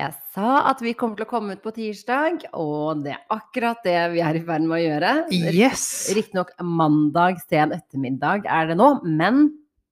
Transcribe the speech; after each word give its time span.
Jeg 0.00 0.14
sa 0.32 0.62
at 0.70 0.80
vi 0.80 0.94
kommer 0.96 1.18
til 1.18 1.26
å 1.26 1.28
komme 1.28 1.56
ut 1.56 1.60
på 1.64 1.72
tirsdag, 1.76 2.46
og 2.56 3.02
det 3.04 3.12
er 3.12 3.24
akkurat 3.34 3.82
det 3.84 3.98
vi 4.14 4.22
er 4.24 4.38
i 4.38 4.42
ferd 4.46 4.64
med 4.64 4.78
å 4.78 4.80
gjøre. 4.80 5.10
Yes! 5.34 5.82
Riktignok 6.16 6.54
mandag 6.64 7.42
sen 7.50 7.74
ettermiddag 7.76 8.48
er 8.48 8.70
det 8.70 8.78
nå, 8.80 8.94
men 9.04 9.42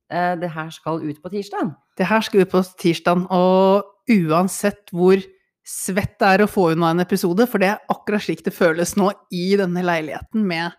eh, 0.08 0.32
det 0.40 0.48
her 0.54 0.70
skal 0.72 1.02
ut 1.04 1.20
på 1.20 1.32
tirsdag. 1.34 1.74
Det 2.00 2.08
her 2.08 2.24
skal 2.24 2.46
ut 2.46 2.54
på 2.54 2.62
tirsdag, 2.80 3.26
og 3.28 4.14
uansett 4.14 4.94
hvor 4.96 5.20
svett 5.68 6.16
det 6.22 6.32
er 6.32 6.46
å 6.46 6.48
få 6.48 6.70
unna 6.72 6.94
en 6.94 7.04
episode, 7.04 7.44
for 7.50 7.60
det 7.60 7.74
er 7.74 7.92
akkurat 7.92 8.24
slik 8.24 8.40
det 8.46 8.56
føles 8.56 8.96
nå 8.96 9.10
i 9.34 9.50
denne 9.60 9.84
leiligheten 9.84 10.48
med 10.48 10.72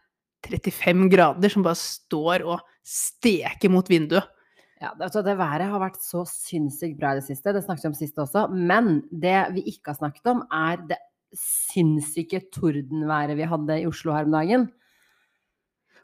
35 0.47 1.05
grader 1.13 1.53
som 1.53 1.65
bare 1.67 1.77
står 1.77 2.47
og 2.47 2.65
steker 2.81 3.69
mot 3.69 3.85
vinduet. 3.91 4.25
Ja, 4.79 4.93
altså, 4.95 5.21
det 5.25 5.35
været 5.35 5.67
har 5.67 5.81
vært 5.81 5.99
så 5.99 6.23
sinnssykt 6.29 6.99
bra 6.99 7.11
i 7.11 7.19
det 7.19 7.27
siste, 7.27 7.51
det 7.51 7.65
snakket 7.65 7.83
vi 7.83 7.91
om 7.91 7.99
sist 7.99 8.19
også. 8.23 8.45
Men 8.55 9.01
det 9.11 9.37
vi 9.57 9.65
ikke 9.73 9.91
har 9.91 9.99
snakket 9.99 10.31
om, 10.31 10.45
er 10.55 10.79
det 10.87 10.99
sinnssyke 11.35 12.45
tordenværet 12.55 13.37
vi 13.37 13.47
hadde 13.49 13.81
i 13.81 13.87
Oslo 13.89 14.15
her 14.15 14.29
om 14.29 14.37
dagen. 14.37 14.69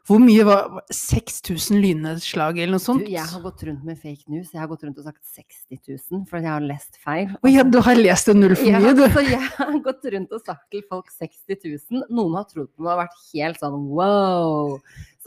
Hvor 0.06 0.20
mye 0.22 0.44
var 0.46 0.76
6000 0.94 1.80
lynnedslag 1.82 2.60
eller 2.60 2.76
noe 2.76 2.82
sånt? 2.82 3.02
Du, 3.02 3.10
jeg 3.10 3.26
har 3.26 3.40
gått 3.42 3.64
rundt 3.66 3.82
med 3.88 3.98
fake 3.98 4.30
news. 4.30 4.52
Jeg 4.52 4.60
har 4.62 4.68
gått 4.70 4.84
rundt 4.86 5.00
og 5.02 5.08
sagt 5.08 5.24
60 5.34 5.80
000, 6.12 6.20
for 6.30 6.38
jeg 6.38 6.46
har 6.52 6.62
lest 6.62 7.00
feil. 7.02 7.32
Å 7.34 7.50
ja, 7.50 7.64
du 7.66 7.80
har 7.82 7.98
lest 7.98 8.30
det 8.30 8.36
null 8.38 8.54
for 8.54 8.70
mye, 8.70 8.92
du. 8.94 9.02
Ja, 9.02 9.08
så 9.16 9.24
jeg 9.26 9.40
har 9.56 9.80
gått 9.88 10.06
rundt 10.14 10.36
og 10.36 10.44
sagt 10.44 10.68
til 10.70 10.84
folk 10.86 11.10
60 11.10 11.58
000. 11.58 12.04
Noen 12.14 12.38
har 12.38 12.46
trodd 12.52 12.70
på 12.70 12.86
meg 12.86 12.92
og 12.92 13.02
vært 13.02 13.18
helt 13.32 13.64
sånn 13.64 13.88
wow. 13.96 14.76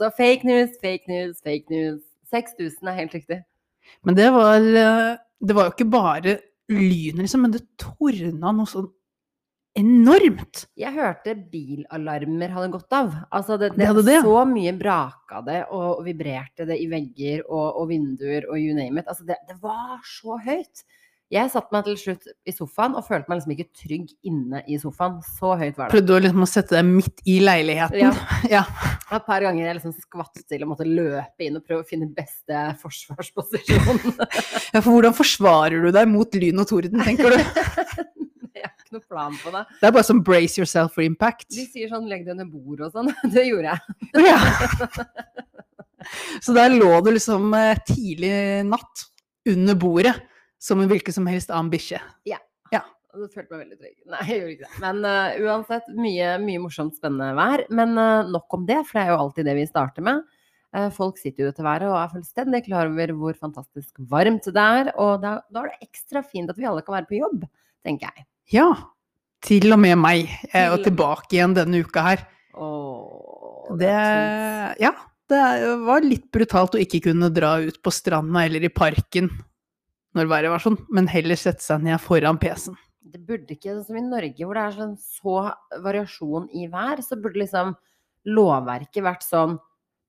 Så 0.00 0.08
fake 0.16 0.48
news, 0.48 0.72
fake 0.80 1.12
news, 1.12 1.42
fake 1.44 1.68
news. 1.68 2.00
6000 2.30 2.90
er 2.90 3.00
helt 3.02 3.16
riktig. 3.18 3.42
Men 4.06 4.16
det 4.18 4.30
var, 4.34 4.56
eh, 4.56 5.18
det 5.40 5.56
var 5.56 5.68
jo 5.68 5.74
ikke 5.74 5.90
bare 5.90 6.38
lyn, 6.70 7.20
liksom, 7.22 7.44
men 7.44 7.54
det 7.54 7.64
tordna 7.80 8.52
noe 8.54 8.70
sånn 8.70 8.88
enormt. 9.78 10.64
Jeg 10.78 10.92
hørte 10.94 11.34
bilalarmer 11.50 12.52
hadde 12.54 12.72
gått 12.74 12.94
av. 12.96 13.12
Altså 13.30 13.58
det, 13.60 13.72
Det 13.76 13.90
det, 13.94 14.04
det. 14.06 14.20
Så 14.26 14.44
mye 14.48 14.72
braka 14.78 15.42
det 15.46 15.60
og 15.70 16.02
vibrerte 16.06 16.66
det 16.66 16.80
i 16.82 16.88
vegger 16.90 17.44
og, 17.46 17.82
og 17.82 17.90
vinduer 17.92 18.48
og 18.50 18.58
you 18.58 18.74
name 18.74 19.00
it. 19.00 19.10
Altså 19.10 19.26
det, 19.28 19.38
det 19.48 19.56
var 19.62 20.00
så 20.06 20.40
høyt. 20.42 20.84
Jeg 21.30 21.46
satte 21.52 21.70
meg 21.70 21.84
til 21.86 21.94
slutt 21.94 22.24
i 22.42 22.50
sofaen 22.50 22.96
og 22.98 23.04
følte 23.06 23.30
meg 23.30 23.38
liksom 23.38 23.52
ikke 23.54 23.68
trygg 23.84 24.08
inne 24.26 24.64
i 24.66 24.80
sofaen. 24.82 25.20
Så 25.22 25.52
høyt 25.54 25.76
var 25.78 25.86
det. 25.86 25.92
Prøvde 25.94 26.16
du 26.16 26.24
liksom 26.24 26.42
å 26.42 26.48
sette 26.50 26.74
deg 26.74 26.88
midt 26.88 27.22
i 27.30 27.36
leiligheten. 27.44 28.02
Ja. 28.02 28.14
Ja. 28.50 28.64
Et 29.14 29.26
par 29.26 29.42
ganger 29.42 29.62
jeg 29.62 29.76
liksom 29.76 29.92
skvatt 29.94 30.40
til 30.48 30.62
og 30.64 30.70
måtte 30.72 30.86
løpe 30.86 31.44
inn 31.44 31.58
og 31.58 31.62
prøve 31.66 31.84
å 31.84 31.86
finne 31.86 32.08
beste 32.14 32.62
forsvarsposisjon. 32.80 34.00
ja, 34.74 34.80
for 34.80 34.90
hvordan 34.90 35.14
forsvarer 35.14 35.86
du 35.86 35.90
deg 35.94 36.08
mot 36.10 36.34
lyn 36.34 36.62
og 36.62 36.66
torden, 36.70 37.02
tenker 37.06 37.34
du? 37.34 37.38
Jeg 38.60 38.66
har 38.66 38.74
ikke 38.74 38.96
noe 38.96 39.06
plan 39.06 39.36
på 39.38 39.52
det. 39.54 39.62
Det 39.78 39.88
er 39.88 39.94
bare 39.94 40.08
sånn 40.08 40.22
brace 40.26 40.58
yourself 40.58 40.96
for 40.96 41.06
impact. 41.06 41.46
De 41.54 41.66
sier 41.70 41.90
sånn 41.92 42.10
legg 42.10 42.26
deg 42.26 42.34
under 42.34 42.50
bordet 42.50 42.90
og 42.90 42.96
sånn. 42.96 43.12
Det 43.32 43.46
gjorde 43.46 43.76
jeg. 43.76 44.26
Ja. 44.26 44.40
Så 46.42 46.54
der 46.56 46.74
lå 46.74 46.90
du 47.04 47.12
liksom 47.14 47.54
eh, 47.56 47.78
tidlig 47.86 48.34
natt 48.68 49.06
under 49.48 49.78
bordet, 49.80 50.14
som 50.60 50.80
en 50.82 50.90
hvilken 50.90 51.16
som 51.16 51.28
helst 51.30 51.52
annen 51.52 51.72
bikkje. 51.72 52.02
Og 53.14 53.24
det 53.24 53.30
følte 53.34 53.54
meg 53.54 53.64
veldig 53.64 53.78
trygg. 53.80 53.96
Nei, 54.12 54.26
jeg 54.28 54.40
gjorde 54.40 54.52
ikke 54.54 54.68
det. 54.68 54.82
Men 54.84 55.00
uh, 55.06 55.38
uansett, 55.46 55.88
mye, 55.96 56.34
mye 56.42 56.60
morsomt, 56.62 56.98
spennende 56.98 57.32
vær. 57.38 57.64
Men 57.74 57.96
uh, 57.98 58.28
nok 58.30 58.58
om 58.58 58.68
det, 58.68 58.78
for 58.86 58.98
det 58.98 59.06
er 59.06 59.12
jo 59.12 59.18
alltid 59.24 59.50
det 59.50 59.56
vi 59.58 59.66
starter 59.70 60.06
med. 60.06 60.22
Uh, 60.70 60.86
folk 60.94 61.18
sitter 61.18 61.48
jo 61.48 61.50
i 61.50 61.66
været 61.66 61.88
og 61.88 61.98
er 61.98 62.12
fullstendig 62.12 62.62
klar 62.68 62.86
over 62.92 63.14
hvor 63.18 63.38
fantastisk 63.38 63.98
varmt 64.12 64.46
det 64.46 64.66
er. 64.80 64.92
Og 65.02 65.18
da, 65.24 65.40
da 65.50 65.64
er 65.64 65.72
det 65.72 65.90
ekstra 65.90 66.22
fint 66.22 66.52
at 66.52 66.60
vi 66.60 66.68
alle 66.70 66.86
kan 66.86 67.00
være 67.00 67.10
på 67.10 67.18
jobb, 67.18 67.44
tenker 67.86 68.10
jeg. 68.12 68.26
Ja. 68.54 68.70
Til 69.42 69.72
og 69.72 69.80
med 69.82 69.96
meg. 69.98 70.30
Jeg 70.46 70.66
er 70.66 70.74
jo 70.74 70.82
tilbake 70.84 71.34
igjen 71.34 71.56
denne 71.56 71.82
uka 71.82 72.04
her. 72.12 72.26
Åh, 72.60 73.70
Det 73.72 73.86
det. 73.86 74.82
Ja. 74.86 74.94
Det 75.30 75.38
var 75.86 76.02
litt 76.02 76.24
brutalt 76.34 76.74
å 76.74 76.80
ikke 76.82 77.04
kunne 77.04 77.28
dra 77.30 77.52
ut 77.62 77.76
på 77.78 77.90
stranda 77.94 78.40
eller 78.42 78.64
i 78.66 78.70
parken 78.74 79.28
når 80.16 80.30
været 80.30 80.52
var 80.52 80.62
sånn, 80.62 80.78
men 80.90 81.08
heller 81.10 81.38
sette 81.38 81.62
seg 81.64 81.84
ned 81.86 82.00
foran 82.02 82.38
PC-en. 82.40 82.78
Det 83.10 83.20
burde 83.26 83.54
ikke, 83.54 83.78
som 83.86 83.96
i 83.96 84.02
Norge 84.04 84.44
hvor 84.44 84.58
det 84.58 84.64
er 84.66 84.74
sånn 84.76 84.96
så 85.00 85.36
variasjon 85.82 86.50
i 86.52 86.66
vær, 86.70 87.00
så 87.02 87.16
burde 87.18 87.40
liksom 87.40 87.72
lovverket 88.28 89.04
vært 89.06 89.24
sånn 89.24 89.58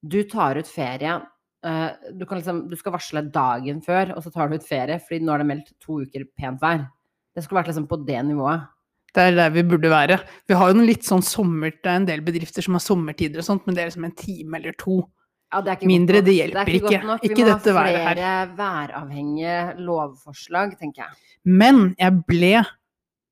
Du 0.02 0.24
tar 0.26 0.58
ut 0.58 0.68
ferie. 0.68 1.22
eh, 1.64 1.90
du, 2.18 2.26
kan 2.26 2.40
liksom, 2.40 2.64
du 2.70 2.76
skal 2.76 2.96
varsle 2.96 3.22
dagen 3.30 3.82
før, 3.86 4.16
og 4.16 4.24
så 4.26 4.32
tar 4.34 4.50
du 4.50 4.56
ut 4.58 4.66
ferie, 4.66 4.98
fordi 4.98 5.20
nå 5.22 5.34
er 5.34 5.44
det 5.44 5.48
meldt 5.52 5.74
to 5.80 6.00
uker 6.02 6.26
pent 6.36 6.58
vær. 6.62 6.88
Det 7.36 7.44
skulle 7.44 7.62
vært 7.62 7.70
liksom 7.70 7.86
på 7.88 8.02
det 8.08 8.18
nivået. 8.26 8.66
Det 9.14 9.28
er 9.28 9.36
der 9.36 9.54
vi 9.54 9.64
burde 9.68 9.92
være. 9.92 10.18
Vi 10.48 10.58
har 10.58 10.72
jo 10.72 10.78
noen 10.80 10.90
litt 10.90 11.06
sånn 11.06 11.22
sommer, 11.22 11.70
det 11.70 11.86
er 11.86 12.00
en 12.00 12.08
del 12.08 12.24
bedrifter 12.26 12.66
som 12.66 12.78
har 12.80 12.84
sommertider 12.84 13.44
og 13.44 13.46
sånt, 13.46 13.68
men 13.68 13.76
det 13.78 13.84
er 13.84 13.92
liksom 13.92 14.08
en 14.08 14.18
time 14.18 14.58
eller 14.58 14.76
to. 14.80 15.04
Ja, 15.52 15.60
det 15.62 15.74
ikke 15.80 15.88
Mindre, 15.88 16.14
godt 16.14 16.22
nok. 16.22 16.26
det 16.26 16.36
hjelper 16.38 16.62
er 16.62 16.74
ikke. 16.78 16.88
godt 16.90 17.06
nok. 17.06 17.24
Ikke 17.24 17.36
Vi 17.36 17.44
må 17.44 17.50
ha 17.52 17.58
flere 17.76 18.58
væravhengige 18.58 19.56
lovforslag, 19.84 20.78
tenker 20.80 21.04
jeg. 21.04 21.12
Men 21.46 21.96
jeg 22.00 22.24
ble 22.28 22.54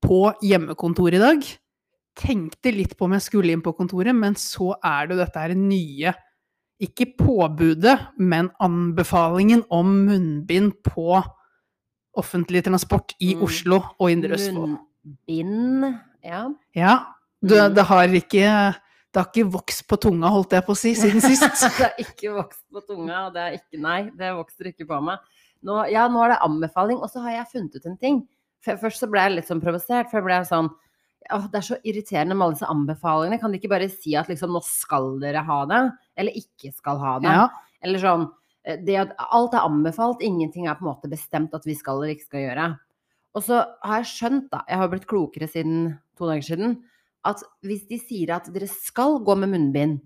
på 0.03 0.19
hjemmekontoret 0.43 1.13
i 1.13 1.23
dag. 1.23 1.47
Tenkte 2.19 2.71
litt 2.75 2.97
på 2.97 3.05
om 3.05 3.13
jeg 3.15 3.21
skulle 3.21 3.51
inn 3.55 3.61
på 3.63 3.71
kontoret, 3.77 4.13
men 4.15 4.33
så 4.35 4.73
er 4.83 5.07
det 5.07 5.17
dette 5.21 5.39
her 5.39 5.53
nye 5.55 6.13
Ikke 6.81 7.05
påbudet, 7.17 7.97
men 8.17 8.49
anbefalingen 8.63 9.65
om 9.69 9.85
munnbind 10.07 10.73
på 10.83 11.21
offentlig 12.15 12.63
transport 12.63 13.13
i 13.19 13.33
Mm. 13.35 13.41
Oslo 13.43 13.81
og 13.99 14.11
Indre 14.11 14.29
Østfold. 14.37 14.77
Munnbind, 15.05 15.99
ja. 16.23 16.45
Ja. 16.75 16.93
Det, 17.41 17.57
Mm. 17.69 17.75
det 17.75 17.83
har 17.85 18.07
ikke 18.07 18.75
det 19.09 19.21
har 19.21 19.29
ikke 19.31 19.51
vokst 19.55 19.85
på 19.89 19.97
tunga, 20.01 20.29
holdt 20.29 20.53
jeg 20.53 20.65
på 20.67 20.73
å 20.75 20.77
si, 20.77 20.91
siden 20.97 21.23
sist. 21.23 21.45
det 21.79 21.85
har 21.87 22.01
ikke 22.03 22.33
vokst 22.35 22.65
på 22.69 22.83
tunga, 22.85 23.23
og 23.27 23.37
det 23.37 23.45
er 23.45 23.55
ikke 23.57 23.81
Nei, 23.81 24.01
det 24.17 24.35
vokser 24.37 24.69
ikke 24.69 24.85
på 24.89 24.99
meg. 25.05 25.23
Nå, 25.65 25.79
ja, 25.91 26.05
nå 26.11 26.21
er 26.23 26.35
det 26.35 26.43
anbefaling, 26.45 26.99
og 27.01 27.09
så 27.11 27.23
har 27.23 27.39
jeg 27.39 27.49
funnet 27.53 27.79
ut 27.79 27.87
en 27.89 27.97
ting. 27.99 28.19
Først 28.65 29.01
så 29.01 29.09
ble 29.09 29.23
jeg 29.25 29.37
litt 29.37 29.49
sånn 29.49 29.63
provosert, 29.63 30.11
for 30.11 30.19
jeg 30.19 30.27
ble 30.27 30.43
sånn 30.47 30.69
Åh, 31.35 31.45
det 31.51 31.59
er 31.59 31.65
så 31.67 31.75
irriterende 31.85 32.33
med 32.33 32.45
alle 32.45 32.55
disse 32.55 32.67
anbefalingene. 32.71 33.37
Kan 33.41 33.51
de 33.51 33.59
ikke 33.59 33.69
bare 33.69 33.89
si 33.91 34.15
at 34.17 34.29
liksom 34.31 34.53
nå 34.55 34.61
skal 34.65 35.11
dere 35.21 35.43
ha 35.45 35.57
det, 35.69 35.81
eller 36.17 36.37
ikke 36.39 36.71
skal 36.73 37.01
ha 37.01 37.15
det? 37.21 37.33
Ja. 37.35 37.43
Eller 37.85 38.01
sånn 38.01 38.23
eh, 38.63 38.79
det 38.87 38.95
at 39.03 39.11
Alt 39.27 39.57
er 39.57 39.67
anbefalt, 39.67 40.23
ingenting 40.25 40.65
er 40.65 40.77
på 40.79 40.87
en 40.87 40.93
måte 40.93 41.11
bestemt 41.11 41.53
at 41.53 41.67
vi 41.67 41.75
skal 41.77 41.99
eller 41.99 42.15
ikke 42.15 42.29
skal 42.29 42.45
gjøre. 42.47 42.69
Og 43.37 43.45
så 43.45 43.59
har 43.85 44.01
jeg 44.01 44.09
skjønt, 44.13 44.47
da, 44.53 44.63
jeg 44.71 44.81
har 44.81 44.89
blitt 44.93 45.09
klokere 45.11 45.51
siden 45.51 45.83
to 46.17 46.31
dager 46.31 46.47
siden, 46.47 46.79
at 47.27 47.41
hvis 47.65 47.87
de 47.89 47.97
sier 47.99 48.31
at 48.37 48.47
dere 48.53 48.67
skal 48.71 49.19
gå 49.25 49.35
med 49.37 49.51
munnbind, 49.53 49.99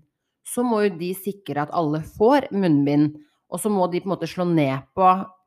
så 0.44 0.64
må 0.66 0.82
jo 0.84 0.96
de 0.98 1.12
sikre 1.16 1.62
at 1.64 1.70
alle 1.72 2.02
får 2.18 2.50
munnbind. 2.52 3.14
Og 3.50 3.60
så 3.62 3.70
må 3.70 3.86
de 3.92 4.00
på 4.02 4.08
en 4.10 4.14
måte 4.16 4.28
slå 4.28 4.44
ned 4.48 4.82
på 4.96 5.06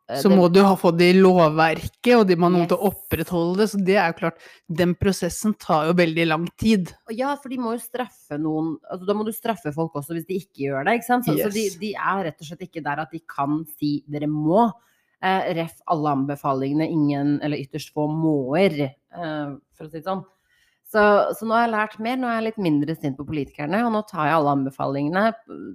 eh, 0.09 0.21
Så 0.21 0.29
det- 0.29 0.37
må 0.39 0.47
du 0.51 0.61
ha 0.63 0.75
fått 0.79 0.97
det 0.97 1.09
i 1.13 1.19
lovverket, 1.19 2.15
og 2.15 2.25
de 2.27 2.37
må 2.39 2.47
ha 2.47 2.53
noen 2.55 2.67
til 2.69 2.77
å 2.77 2.89
opprettholde 2.93 3.57
det. 3.57 3.67
Så 3.69 3.81
det 3.83 3.97
er 3.99 4.13
jo 4.13 4.17
klart, 4.21 4.39
den 4.71 4.95
prosessen 4.95 5.53
tar 5.59 5.87
jo 5.89 5.93
veldig 5.93 6.25
lang 6.27 6.47
tid. 6.57 6.93
Ja, 7.11 7.35
for 7.35 7.49
de 7.49 7.57
må 7.57 7.75
jo 7.75 7.83
straffe 7.83 8.39
noen 8.39 8.77
altså, 8.89 9.05
Da 9.05 9.13
må 9.13 9.25
du 9.27 9.33
straffe 9.35 9.73
folk 9.75 9.93
også 9.99 10.15
hvis 10.15 10.25
de 10.25 10.39
ikke 10.39 10.69
gjør 10.69 10.85
det. 10.87 10.93
ikke 11.01 11.09
sant? 11.11 11.25
Så, 11.27 11.35
så 11.37 11.51
de, 11.51 11.67
de 11.83 11.93
er 11.93 12.23
rett 12.29 12.39
og 12.41 12.47
slett 12.47 12.63
ikke 12.69 12.83
der 12.83 13.03
at 13.03 13.11
de 13.11 13.19
kan 13.27 13.65
si 13.77 14.03
'dere 14.07 14.25
må'. 14.31 14.71
Eh, 15.21 15.53
ref 15.57 15.79
alle 15.89 16.11
anbefalingene, 16.13 16.85
ingen, 16.93 17.39
eller 17.41 17.57
ytterst 17.57 17.89
få 17.91 18.05
måer, 18.07 18.79
eh, 18.85 19.47
for 19.73 19.85
å 19.85 19.89
si 19.89 19.97
det 19.97 20.05
sånn. 20.05 20.23
Så, 20.87 21.01
så 21.35 21.47
nå 21.47 21.57
har 21.57 21.65
jeg 21.65 21.73
lært 21.73 21.97
mer, 22.03 22.19
nå 22.19 22.29
er 22.29 22.39
jeg 22.39 22.47
litt 22.51 22.63
mindre 22.63 22.95
sint 22.95 23.17
på 23.19 23.27
politikerne, 23.27 23.81
og 23.83 23.91
nå 23.91 24.05
tar 24.07 24.29
jeg 24.29 24.37
alle 24.37 24.53
anbefalingene 24.55 25.23
eh, 25.33 25.65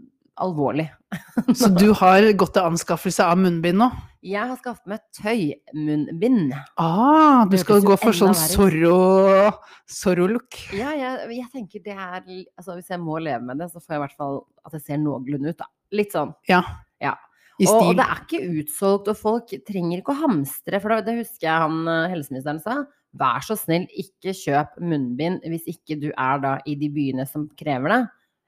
alvorlig. 0.40 0.86
Så 1.58 1.68
du 1.68 1.90
har 1.98 2.24
gått 2.40 2.54
til 2.56 2.70
anskaffelse 2.70 3.26
av 3.28 3.40
munnbind 3.40 3.82
nå? 3.82 3.90
Jeg 4.22 4.46
har 4.46 4.56
skaffet 4.60 4.86
meg 4.88 5.02
tøymunnbind. 5.18 6.54
Ah, 6.80 7.42
du 7.50 7.56
skal 7.60 7.82
gå 7.84 7.96
for 7.98 8.14
sånn 8.14 8.36
Zorro-look. 8.38 10.58
Ja, 10.78 10.92
jeg, 10.94 11.26
jeg 11.40 11.48
tenker 11.50 11.82
det 11.82 11.96
er 11.96 12.22
altså 12.22 12.76
Hvis 12.78 12.92
jeg 12.94 13.02
må 13.02 13.18
leve 13.18 13.42
med 13.48 13.58
det, 13.60 13.68
så 13.72 13.82
får 13.82 13.96
jeg 13.96 13.98
i 13.98 14.04
hvert 14.06 14.22
fall 14.22 14.38
at 14.62 14.76
det 14.76 14.82
ser 14.86 15.02
noenlunde 15.02 15.52
ut, 15.52 15.58
da. 15.58 15.68
Litt 15.92 16.14
sånn. 16.14 16.32
Ja. 16.48 16.62
Ja. 17.02 17.16
Og, 17.62 17.90
og 17.90 17.98
det 17.98 18.06
er 18.06 18.22
ikke 18.22 18.46
utsolgt, 18.62 19.10
og 19.12 19.18
folk 19.18 19.52
trenger 19.66 20.00
ikke 20.00 20.14
å 20.14 20.22
hamstre, 20.22 20.80
for 20.80 20.94
det, 20.94 21.02
det 21.10 21.18
husker 21.20 21.50
jeg 21.50 21.64
han 21.66 21.82
eh, 21.90 22.08
helseministeren 22.14 22.62
sa. 22.62 22.78
Vær 23.20 23.44
så 23.44 23.56
snill, 23.60 23.84
ikke 23.92 24.32
kjøp 24.36 24.78
munnbind 24.80 25.42
hvis 25.52 25.66
ikke 25.68 25.98
du 26.00 26.08
er 26.10 26.40
da 26.40 26.56
i 26.64 26.76
de 26.80 26.88
byene 26.92 27.26
som 27.28 27.44
krever 27.58 27.92
det. 27.92 28.00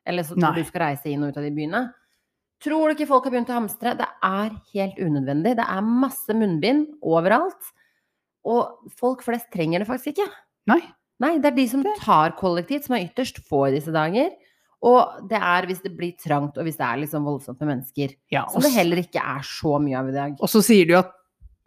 Eller 0.08 0.24
så 0.24 0.36
tror 0.36 0.50
Nei. 0.52 0.62
du 0.62 0.68
skal 0.68 0.84
reise 0.86 1.12
inn 1.12 1.24
og 1.24 1.32
ut 1.32 1.40
av 1.40 1.44
de 1.44 1.52
byene. 1.56 1.82
Tror 2.64 2.88
du 2.88 2.94
ikke 2.94 3.08
folk 3.10 3.26
har 3.28 3.34
begynt 3.34 3.52
å 3.52 3.58
hamstre? 3.58 3.92
Det 3.98 4.08
er 4.24 4.54
helt 4.72 5.00
unødvendig. 5.00 5.56
Det 5.58 5.66
er 5.68 5.88
masse 6.04 6.36
munnbind 6.36 6.86
overalt. 7.04 7.72
Og 8.48 8.90
folk 9.00 9.24
flest 9.24 9.50
trenger 9.52 9.82
det 9.82 9.88
faktisk 9.88 10.14
ikke. 10.14 10.30
Nei. 10.70 10.80
Nei, 11.22 11.36
det 11.40 11.52
er 11.52 11.56
de 11.56 11.66
som 11.70 11.84
tar 12.00 12.34
kollektivt, 12.40 12.88
som 12.88 12.96
er 12.96 13.06
ytterst 13.06 13.38
få 13.48 13.66
i 13.68 13.76
disse 13.76 13.92
dager. 13.94 14.32
Og 14.84 15.28
det 15.30 15.38
er 15.40 15.68
hvis 15.68 15.80
det 15.84 15.94
blir 15.96 16.12
trangt, 16.20 16.58
og 16.60 16.66
hvis 16.66 16.76
det 16.76 16.84
er 16.84 17.00
liksom 17.00 17.24
voldsomt 17.24 17.60
med 17.62 17.70
mennesker. 17.70 18.16
Ja, 18.32 18.44
Som 18.52 18.64
det 18.64 18.74
heller 18.74 19.00
ikke 19.00 19.22
er 19.22 19.44
så 19.48 19.78
mye 19.80 20.00
av 20.00 20.10
i 20.10 20.16
dag. 20.16 20.34
Og 20.44 20.50
så 20.52 20.60
sier 20.64 20.88
du 20.88 20.96
at 20.98 21.13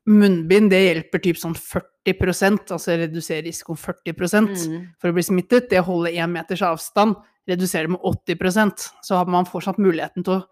munnbind 0.07 0.69
det 0.71 0.79
hjelper 0.85 1.19
typ 1.23 1.37
sånn 1.41 1.55
40% 1.55 2.71
altså 2.71 2.95
redusere 2.97 3.43
risikoen 3.45 3.77
40 3.77 4.13
Mm. 4.69 4.87
for 4.99 5.09
å 5.09 5.13
bli 5.13 5.23
smittet. 5.23 5.69
Det 5.69 5.79
å 5.81 5.87
holde 5.89 6.13
én 6.15 6.31
meters 6.31 6.61
avstand 6.63 7.15
reduserer 7.47 7.87
med 7.89 7.99
80% 8.03 8.89
Så 9.03 9.15
har 9.15 9.25
man 9.25 9.45
fortsatt 9.45 9.77
muligheten 9.77 10.23
til 10.23 10.33
å 10.39 10.45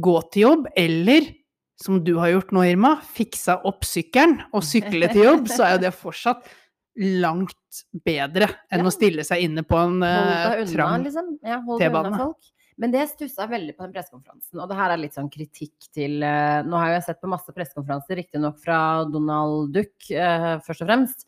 gå 0.00 0.30
til 0.32 0.42
jobb, 0.42 0.66
eller 0.76 1.34
som 1.80 2.02
du 2.04 2.14
har 2.18 2.28
gjort 2.28 2.52
nå, 2.52 2.62
Irma, 2.70 3.00
fiksa 3.16 3.62
opp 3.64 3.84
sykkelen 3.84 4.42
og 4.52 4.62
sykle 4.62 5.08
til 5.12 5.24
jobb, 5.24 5.48
så 5.48 5.64
er 5.64 5.72
jo 5.78 5.82
det 5.86 5.94
fortsatt 5.96 6.44
langt 7.00 7.54
bedre 8.04 8.48
enn 8.70 8.80
Ja. 8.82 8.84
å 8.84 8.92
stille 8.92 9.24
seg 9.24 9.42
inne 9.44 9.62
på 9.64 9.76
en 9.78 10.02
uh, 10.02 10.64
trang 10.66 11.04
liksom. 11.04 11.38
Ja, 11.42 11.60
Men 12.80 12.94
det 12.94 13.02
stussa 13.10 13.44
veldig 13.50 13.74
på 13.76 13.84
den 13.84 13.92
pressekonferansen, 13.92 14.56
og 14.62 14.70
det 14.70 14.76
her 14.78 14.94
er 14.94 15.00
litt 15.02 15.16
sånn 15.16 15.28
kritikk 15.32 15.90
til 15.92 16.22
eh, 16.24 16.62
Nå 16.64 16.78
har 16.80 16.94
jeg 16.94 17.02
sett 17.10 17.20
på 17.20 17.28
masse 17.28 17.52
pressekonferanser, 17.52 18.16
riktignok 18.22 18.56
fra 18.62 18.78
Donald 19.10 19.74
Duck, 19.74 19.92
eh, 20.08 20.54
først 20.64 20.86
og 20.86 20.88
fremst. 20.88 21.26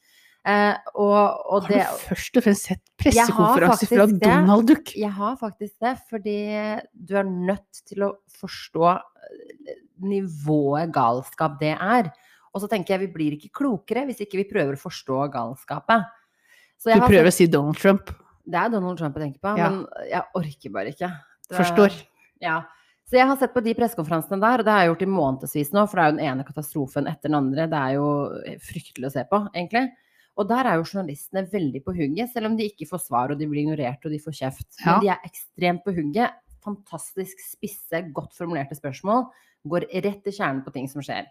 Eh, 0.48 0.74
og, 0.98 1.18
og 1.54 1.68
Har 1.68 1.70
det 1.70 1.82
du 1.86 2.00
først 2.08 2.38
og 2.40 2.46
fremst 2.48 2.66
sett 2.70 2.80
pressekonferanser 2.98 3.90
fra 3.92 4.06
det. 4.10 4.18
Donald 4.24 4.66
Duck? 4.70 4.94
Jeg 4.98 5.12
har 5.18 5.36
faktisk 5.38 5.76
det, 5.84 5.92
fordi 6.10 6.38
du 6.92 7.14
er 7.20 7.28
nødt 7.28 7.82
til 7.86 8.06
å 8.08 8.10
forstå 8.40 8.88
eh, 8.96 9.76
nivået 10.02 10.90
galskap 10.94 11.60
det 11.60 11.76
er. 11.76 12.08
Og 12.52 12.64
så 12.64 12.68
tenker 12.72 12.96
jeg 12.96 13.04
vi 13.06 13.12
blir 13.14 13.36
ikke 13.36 13.52
klokere 13.60 14.06
hvis 14.08 14.24
ikke 14.24 14.40
vi 14.40 14.48
prøver 14.50 14.76
å 14.76 14.82
forstå 14.82 15.20
galskapet. 15.36 16.08
Så 16.80 16.90
Du 16.90 16.96
prøver 16.96 17.04
har 17.04 17.12
prøver 17.12 17.30
å 17.30 17.36
si 17.36 17.46
Donald 17.46 17.78
Trump. 17.78 18.10
Det 18.42 18.58
er 18.58 18.72
Donald 18.72 18.98
Trump 18.98 19.14
jeg 19.20 19.28
tenker 19.28 19.44
på, 19.44 19.52
Ja. 19.60 19.68
men 19.70 20.08
jeg 20.10 20.22
orker 20.34 20.74
bare 20.74 20.90
ikke. 20.90 21.12
Det- 21.52 21.60
Forstår. 21.60 21.96
Ja. 22.42 22.62
Så 23.06 23.18
jeg 23.18 23.28
har 23.28 23.36
sett 23.36 23.52
på 23.52 23.60
de 23.62 23.74
pressekonferansene 23.76 24.40
der, 24.40 24.62
og 24.62 24.64
det 24.64 24.72
har 24.72 24.84
jeg 24.86 24.90
gjort 24.94 25.02
i 25.04 25.10
månedsvis 25.12 25.72
nå, 25.76 25.82
for 25.90 25.98
det 25.98 26.04
er 26.04 26.10
jo 26.12 26.16
den 26.16 26.26
ene 26.32 26.44
katastrofen 26.48 27.08
etter 27.10 27.28
den 27.28 27.36
andre. 27.36 27.66
Det 27.68 27.80
er 27.80 27.96
jo 27.98 28.06
fryktelig 28.64 29.10
å 29.10 29.12
se 29.12 29.24
på, 29.28 29.40
egentlig. 29.52 29.90
Og 30.40 30.48
der 30.48 30.64
er 30.64 30.78
jo 30.80 30.86
journalistene 30.88 31.42
veldig 31.52 31.82
på 31.84 31.92
hugget, 31.92 32.32
selv 32.32 32.48
om 32.48 32.56
de 32.56 32.70
ikke 32.70 32.88
får 32.88 33.02
svar 33.04 33.34
og 33.34 33.38
de 33.38 33.46
blir 33.50 33.66
ignorert 33.66 34.00
og 34.08 34.14
de 34.14 34.18
får 34.22 34.32
kjeft. 34.38 34.68
Ja. 34.80 34.94
Men 34.96 35.04
de 35.04 35.10
er 35.12 35.28
ekstremt 35.28 35.84
på 35.84 35.92
hugget. 35.92 36.38
Fantastisk 36.64 37.36
spisse, 37.44 38.00
godt 38.16 38.32
formulerte 38.38 38.78
spørsmål. 38.78 39.26
Går 39.68 39.90
rett 39.92 40.22
til 40.24 40.32
kjernen 40.32 40.64
på 40.64 40.72
ting 40.72 40.88
som 40.88 41.04
skjer. 41.04 41.26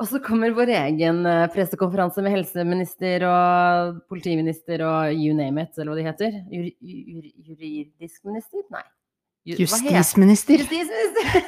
Og 0.00 0.08
så 0.08 0.20
kommer 0.24 0.52
vår 0.56 0.72
egen 0.76 1.22
eh, 1.28 1.46
pressekonferanse 1.52 2.20
med 2.24 2.32
helseminister 2.38 3.24
og 3.28 4.00
politiminister 4.08 4.80
og 4.84 5.12
you 5.12 5.32
name 5.36 5.60
it, 5.62 5.76
eller 5.76 5.92
hva 5.92 6.00
de 6.00 6.08
heter. 6.08 6.40
Jur, 6.52 6.66
jur, 6.80 7.28
juridisk 7.52 8.24
minister? 8.28 8.64
Nei. 8.72 8.82
Justisminister. 9.46 10.58
Justisminister! 10.58 11.42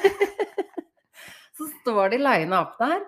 så 1.57 1.69
står 1.81 2.13
de 2.13 2.19
lina 2.23 2.61
opp 2.63 2.77
der. 2.79 3.01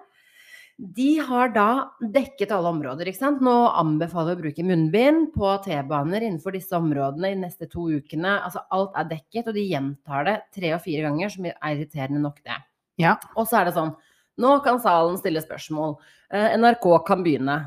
De 0.81 1.19
har 1.21 1.51
da 1.53 1.67
dekket 2.01 2.51
alle 2.55 2.71
områder, 2.73 3.11
ikke 3.11 3.19
sant. 3.19 3.41
Nå 3.45 3.53
anbefaler 3.77 4.33
vi 4.33 4.39
å 4.39 4.41
bruke 4.47 4.65
munnbind 4.65 5.27
på 5.35 5.51
T-baner 5.65 6.25
innenfor 6.25 6.55
disse 6.57 6.73
områdene 6.73 7.35
i 7.35 7.37
neste 7.37 7.67
to 7.69 7.85
ukene. 7.93 8.39
Altså 8.41 8.63
alt 8.73 8.97
er 8.97 9.11
dekket, 9.11 9.51
og 9.51 9.59
de 9.59 9.67
gjentar 9.67 10.25
det 10.25 10.37
tre 10.57 10.73
og 10.73 10.81
fire 10.81 11.05
ganger, 11.05 11.33
som 11.35 11.45
er 11.51 11.59
irriterende 11.75 12.23
nok 12.23 12.41
det. 12.41 12.57
Ja. 13.01 13.13
Og 13.35 13.45
så 13.49 13.61
er 13.61 13.69
det 13.69 13.77
sånn 13.77 13.93
Nå 14.41 14.55
kan 14.65 14.79
salen 14.81 15.19
stille 15.19 15.41
spørsmål. 15.43 15.97
Eh, 16.33 16.55
NRK 16.57 16.85
kan 17.05 17.21
begynne. 17.21 17.57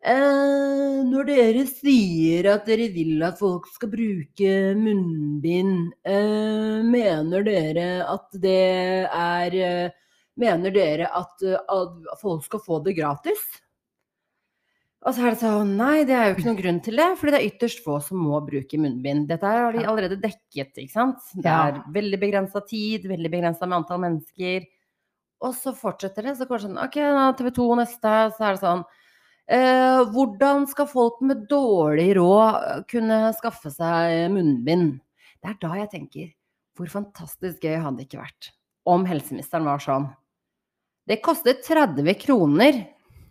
Eh, 0.00 1.00
når 1.04 1.26
dere 1.28 1.66
sier 1.68 2.46
at 2.54 2.64
dere 2.64 2.86
vil 2.94 3.20
at 3.26 3.36
folk 3.36 3.66
skal 3.68 3.90
bruke 3.92 4.52
munnbind, 4.80 5.90
eh, 6.08 6.80
mener 6.88 7.44
dere 7.44 7.88
at 8.08 8.30
det 8.40 8.60
er 9.06 9.58
eh, 9.60 9.96
Mener 10.40 10.72
dere 10.72 11.08
at, 11.12 11.42
eh, 11.44 11.58
at 11.68 12.20
folk 12.22 12.46
skal 12.46 12.62
få 12.64 12.78
det 12.84 12.94
gratis? 12.96 13.40
Og 15.00 15.12
så 15.16 15.24
er 15.24 15.34
det 15.34 15.40
sånn 15.42 15.74
Nei, 15.76 16.04
det 16.08 16.16
er 16.16 16.28
jo 16.28 16.36
ikke 16.36 16.46
noen 16.46 16.60
grunn 16.60 16.80
til 16.84 17.00
det, 17.00 17.08
fordi 17.20 17.34
det 17.34 17.40
er 17.40 17.48
ytterst 17.50 17.82
få 17.84 17.98
som 18.04 18.20
må 18.24 18.40
bruke 18.44 18.80
munnbind. 18.80 19.26
Dette 19.28 19.48
har 19.48 19.76
de 19.76 19.84
allerede 19.84 20.20
dekket, 20.20 20.72
ikke 20.76 20.92
sant. 20.92 21.24
Det 21.34 21.50
er 21.50 21.80
veldig 21.92 22.20
begrensa 22.20 22.62
tid, 22.64 23.08
veldig 23.08 23.32
begrensa 23.32 23.68
med 23.68 23.80
antall 23.80 24.00
mennesker. 24.04 24.64
Og 25.44 25.54
så 25.56 25.72
fortsetter 25.76 26.28
det. 26.28 26.36
Så 26.36 26.48
går 26.48 26.60
det 26.60 26.68
sånn 26.68 26.82
OK, 26.84 26.98
TV 27.40 27.52
2 27.56 27.68
neste, 27.80 28.16
så 28.36 28.48
er 28.48 28.56
det 28.56 28.64
sånn 28.64 28.84
eh, 29.50 30.00
Hvordan 30.14 30.66
skal 30.70 30.88
folk 30.90 31.20
med 31.26 31.46
dårlig 31.50 32.14
råd 32.18 32.86
kunne 32.90 33.22
skaffe 33.38 33.72
seg 33.74 34.30
munnbind? 34.34 35.00
Det 35.40 35.52
er 35.52 35.58
da 35.62 35.74
jeg 35.82 35.92
tenker 35.94 36.30
Hvor 36.78 36.92
fantastisk 36.92 37.64
gøy 37.64 37.78
hadde 37.80 38.00
det 38.00 38.08
ikke 38.08 38.22
vært 38.22 38.54
om 38.88 39.04
helseministeren 39.08 39.68
var 39.68 39.82
sånn 39.82 40.08
Det 41.08 41.20
koster 41.24 41.58
30 41.60 42.14
kroner. 42.20 42.80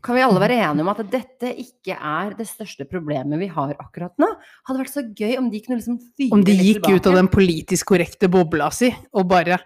Kan 0.04 0.16
vi 0.16 0.24
alle 0.24 0.42
være 0.42 0.60
enige 0.68 0.86
om 0.86 0.92
at 0.94 1.02
dette 1.12 1.54
ikke 1.64 1.96
er 1.96 2.36
det 2.38 2.48
største 2.50 2.88
problemet 2.90 3.42
vi 3.42 3.50
har 3.52 3.74
akkurat 3.78 4.16
nå? 4.22 4.30
Hadde 4.68 4.84
vært 4.84 4.96
så 4.96 5.06
gøy 5.08 5.36
om 5.40 5.50
de 5.52 5.64
kunne 5.64 5.80
liksom 5.80 6.00
fyre 6.16 6.36
Om 6.38 6.46
de 6.48 6.56
gikk 6.56 6.86
gikk 6.86 7.02
ut 7.02 7.12
av 7.12 7.20
den 7.20 7.32
politisk 7.32 7.92
korrekte 7.94 8.32
bobla 8.32 8.72
si 8.76 8.92
og 9.12 9.28
bare 9.32 9.60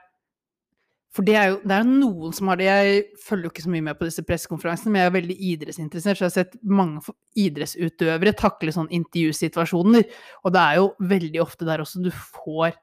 For 1.14 1.26
det 1.26 1.36
er 1.38 1.52
jo 1.52 1.58
det 1.62 1.76
er 1.78 1.86
noen 1.86 2.34
som 2.34 2.50
har 2.50 2.58
det 2.58 2.70
Jeg 2.70 3.02
følger 3.22 3.46
jo 3.46 3.52
ikke 3.54 3.66
så 3.66 3.74
mye 3.74 3.86
med 3.86 3.98
på 4.00 4.08
disse 4.08 4.24
pressekonferansene, 4.26 4.94
men 4.94 5.04
jeg 5.04 5.12
er 5.12 5.18
veldig 5.18 5.36
idrettsinteressert, 5.52 6.18
så 6.18 6.26
jeg 6.26 6.32
har 6.32 6.38
sett 6.40 6.56
mange 6.66 7.14
idrettsutøvere 7.38 8.34
takle 8.40 8.74
sånne 8.74 8.98
intervjusituasjoner. 8.98 10.08
Og 10.44 10.56
det 10.56 10.64
er 10.64 10.80
jo 10.80 10.90
veldig 11.14 11.44
ofte 11.44 11.70
der 11.70 11.84
også 11.86 12.02
du 12.02 12.10
får 12.14 12.74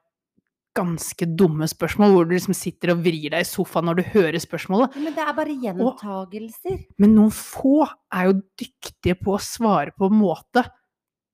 ganske 0.77 1.27
dumme 1.35 1.67
spørsmål, 1.67 2.13
hvor 2.15 2.27
du 2.27 2.35
liksom 2.35 2.55
sitter 2.55 2.93
og 2.93 3.01
vrir 3.03 3.33
deg 3.33 3.43
i 3.43 3.47
sofaen 3.47 3.89
når 3.89 3.99
du 3.99 4.03
hører 4.13 4.39
spørsmålet. 4.39 4.95
Men 5.03 5.15
det 5.17 5.25
er 5.25 5.35
bare 5.35 5.55
gjentagelser. 5.65 6.77
Men 7.03 7.17
noen 7.17 7.33
få 7.35 7.81
er 7.83 8.29
jo 8.29 8.37
dyktige 8.61 9.17
på 9.19 9.35
å 9.35 9.43
svare 9.43 9.91
på 9.97 10.07
en 10.07 10.19
måte 10.21 10.63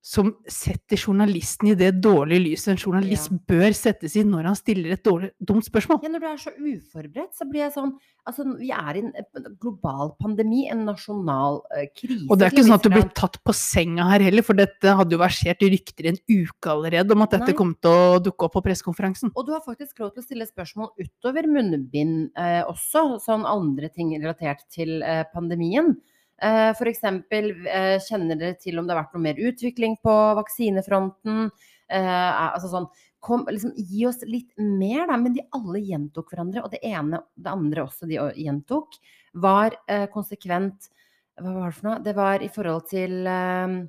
som 0.07 0.29
setter 0.47 0.95
journalisten 0.95 1.67
i 1.67 1.75
det 1.75 1.89
dårlige 1.99 2.45
lyset 2.45 2.69
en 2.71 2.79
journalist 2.79 3.27
Ja. 3.27 3.37
bør 3.49 3.73
settes 3.75 4.15
i 4.15 4.23
når 4.23 4.45
han 4.47 4.55
stiller 4.55 4.93
et 4.93 5.03
dårlig, 5.03 5.31
dumt 5.43 5.65
spørsmål. 5.67 5.99
Ja, 6.01 6.09
når 6.13 6.21
du 6.23 6.27
er 6.29 6.37
så 6.37 6.51
uforberedt, 6.55 7.33
så 7.35 7.47
blir 7.49 7.67
jeg 7.67 7.73
sånn 7.73 7.97
Altså, 8.27 8.43
vi 8.59 8.71
er 8.75 8.97
i 8.97 8.99
en 8.99 9.13
en 9.15 9.55
global 9.55 10.09
pandemi, 10.19 10.65
en 10.67 10.83
nasjonal 10.83 11.61
uh, 11.71 11.85
krise. 11.95 12.27
Og 12.27 12.35
det 12.35 12.43
er 12.43 12.51
ikke 12.51 12.65
sånn 12.67 12.75
at 12.75 12.83
du 12.83 12.89
blir 12.89 13.07
tatt 13.15 13.37
på 13.39 13.53
senga 13.55 14.03
her 14.09 14.19
heller, 14.19 14.43
for 14.43 14.53
dette 14.53 14.83
hadde 14.83 15.15
jo 15.15 15.21
versert 15.21 15.63
rykter 15.63 16.09
i 16.09 16.11
en 16.11 16.19
uke 16.27 16.67
allerede 16.67 17.15
om 17.15 17.23
at 17.23 17.37
dette 17.37 17.53
Nei. 17.53 17.55
kom 17.55 17.71
til 17.79 17.95
å 17.95 18.19
dukke 18.19 18.49
opp 18.49 18.57
på 18.57 18.65
pressekonferansen. 18.65 19.31
Og 19.31 19.47
du 19.47 19.53
har 19.55 19.63
faktisk 19.63 20.03
lov 20.03 20.11
til 20.11 20.25
å 20.25 20.27
stille 20.27 20.49
spørsmål 20.49 20.91
utover 20.99 21.47
munnbind 21.47 22.35
uh, 22.35 22.67
også, 22.67 23.21
sånn 23.23 23.47
andre 23.47 23.87
ting 23.95 24.11
relatert 24.19 24.67
til 24.75 24.99
uh, 25.07 25.23
pandemien. 25.31 25.95
Eh, 26.41 26.73
eksempel, 26.85 27.49
eh, 27.65 27.97
kjenner 28.05 28.37
dere 28.37 28.57
til 28.61 28.77
om 28.77 28.85
det 28.85 28.93
har 28.93 29.03
vært 29.03 29.15
noe 29.17 29.25
mer 29.25 29.39
utvikling 29.41 29.95
på 30.03 30.15
vaksinefronten? 30.37 31.47
Eh, 31.89 32.33
altså 32.53 32.69
sånn, 32.69 32.85
kom, 33.23 33.45
liksom, 33.49 33.73
gi 33.75 34.05
oss 34.05 34.21
litt 34.29 34.51
mer, 34.57 35.07
da. 35.09 35.17
Men 35.17 35.33
de 35.33 35.47
alle 35.57 35.81
gjentok 35.81 36.29
hverandre. 36.31 36.63
Og 36.63 36.71
det 36.71 36.83
ene 36.85 37.23
det 37.35 37.53
andre 37.53 37.87
også 37.87 38.09
de 38.09 38.19
gjentok, 38.37 38.99
var 39.37 39.75
konsekvent 40.13 40.89
Hva 41.37 41.51
var 41.53 41.69
det 41.69 41.75
for 41.77 41.85
noe? 41.85 41.97
Det 42.01 42.13
var 42.17 42.41
i 42.41 42.47
forhold 42.49 42.87
til 42.89 43.27
Åh, 43.27 43.83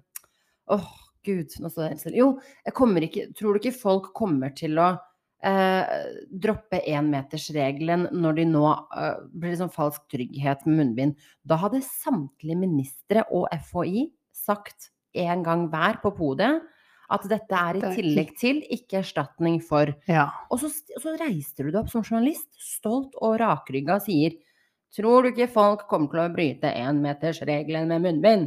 Åh, 0.69 0.89
gud, 1.25 1.55
nå 1.61 1.71
står 1.71 1.83
det 1.83 1.89
helt 1.95 2.03
stille. 2.03 2.19
Jo, 2.21 2.27
jeg 2.67 2.75
ikke 3.09 3.25
Tror 3.39 3.55
du 3.55 3.61
ikke 3.63 3.73
folk 3.79 4.11
kommer 4.17 4.53
til 4.57 4.77
å 4.77 4.91
droppe 5.39 6.81
énmetersregelen 6.91 8.09
når 8.11 8.41
de 8.41 8.47
nå 8.51 8.65
eh, 8.73 9.21
blir 9.31 9.55
liksom 9.55 9.71
falsk 9.75 10.09
trygghet 10.11 10.65
med 10.67 10.81
munnbind? 10.81 11.29
Da 11.47 11.61
hadde 11.63 11.85
samtlige 11.87 12.59
ministre 12.59 13.23
og 13.31 13.47
FHI 13.71 14.09
sagt 14.35 14.91
en 15.19 15.45
gang 15.47 15.69
hver 15.71 16.01
på 16.03 16.13
podiet 16.17 16.67
at 17.09 17.25
dette 17.31 17.57
er 17.57 17.79
i 17.79 17.93
tillegg 17.97 18.35
til, 18.37 18.61
ikke 18.75 19.01
erstatning 19.01 19.63
for. 19.65 19.95
Ja. 20.11 20.27
Og 20.53 20.61
så, 20.61 20.69
så 21.01 21.15
reiser 21.17 21.65
du 21.65 21.71
deg 21.71 21.81
opp 21.81 21.93
som 21.93 22.05
journalist, 22.05 22.51
stolt 22.61 23.17
og 23.23 23.39
rakrygga, 23.43 23.97
og 24.01 24.07
sier 24.09 24.37
Tror 24.97 25.21
du 25.21 25.35
ikke 25.35 25.51
folk 25.53 25.83
kommer 25.85 26.09
til 26.09 26.21
å 26.23 26.31
bryte 26.33 26.71
énmetersregelen 26.73 27.91
med 27.91 28.07
munnbind? 28.07 28.47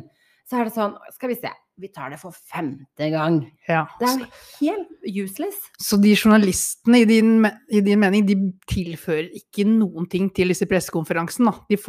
Så 0.49 0.57
er 0.57 0.65
det 0.65 0.73
sånn 0.73 0.95
Skal 1.13 1.29
vi 1.29 1.37
se. 1.37 1.51
Vi 1.81 1.89
tar 1.89 2.13
det 2.13 2.19
for 2.21 2.35
femte 2.35 3.09
gang. 3.13 3.41
ja. 3.67 3.83
Det 3.99 4.07
er 4.07 4.19
jo 4.21 4.29
helt 4.61 5.11
useless. 5.25 5.57
Så 5.81 5.97
de 6.01 6.13
journalistene, 6.13 7.01
i 7.01 7.09
din, 7.09 7.45
i 7.73 7.81
din 7.81 7.99
mening, 7.99 8.25
de 8.27 8.37
tilfører 8.69 9.31
ikke 9.41 9.65
noen 9.65 10.05
ting 10.11 10.29
til 10.33 10.53
disse 10.53 10.67
pressekonferansene. 10.69 11.53
De 11.71 11.79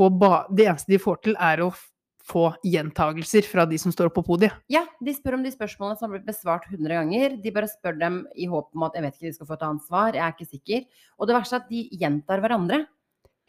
det 0.57 0.67
eneste 0.67 0.93
de 0.93 1.01
får 1.03 1.21
til, 1.27 1.37
er 1.37 1.61
å 1.67 1.73
få 2.23 2.53
gjentagelser 2.65 3.47
fra 3.47 3.67
de 3.69 3.79
som 3.81 3.93
står 3.93 4.13
på 4.15 4.25
podiet. 4.27 4.55
Ja, 4.73 4.85
de 5.03 5.15
spør 5.15 5.39
om 5.39 5.45
de 5.45 5.53
spørsmålene 5.53 5.99
som 5.99 6.09
har 6.09 6.17
blitt 6.17 6.29
besvart 6.31 6.69
100 6.71 6.95
ganger. 7.01 7.37
De 7.43 7.55
bare 7.55 7.71
spør 7.71 7.99
dem 7.99 8.23
i 8.39 8.49
håp 8.51 8.71
om 8.77 8.87
at 8.87 8.97
jeg 8.97 9.07
vet 9.07 9.19
ikke, 9.19 9.29
de 9.29 9.37
skal 9.39 9.51
få 9.51 9.59
et 9.59 9.69
annet 9.69 9.87
svar. 9.89 10.17
Jeg 10.17 10.25
er 10.25 10.37
ikke 10.37 10.53
sikker. 10.53 11.07
Og 11.19 11.29
det 11.29 11.39
verste 11.39 11.59
er 11.59 11.65
at 11.65 11.73
de 11.73 11.85
gjentar 12.03 12.45
hverandre. 12.45 12.85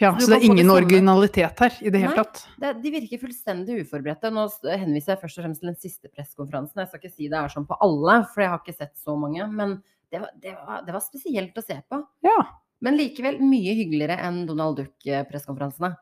Ja, 0.02 0.16
Så 0.18 0.26
så 0.26 0.32
det 0.34 0.40
er 0.40 0.46
ingen 0.50 0.72
originalitet 0.74 1.60
her 1.62 1.76
i 1.80 1.92
det 1.94 2.00
hele 2.02 2.16
Nei. 2.16 2.24
tatt. 2.24 2.42
Det, 2.60 2.72
de 2.82 2.92
virker 2.96 3.22
fullstendig 3.22 3.84
uforberedte. 3.84 4.32
Nå 4.34 4.48
henviser 4.66 5.14
jeg 5.14 5.22
først 5.22 5.38
og 5.38 5.46
fremst 5.46 5.62
til 5.62 5.70
den 5.70 5.80
siste 5.80 6.10
pressekonferansen. 6.10 6.82
Jeg 6.82 6.90
skal 6.90 7.02
ikke 7.04 7.14
si 7.14 7.30
det 7.30 7.38
er 7.40 7.54
sånn 7.54 7.68
på 7.70 7.78
alle, 7.86 8.18
for 8.34 8.44
jeg 8.44 8.52
har 8.52 8.64
ikke 8.64 8.76
sett 8.80 8.96
så 9.00 9.16
mange. 9.20 9.46
Men 9.54 9.78
det 10.12 10.24
var, 10.24 10.34
det 10.42 10.56
var, 10.58 10.82
det 10.88 10.98
var 10.98 11.06
spesielt 11.06 11.62
å 11.62 11.66
se 11.66 11.78
på. 11.90 12.02
Ja. 12.26 12.38
Men 12.84 12.98
likevel 13.00 13.38
mye 13.40 13.78
hyggeligere 13.78 14.18
enn 14.26 14.42
Donald 14.50 14.82
Duck-pressekonferansene. 14.82 15.94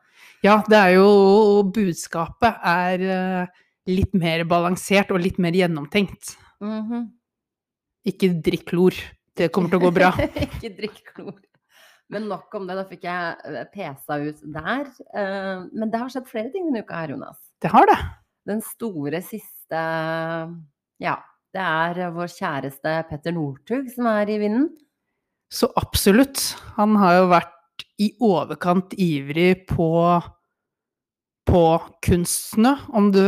Ja, 0.42 0.56
det 0.66 0.80
er 0.80 0.96
jo 0.96 1.62
Budskapet 1.70 2.64
er 2.72 3.06
eh, 3.06 3.62
litt 3.92 4.16
mer 4.18 4.42
balansert 4.50 5.12
og 5.14 5.22
litt 5.22 5.38
mer 5.42 5.54
gjennomtenkt. 5.56 6.34
Mhm. 6.64 7.10
Ikke 8.08 8.32
drikk 8.42 8.66
klor. 8.72 8.96
Det 9.38 9.52
kommer 9.54 9.70
til 9.70 9.78
å 9.78 9.84
gå 9.84 9.92
bra. 9.94 10.10
ikke 10.48 10.72
drikk 10.80 11.04
klor. 11.12 11.36
Men 12.12 12.28
nok 12.28 12.54
om 12.58 12.66
det. 12.68 12.76
Da 12.76 12.84
fikk 12.88 13.06
jeg 13.08 13.36
eh, 13.48 13.64
pesa 13.72 14.18
ut 14.20 14.42
der. 14.54 14.90
Eh, 15.16 15.64
Men 15.72 15.92
det 15.92 16.00
har 16.02 16.12
skjedd 16.12 16.28
flere 16.28 16.52
ting 16.52 16.68
denne 16.68 16.84
uka 16.84 17.00
her, 17.02 17.14
Jonas. 17.14 17.38
Det 17.62 17.72
har 17.72 17.88
det. 17.88 17.98
Den 18.48 18.62
store 18.66 19.22
siste 19.24 19.80
Ja, 21.02 21.16
det 21.54 21.62
er 21.62 22.12
vår 22.14 22.30
kjæreste 22.32 22.94
Petter 23.08 23.34
Northug 23.34 23.88
som 23.94 24.08
er 24.10 24.30
i 24.30 24.38
vinden. 24.42 24.68
Så 25.52 25.68
absolutt. 25.76 26.52
Han 26.78 26.96
har 27.00 27.18
jo 27.20 27.26
vært 27.32 27.84
i 28.00 28.12
overkant 28.20 28.94
ivrig 29.00 29.66
på 29.70 29.90
på 31.52 31.62
kunstene, 32.06 32.76
om 32.94 33.10
du 33.12 33.18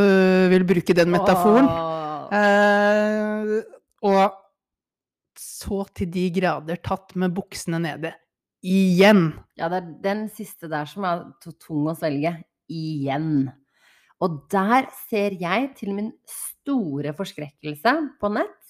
vil 0.52 0.62
bruke 0.64 0.94
den 0.96 1.10
metaforen. 1.12 1.66
Eh, 2.32 3.58
og 4.06 4.36
så 5.36 5.82
til 5.98 6.08
de 6.14 6.28
grader 6.36 6.78
tatt 6.80 7.16
med 7.18 7.34
buksene 7.34 7.80
nede. 7.82 8.14
Igjen. 8.64 9.26
Ja, 9.61 9.68
det 9.68 9.83
er 9.83 9.90
den 10.04 10.26
siste 10.33 10.71
der 10.73 10.88
som 10.88 11.04
er 11.04 11.26
tung 11.61 11.90
å 11.90 11.97
svelge. 11.99 12.38
Igjen. 12.73 13.50
Og 14.25 14.44
der 14.52 14.88
ser 15.11 15.35
jeg 15.37 15.75
til 15.76 15.92
min 15.92 16.12
store 16.30 17.12
forskrekkelse 17.16 17.92
på 18.21 18.30
nett 18.33 18.64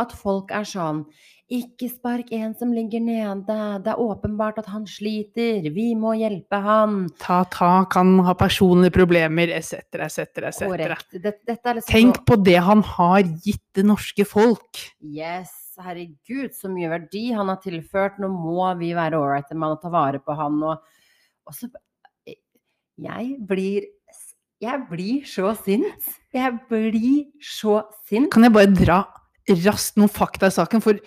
at 0.00 0.12
folk 0.12 0.52
er 0.54 0.66
sånn 0.68 1.04
Ikke 1.52 1.88
spark 1.88 2.32
en 2.34 2.56
som 2.58 2.72
ligger 2.74 3.00
nede. 3.02 3.56
Det 3.84 3.92
er 3.92 4.00
åpenbart 4.02 4.58
at 4.58 4.66
han 4.72 4.82
sliter. 4.90 5.62
Vi 5.70 5.92
må 5.94 6.16
hjelpe 6.18 6.58
han. 6.58 7.04
Ta 7.22 7.44
tak, 7.52 7.92
kan 7.94 8.16
ha 8.26 8.34
personlige 8.34 8.96
problemer, 8.96 9.52
etc., 9.54 9.78
etc., 9.94 10.24
etc. 10.42 10.64
Korrekt. 10.66 11.14
Det, 11.14 11.36
dette 11.46 11.70
er 11.70 11.78
liksom 11.78 11.92
Tenk 11.92 12.18
på 12.26 12.40
det 12.42 12.58
han 12.66 12.82
har 12.96 13.22
gitt 13.46 13.62
det 13.78 13.86
norske 13.86 14.26
folk. 14.26 14.82
Yes, 14.98 15.54
herregud, 15.84 16.54
så 16.56 16.70
mye 16.72 16.90
verdi 16.92 17.26
han 17.36 17.50
har 17.52 17.60
tilført. 17.62 18.20
Nå 18.22 18.30
må 18.32 18.70
vi 18.80 18.92
være 18.96 19.18
ålreite 19.20 19.58
med 19.58 19.74
å 19.74 19.80
ta 19.82 19.92
vare 19.92 20.22
på 20.22 20.36
han. 20.38 20.56
Og, 20.62 21.04
og 21.46 21.56
så 21.56 21.68
Jeg 22.96 23.36
blir 23.44 23.92
Jeg 24.62 24.86
blir 24.88 25.24
så 25.28 25.52
sint. 25.60 26.10
Jeg 26.32 26.56
blir 26.70 27.26
så 27.44 27.82
sint. 28.08 28.32
Kan 28.32 28.46
jeg 28.46 28.54
bare 28.56 28.72
dra 28.72 29.02
raskt 29.66 30.00
noen 30.00 30.10
fakta 30.10 30.48
i 30.48 30.54
saken? 30.54 30.80
For 30.82 30.98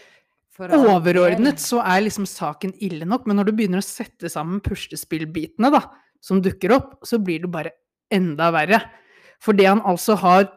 for 0.59 0.73
overordnet 0.75 1.61
så 1.63 1.79
er 1.87 2.01
liksom 2.03 2.25
saken 2.27 2.73
ille 2.83 3.05
nok, 3.07 3.23
men 3.29 3.37
når 3.39 3.47
du 3.47 3.53
begynner 3.55 3.79
å 3.79 3.85
sette 3.85 4.27
sammen 4.27 4.59
puslespillbitene 4.59 5.69
da, 5.71 5.85
som 6.19 6.41
dukker 6.43 6.73
opp, 6.75 6.97
så 7.07 7.15
blir 7.23 7.45
det 7.45 7.51
bare 7.53 7.71
enda 8.11 8.49
verre. 8.51 8.81
For 9.39 9.55
det 9.55 9.69
han 9.69 9.79
altså 9.87 10.17
har 10.19 10.49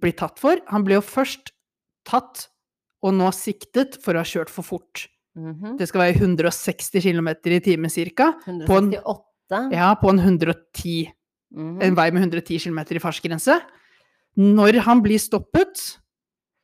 blitt 0.00 0.20
tatt 0.22 0.38
for 0.40 0.60
Han 0.70 0.84
ble 0.86 0.96
jo 0.96 1.04
først 1.04 1.50
tatt 2.08 2.46
og 3.02 3.14
nå 3.14 3.30
siktet 3.32 3.96
for 4.02 4.14
å 4.14 4.22
ha 4.22 4.24
kjørt 4.28 4.50
for 4.52 4.62
fort. 4.66 5.06
Mhm. 5.36 5.76
Det 5.78 5.88
skal 5.88 6.00
være 6.00 6.18
160 6.20 7.00
km 7.00 7.28
i 7.46 7.60
timen 7.60 7.90
ca. 7.90 8.32
på 8.66 8.76
en- 8.78 8.92
168. 8.92 9.72
Ja, 9.72 9.94
på 9.94 10.10
en 10.10 10.18
110 10.18 11.12
Mhm. 11.52 11.82
en 11.82 11.94
vei 11.94 12.10
med 12.10 12.22
110 12.22 12.58
km 12.58 12.78
i 12.96 12.98
fartsgrense. 12.98 13.60
Når 14.36 14.80
han 14.80 15.02
blir 15.02 15.18
stoppet, 15.18 15.98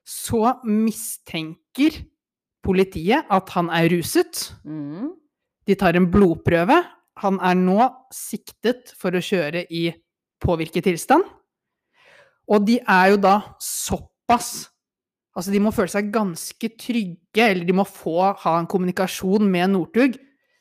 så 0.07 0.61
mistenker 0.65 2.05
politiet 2.65 3.25
at 3.31 3.49
han 3.51 3.69
er 3.71 3.89
ruset. 3.89 4.53
Mhm. 4.65 5.11
De 5.67 5.75
tar 5.75 5.97
en 5.97 6.07
blodprøve. 6.11 6.85
Han 7.19 7.41
er 7.41 7.55
nå 7.55 7.91
siktet 8.13 8.93
for 8.97 9.11
å 9.11 9.23
kjøre 9.23 9.67
i 9.71 9.95
påvirket 10.41 10.85
tilstand. 10.85 11.25
Og 12.49 12.65
de 12.67 12.79
er 12.87 13.11
jo 13.11 13.17
da 13.17 13.41
såpass 13.59 14.69
Altså, 15.37 15.53
de 15.53 15.61
må 15.61 15.73
føle 15.75 15.93
seg 15.93 16.09
ganske 16.15 16.71
trygge, 16.81 17.45
eller 17.45 17.67
de 17.69 17.75
må 17.77 17.85
få 17.85 18.33
ha 18.41 18.55
en 18.57 18.69
kommunikasjon 18.71 19.45
med 19.53 19.75
Northug 19.75 20.17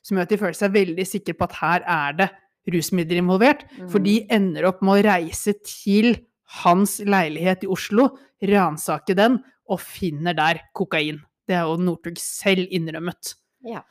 som 0.06 0.20
gjør 0.20 0.28
at 0.28 0.34
de 0.34 0.40
føler 0.42 0.58
seg 0.58 0.74
veldig 0.76 1.06
sikre 1.10 1.34
på 1.38 1.48
at 1.48 1.56
her 1.62 1.86
er 1.90 2.18
det 2.20 2.28
rusmidler 2.76 3.22
involvert. 3.22 3.64
For 3.90 4.04
de 4.04 4.20
ender 4.34 4.68
opp 4.70 4.84
med 4.86 5.00
å 5.00 5.06
reise 5.08 5.56
til 5.66 6.14
hans 6.62 7.00
leilighet 7.02 7.66
i 7.66 7.70
Oslo, 7.74 8.12
ransake 8.46 9.16
den, 9.18 9.40
og 9.66 9.82
finner 9.82 10.36
der 10.38 10.62
kokain. 10.78 11.24
Det 11.46 11.58
er 11.58 11.66
jo 11.66 11.80
Northug 11.82 12.20
selv 12.22 12.70
innrømmet. 12.74 13.34
Ja. 13.66 13.82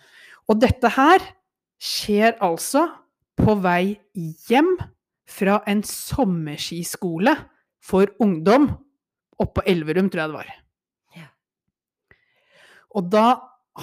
Og 0.47 0.61
dette 0.63 0.91
her 0.95 1.25
skjer 1.83 2.37
altså 2.45 2.87
på 3.41 3.57
vei 3.65 3.97
hjem 4.15 4.77
fra 5.27 5.59
en 5.71 5.83
sommerskiskole 5.87 7.35
for 7.83 8.13
ungdom 8.23 8.69
oppe 9.41 9.59
på 9.59 9.67
Elverum, 9.71 10.13
tror 10.13 10.23
jeg 10.23 10.31
det 10.31 10.39
var. 10.39 10.53
Ja. 12.95 13.01
Og 13.01 13.11
da 13.11 13.29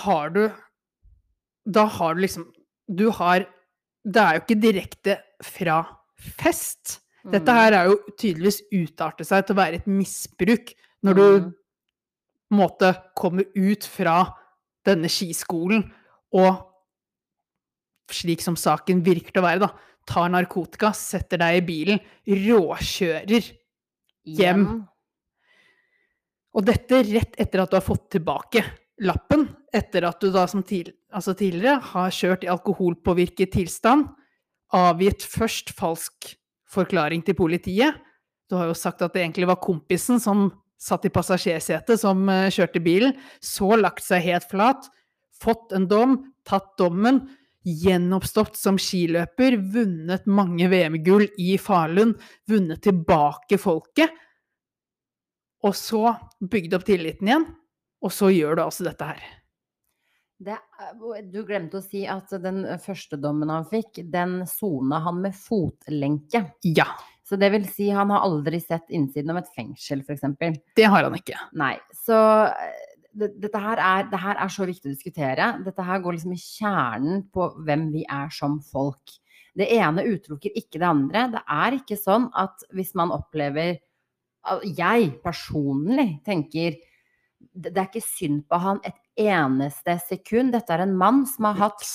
har 0.06 0.30
du 0.32 0.46
Da 1.68 1.86
har 1.86 2.15
du 2.15 2.22
liksom 2.22 2.48
Du 2.88 3.10
har 3.12 3.46
Det 4.08 4.22
er 4.22 4.38
jo 4.38 4.41
ikke 4.41 4.62
direkte 4.62 5.18
fra 5.44 5.84
fest. 6.18 7.01
Dette 7.22 7.53
her 7.53 7.74
er 7.74 7.89
jo 7.89 8.00
tydeligvis 8.18 8.63
utartet 8.74 9.27
seg 9.27 9.46
til 9.46 9.53
å 9.53 9.60
være 9.60 9.77
et 9.77 9.88
misbruk, 9.89 10.72
når 11.06 11.18
du 11.18 11.22
på 11.22 12.56
en 12.56 12.58
måte 12.58 12.91
kommer 13.18 13.46
ut 13.53 13.86
fra 13.86 14.15
denne 14.86 15.10
skiskolen 15.10 15.86
og 16.34 16.62
slik 18.12 18.41
som 18.41 18.58
saken 18.58 19.03
virker 19.06 19.34
til 19.34 19.41
å 19.41 19.46
være, 19.48 19.62
da, 19.63 19.70
tar 20.10 20.30
narkotika, 20.34 20.91
setter 20.98 21.41
deg 21.41 21.60
i 21.60 21.65
bilen, 21.65 22.01
råkjører. 22.25 23.51
hjem. 24.25 24.65
Og 26.53 26.65
dette 26.65 27.03
rett 27.08 27.38
etter 27.39 27.63
at 27.63 27.72
du 27.72 27.77
har 27.77 27.86
fått 27.86 28.10
tilbake 28.18 28.65
lappen, 29.01 29.48
etter 29.74 30.05
at 30.08 30.22
du 30.22 30.29
da 30.34 30.46
som 30.50 30.63
tidl 30.63 30.93
altså 31.12 31.34
tidligere 31.36 31.81
har 31.91 32.13
kjørt 32.15 32.46
i 32.46 32.51
alkoholpåvirket 32.51 33.51
tilstand, 33.55 34.08
avgitt 34.72 35.25
først 35.27 35.74
falsk 35.75 36.31
forklaring 36.72 37.24
til 37.27 37.36
politiet. 37.36 37.98
Du 38.48 38.55
har 38.60 38.70
jo 38.70 38.77
sagt 38.77 39.03
at 39.03 39.13
det 39.15 39.25
egentlig 39.25 39.50
var 39.50 39.60
kompisen 39.63 40.22
som 40.24 40.50
satt 40.81 41.05
i 41.05 41.13
passasjersetet, 41.13 42.00
som 42.00 42.24
eh, 42.31 42.50
kjørte 42.51 42.81
bilen. 42.84 43.13
Så 43.43 43.75
lagt 43.77 44.03
seg 44.05 44.25
helt 44.25 44.48
flat, 44.50 44.88
fått 45.41 45.75
en 45.75 45.88
dom, 45.91 46.17
tatt 46.48 46.74
dommen, 46.79 47.25
gjenoppstått 47.62 48.58
som 48.58 48.79
skiløper, 48.81 49.60
vunnet 49.74 50.25
mange 50.25 50.65
VM-gull 50.72 51.27
i 51.38 51.53
Falun, 51.62 52.15
vunnet 52.50 52.81
tilbake 52.88 53.60
folket. 53.62 54.15
Og 55.62 55.75
så 55.77 56.15
bygde 56.41 56.79
opp 56.79 56.88
tilliten 56.88 57.29
igjen, 57.29 57.46
og 58.01 58.13
så 58.13 58.31
gjør 58.34 58.58
du 58.58 58.63
altså 58.65 58.88
dette 58.88 59.08
her. 59.13 59.22
Det, 60.41 60.58
du 61.29 61.43
glemte 61.46 61.77
å 61.77 61.86
si 61.86 62.01
at 62.10 62.31
den 62.41 62.63
første 62.81 63.17
dommen 63.22 63.51
han 63.53 63.67
fikk, 63.70 64.00
den 64.10 64.39
sona 64.50 65.03
han 65.05 65.20
med 65.22 65.38
fotlenke. 65.38 66.48
Ja, 66.65 66.88
Så 67.22 67.38
det 67.39 67.51
vil 67.53 67.67
si, 67.70 67.91
han 67.93 68.10
har 68.12 68.25
aldri 68.25 68.58
sett 68.60 68.89
innsiden 68.89 69.31
av 69.31 69.43
et 69.43 69.51
fengsel, 69.55 70.01
f.eks. 70.01 70.25
det 70.75 70.88
har 70.89 71.05
han 71.05 71.15
ikke. 71.15 71.38
Nei. 71.62 71.75
Så 71.93 72.17
eh, 72.50 72.98
det, 73.13 73.29
dette 73.43 73.62
her 73.62 73.79
er, 73.86 74.10
det 74.10 74.20
her 74.24 74.41
er 74.41 74.51
så 74.51 74.65
viktig 74.65 74.89
å 74.89 74.96
diskutere. 74.96 75.51
Dette 75.63 75.86
her 75.86 76.01
går 76.01 76.17
liksom 76.17 76.34
i 76.34 76.41
kjernen 76.41 77.24
på 77.31 77.51
hvem 77.62 77.91
vi 77.93 78.03
er 78.10 78.34
som 78.34 78.58
folk. 78.65 79.13
Det 79.53 79.67
ene 79.77 80.08
utelukker 80.08 80.58
ikke 80.58 80.79
det 80.81 80.89
andre. 80.89 81.25
Det 81.36 81.46
er 81.53 81.77
ikke 81.77 82.00
sånn 82.00 82.29
at 82.39 82.65
hvis 82.74 82.96
man 82.98 83.13
opplever 83.13 83.77
Jeg 84.65 85.12
personlig 85.22 86.24
tenker 86.25 86.79
det 87.53 87.74
er 87.77 87.88
ikke 87.89 88.03
synd 88.05 88.43
på 88.50 88.60
han 88.63 88.79
et 88.88 88.98
eneste 89.20 89.98
sekund. 90.08 90.53
Dette 90.55 90.72
er 90.74 90.86
en 90.86 90.96
mann 90.98 91.25
som 91.29 91.50
har 91.50 91.60
hatt 91.67 91.86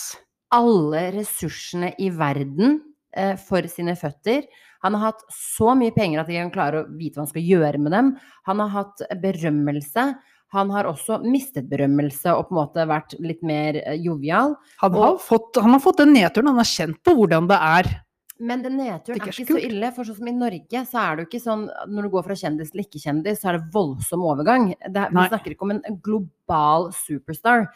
alle 0.54 1.08
ressursene 1.16 1.94
i 1.98 2.10
verden 2.14 2.80
eh, 3.16 3.34
for 3.40 3.66
sine 3.72 3.96
føtter. 3.98 4.44
Han 4.84 4.94
har 4.94 5.10
hatt 5.12 5.24
så 5.32 5.72
mye 5.78 5.94
penger 5.96 6.20
at 6.22 6.28
de 6.30 6.36
kan 6.38 6.52
klare 6.54 6.84
å 6.84 6.88
vite 6.98 7.16
hva 7.16 7.24
han 7.24 7.30
skal 7.32 7.46
gjøre 7.48 7.80
med 7.82 7.94
dem. 7.96 8.12
Han 8.46 8.60
har 8.62 8.68
hatt 8.74 9.02
berømmelse. 9.22 10.10
Han 10.54 10.70
har 10.70 10.86
også 10.86 11.18
mistet 11.26 11.66
berømmelse 11.68 12.30
og 12.36 12.46
på 12.48 12.54
en 12.54 12.60
måte 12.60 12.84
vært 12.86 13.16
litt 13.18 13.42
mer 13.42 13.80
eh, 13.82 13.96
jovial. 13.98 14.54
Han 14.84 14.92
har, 14.94 15.16
Og- 15.16 15.20
fått, 15.24 15.56
han 15.58 15.72
har 15.74 15.82
fått 15.82 15.98
den 16.04 16.12
nedturen, 16.14 16.52
han 16.52 16.60
har 16.62 16.68
kjent 16.70 17.00
på 17.02 17.16
hvordan 17.18 17.48
det 17.50 17.58
er. 17.58 17.90
Men 18.38 18.62
den 18.62 18.76
nedturen 18.76 19.16
Det 19.16 19.22
er 19.22 19.28
er 19.30 19.32
ikke 19.32 19.46
så 19.46 19.54
kult. 19.54 19.64
ille. 19.64 19.90
For 19.96 20.04
sånn 20.04 20.18
som 20.18 20.28
i 20.28 20.32
Norge, 20.36 20.80
så 20.90 21.02
er 21.02 21.16
det 21.16 21.24
jo 21.24 21.28
ikke 21.30 21.44
sånn 21.44 21.66
Når 21.88 22.02
du 22.02 22.08
går 22.12 22.24
fra 22.26 22.36
kjendis 22.36 22.72
til 22.72 22.82
ikke-kjendis, 22.84 23.40
så 23.40 23.48
er 23.48 23.58
det 23.58 23.70
voldsom 23.72 24.24
overgang. 24.28 24.74
Det, 24.92 25.04
vi 25.10 25.28
snakker 25.30 25.54
ikke 25.54 25.68
om 25.68 25.70
en 25.76 26.00
global 26.04 26.90
superstar. 26.92 27.68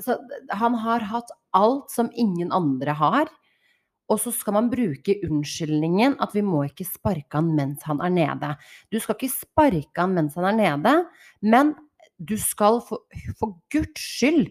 Så 0.00 0.18
han 0.50 0.74
har 0.74 1.00
hatt 1.00 1.32
alt 1.56 1.90
som 1.92 2.10
ingen 2.14 2.52
andre 2.52 2.92
har. 2.96 3.30
Og 4.12 4.18
så 4.20 4.32
skal 4.34 4.52
man 4.58 4.68
bruke 4.68 5.14
unnskyldningen 5.24 6.18
at 6.20 6.34
vi 6.36 6.42
må 6.44 6.66
ikke 6.68 6.84
sparke 6.84 7.38
han 7.38 7.54
mens 7.56 7.84
han 7.88 8.02
er 8.04 8.12
nede. 8.12 8.50
Du 8.92 8.98
skal 9.00 9.16
ikke 9.16 9.32
sparke 9.32 9.96
han 10.02 10.12
mens 10.16 10.34
han 10.36 10.44
er 10.50 10.58
nede, 10.58 10.94
men 11.40 11.72
du 12.20 12.36
skal 12.36 12.82
for, 12.84 13.06
for 13.38 13.56
guds 13.72 13.96
skyld 14.02 14.50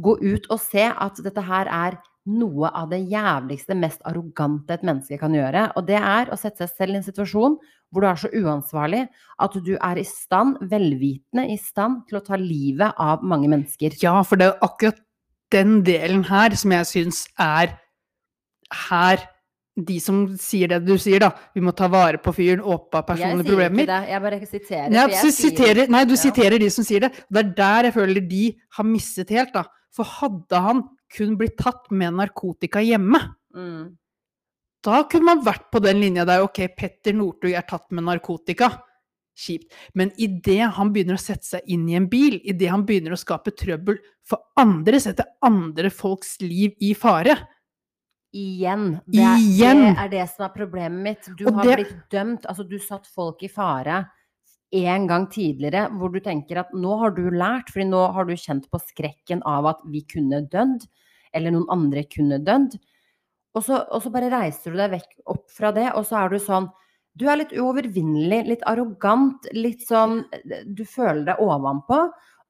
gå 0.00 0.16
ut 0.22 0.48
og 0.48 0.60
se 0.62 0.86
at 0.88 1.20
dette 1.20 1.44
her 1.44 1.68
er 1.68 1.98
noe 2.30 2.70
av 2.70 2.90
det 2.92 3.00
jævligste, 3.10 3.74
mest 3.74 4.02
arrogante 4.06 4.76
et 4.76 4.84
menneske 4.86 5.18
kan 5.18 5.34
gjøre. 5.34 5.72
Og 5.76 5.86
det 5.88 5.98
er 5.98 6.30
å 6.30 6.38
sette 6.38 6.66
seg 6.68 6.76
selv 6.76 6.94
i 6.94 7.00
en 7.00 7.06
situasjon 7.06 7.56
hvor 7.92 8.04
du 8.04 8.08
er 8.08 8.20
så 8.20 8.30
uansvarlig 8.32 9.02
at 9.42 9.56
du 9.66 9.74
er 9.74 9.98
i 10.00 10.04
stand, 10.08 10.60
velvitende 10.70 11.48
i 11.52 11.58
stand, 11.60 12.06
til 12.08 12.20
å 12.20 12.24
ta 12.24 12.38
livet 12.40 12.94
av 13.02 13.24
mange 13.26 13.50
mennesker. 13.52 13.98
Ja, 14.00 14.22
for 14.24 14.40
det 14.40 14.48
er 14.52 14.64
akkurat 14.64 15.02
den 15.52 15.82
delen 15.84 16.24
her 16.30 16.54
som 16.56 16.72
jeg 16.72 16.88
syns 16.88 17.26
er 17.42 17.74
her 18.88 19.26
de 19.76 19.98
som 20.04 20.24
sier 20.40 20.68
det 20.68 20.82
du 20.84 20.94
sier, 21.00 21.20
da. 21.24 21.30
Vi 21.56 21.62
må 21.64 21.72
ta 21.76 21.86
vare 21.92 22.20
på 22.20 22.32
fyren, 22.36 22.60
åpa 22.60 23.00
personlige 23.08 23.48
problemer. 23.48 23.84
Jeg 23.84 23.88
sier 23.88 23.92
ikke 23.92 23.92
det, 23.92 24.10
jeg 24.12 24.22
bare 24.24 24.48
siterer. 24.50 24.90
Nei, 24.92 25.04
jeg 25.12 25.36
siterer, 25.36 25.92
nei, 25.92 26.02
du 26.04 26.12
Ja. 26.12 26.20
siterer 26.20 26.58
de 26.60 26.68
som 26.70 26.84
sier 26.84 27.00
det. 27.00 27.12
Det 27.32 27.40
er 27.40 27.54
der 27.56 27.82
jeg 27.88 27.94
føler 27.94 28.28
de 28.28 28.56
har 28.76 28.84
mistet 28.84 29.30
helt, 29.30 29.52
da. 29.52 29.64
For 29.92 30.04
hadde 30.04 30.60
han 30.60 30.82
kun 31.16 31.36
blitt 31.36 31.56
tatt 31.58 31.90
med 31.90 32.14
narkotika 32.14 32.80
hjemme, 32.84 33.20
Mm. 33.54 33.96
da 34.82 35.02
kunne 35.04 35.24
man 35.24 35.44
vært 35.44 35.70
på 35.70 35.80
den 35.82 36.00
linja 36.00 36.24
der 36.26 36.42
ok, 36.42 36.68
Petter 36.76 37.12
Northug 37.12 37.52
er 37.54 37.62
tatt 37.62 37.90
med 37.92 38.04
narkotika. 38.04 38.82
Kjipt. 39.36 39.72
Men 39.94 40.10
idet 40.18 40.70
han 40.74 40.92
begynner 40.92 41.14
å 41.16 41.20
sette 41.20 41.44
seg 41.44 41.62
inn 41.66 41.88
i 41.88 41.94
en 41.96 42.06
bil, 42.06 42.40
idet 42.44 42.68
han 42.68 42.84
begynner 42.84 43.12
å 43.12 43.18
skape 43.20 43.50
trøbbel 43.56 43.96
for 44.22 44.38
andre, 44.56 45.00
setter 45.00 45.24
andre 45.42 45.88
folks 45.90 46.40
liv 46.42 46.74
i 46.80 46.92
fare 46.94 47.36
Igjen. 48.34 49.00
Det 49.06 49.20
er, 49.20 49.36
Igjen! 49.38 49.80
det 49.94 49.98
er 49.98 50.08
det 50.08 50.28
som 50.30 50.46
er 50.46 50.52
problemet 50.56 51.02
mitt. 51.02 51.36
Du 51.36 51.46
Og 51.48 51.54
har 51.54 51.64
det- 51.64 51.76
blitt 51.76 52.08
dømt. 52.10 52.46
Altså, 52.48 52.66
du 52.66 52.78
satt 52.78 53.06
folk 53.06 53.42
i 53.42 53.48
fare 53.48 54.06
en 54.72 55.06
gang 55.10 55.26
tidligere 55.32 55.86
hvor 55.98 56.12
du 56.14 56.20
tenker 56.24 56.62
at 56.62 56.72
nå 56.74 56.96
har 57.02 57.12
du 57.16 57.26
lært, 57.30 57.68
fordi 57.72 57.88
nå 57.90 58.02
har 58.16 58.28
du 58.28 58.32
kjent 58.38 58.68
på 58.72 58.80
skrekken 58.80 59.42
av 59.48 59.68
at 59.74 59.82
vi 59.92 60.00
kunne 60.08 60.42
dødd, 60.52 60.86
eller 61.36 61.54
noen 61.54 61.68
andre 61.72 62.04
kunne 62.08 62.38
dødd. 62.44 62.78
Og 63.56 63.64
så, 63.66 63.82
og 63.92 64.00
så 64.04 64.12
bare 64.14 64.30
reiser 64.32 64.72
du 64.72 64.78
deg 64.80 64.94
vekk 64.94 65.10
opp 65.34 65.44
fra 65.52 65.72
det, 65.76 65.90
og 65.92 66.06
så 66.08 66.22
er 66.24 66.32
du 66.32 66.38
sånn 66.40 66.70
Du 67.12 67.26
er 67.28 67.36
litt 67.42 67.50
uovervinnelig, 67.52 68.38
litt 68.48 68.62
arrogant, 68.64 69.44
litt 69.52 69.82
sånn 69.84 70.22
Du 70.72 70.80
føler 70.88 71.26
deg 71.26 71.42
ovenpå. 71.44 71.98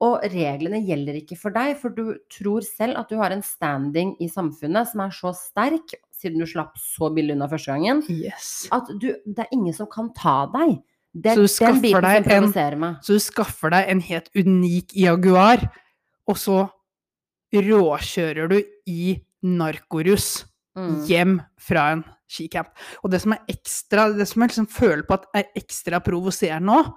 Og 0.03 0.23
reglene 0.31 0.81
gjelder 0.83 1.19
ikke 1.19 1.37
for 1.39 1.55
deg, 1.55 1.77
for 1.79 1.91
du 1.95 2.17
tror 2.31 2.63
selv 2.67 2.99
at 2.99 3.11
du 3.11 3.19
har 3.19 3.31
en 3.35 3.43
standing 3.43 4.17
i 4.23 4.27
samfunnet 4.31 4.91
som 4.91 5.03
er 5.05 5.13
så 5.15 5.31
sterk, 5.35 5.95
siden 6.15 6.43
du 6.43 6.47
slapp 6.47 6.79
så 6.79 7.11
billig 7.15 7.35
unna 7.37 7.47
første 7.51 7.71
gangen, 7.75 8.03
Yes. 8.11 8.69
at 8.75 8.87
du, 8.99 9.13
det 9.27 9.45
er 9.45 9.53
ingen 9.55 9.75
som 9.75 9.87
kan 9.91 10.11
ta 10.15 10.45
deg. 10.55 10.81
Det 11.15 11.35
Så 11.37 11.43
du 11.43 11.45
er 11.45 11.73
den 11.73 11.83
skaffer 11.83 12.01
deg 12.01 12.29
en-. 12.33 12.97
Så 13.03 13.13
du 13.13 13.21
skaffer 13.21 13.71
deg 13.71 13.89
en 13.93 14.01
helt 14.01 14.31
unik 14.35 14.95
Jaguar, 14.97 15.67
og 16.27 16.37
så 16.41 16.71
råkjører 17.53 18.49
du 18.49 18.63
i 18.89 19.19
narkorus 19.45 20.45
Mm. 20.73 21.05
hjem 21.05 21.33
fra 21.61 21.91
en 21.93 22.03
skicamp. 22.33 22.71
Og 23.05 23.11
det 23.13 23.21
som 23.21 23.35
er 23.35 23.43
ekstra, 23.47 24.07
det 24.17 24.27
som 24.27 24.41
jeg 24.41 24.49
liksom 24.55 24.69
føler 24.73 25.03
på 25.05 25.19
at 25.19 25.27
er 25.37 25.51
ekstra 25.55 26.01
provoserende 26.01 26.65
nå, 26.65 26.95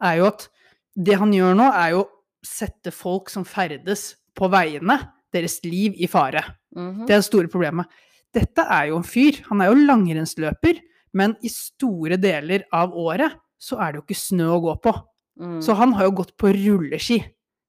er 0.00 0.18
jo 0.20 0.26
at 0.28 0.48
det 0.94 1.16
han 1.18 1.32
gjør 1.34 1.56
nå, 1.58 1.66
er 1.74 1.90
jo 1.90 2.04
å 2.04 2.10
sette 2.46 2.92
folk 2.94 3.30
som 3.30 3.42
ferdes 3.44 4.14
på 4.36 4.46
veiene, 4.48 5.10
deres 5.34 5.58
liv, 5.64 5.96
i 5.98 6.06
fare. 6.06 6.44
Mhm. 6.76 7.06
Det 7.08 7.10
er 7.16 7.18
det 7.18 7.24
store 7.24 7.48
problemet. 7.50 7.86
Dette 8.32 8.62
er 8.62 8.90
jo 8.92 8.96
en 8.98 9.02
fyr. 9.02 9.42
Han 9.48 9.60
er 9.60 9.72
jo 9.72 9.86
langrennsløper, 9.88 10.78
men 11.16 11.36
i 11.44 11.50
store 11.52 12.18
deler 12.20 12.66
av 12.74 12.94
året 12.98 13.38
så 13.60 13.78
er 13.80 13.92
det 13.92 14.00
jo 14.00 14.06
ikke 14.08 14.20
snø 14.20 14.48
å 14.56 14.62
gå 14.64 14.74
på. 14.84 14.92
Mm. 15.40 15.60
Så 15.64 15.74
han 15.78 15.94
har 15.96 16.08
jo 16.08 16.18
gått 16.20 16.34
på 16.38 16.50
rulleski. 16.54 17.20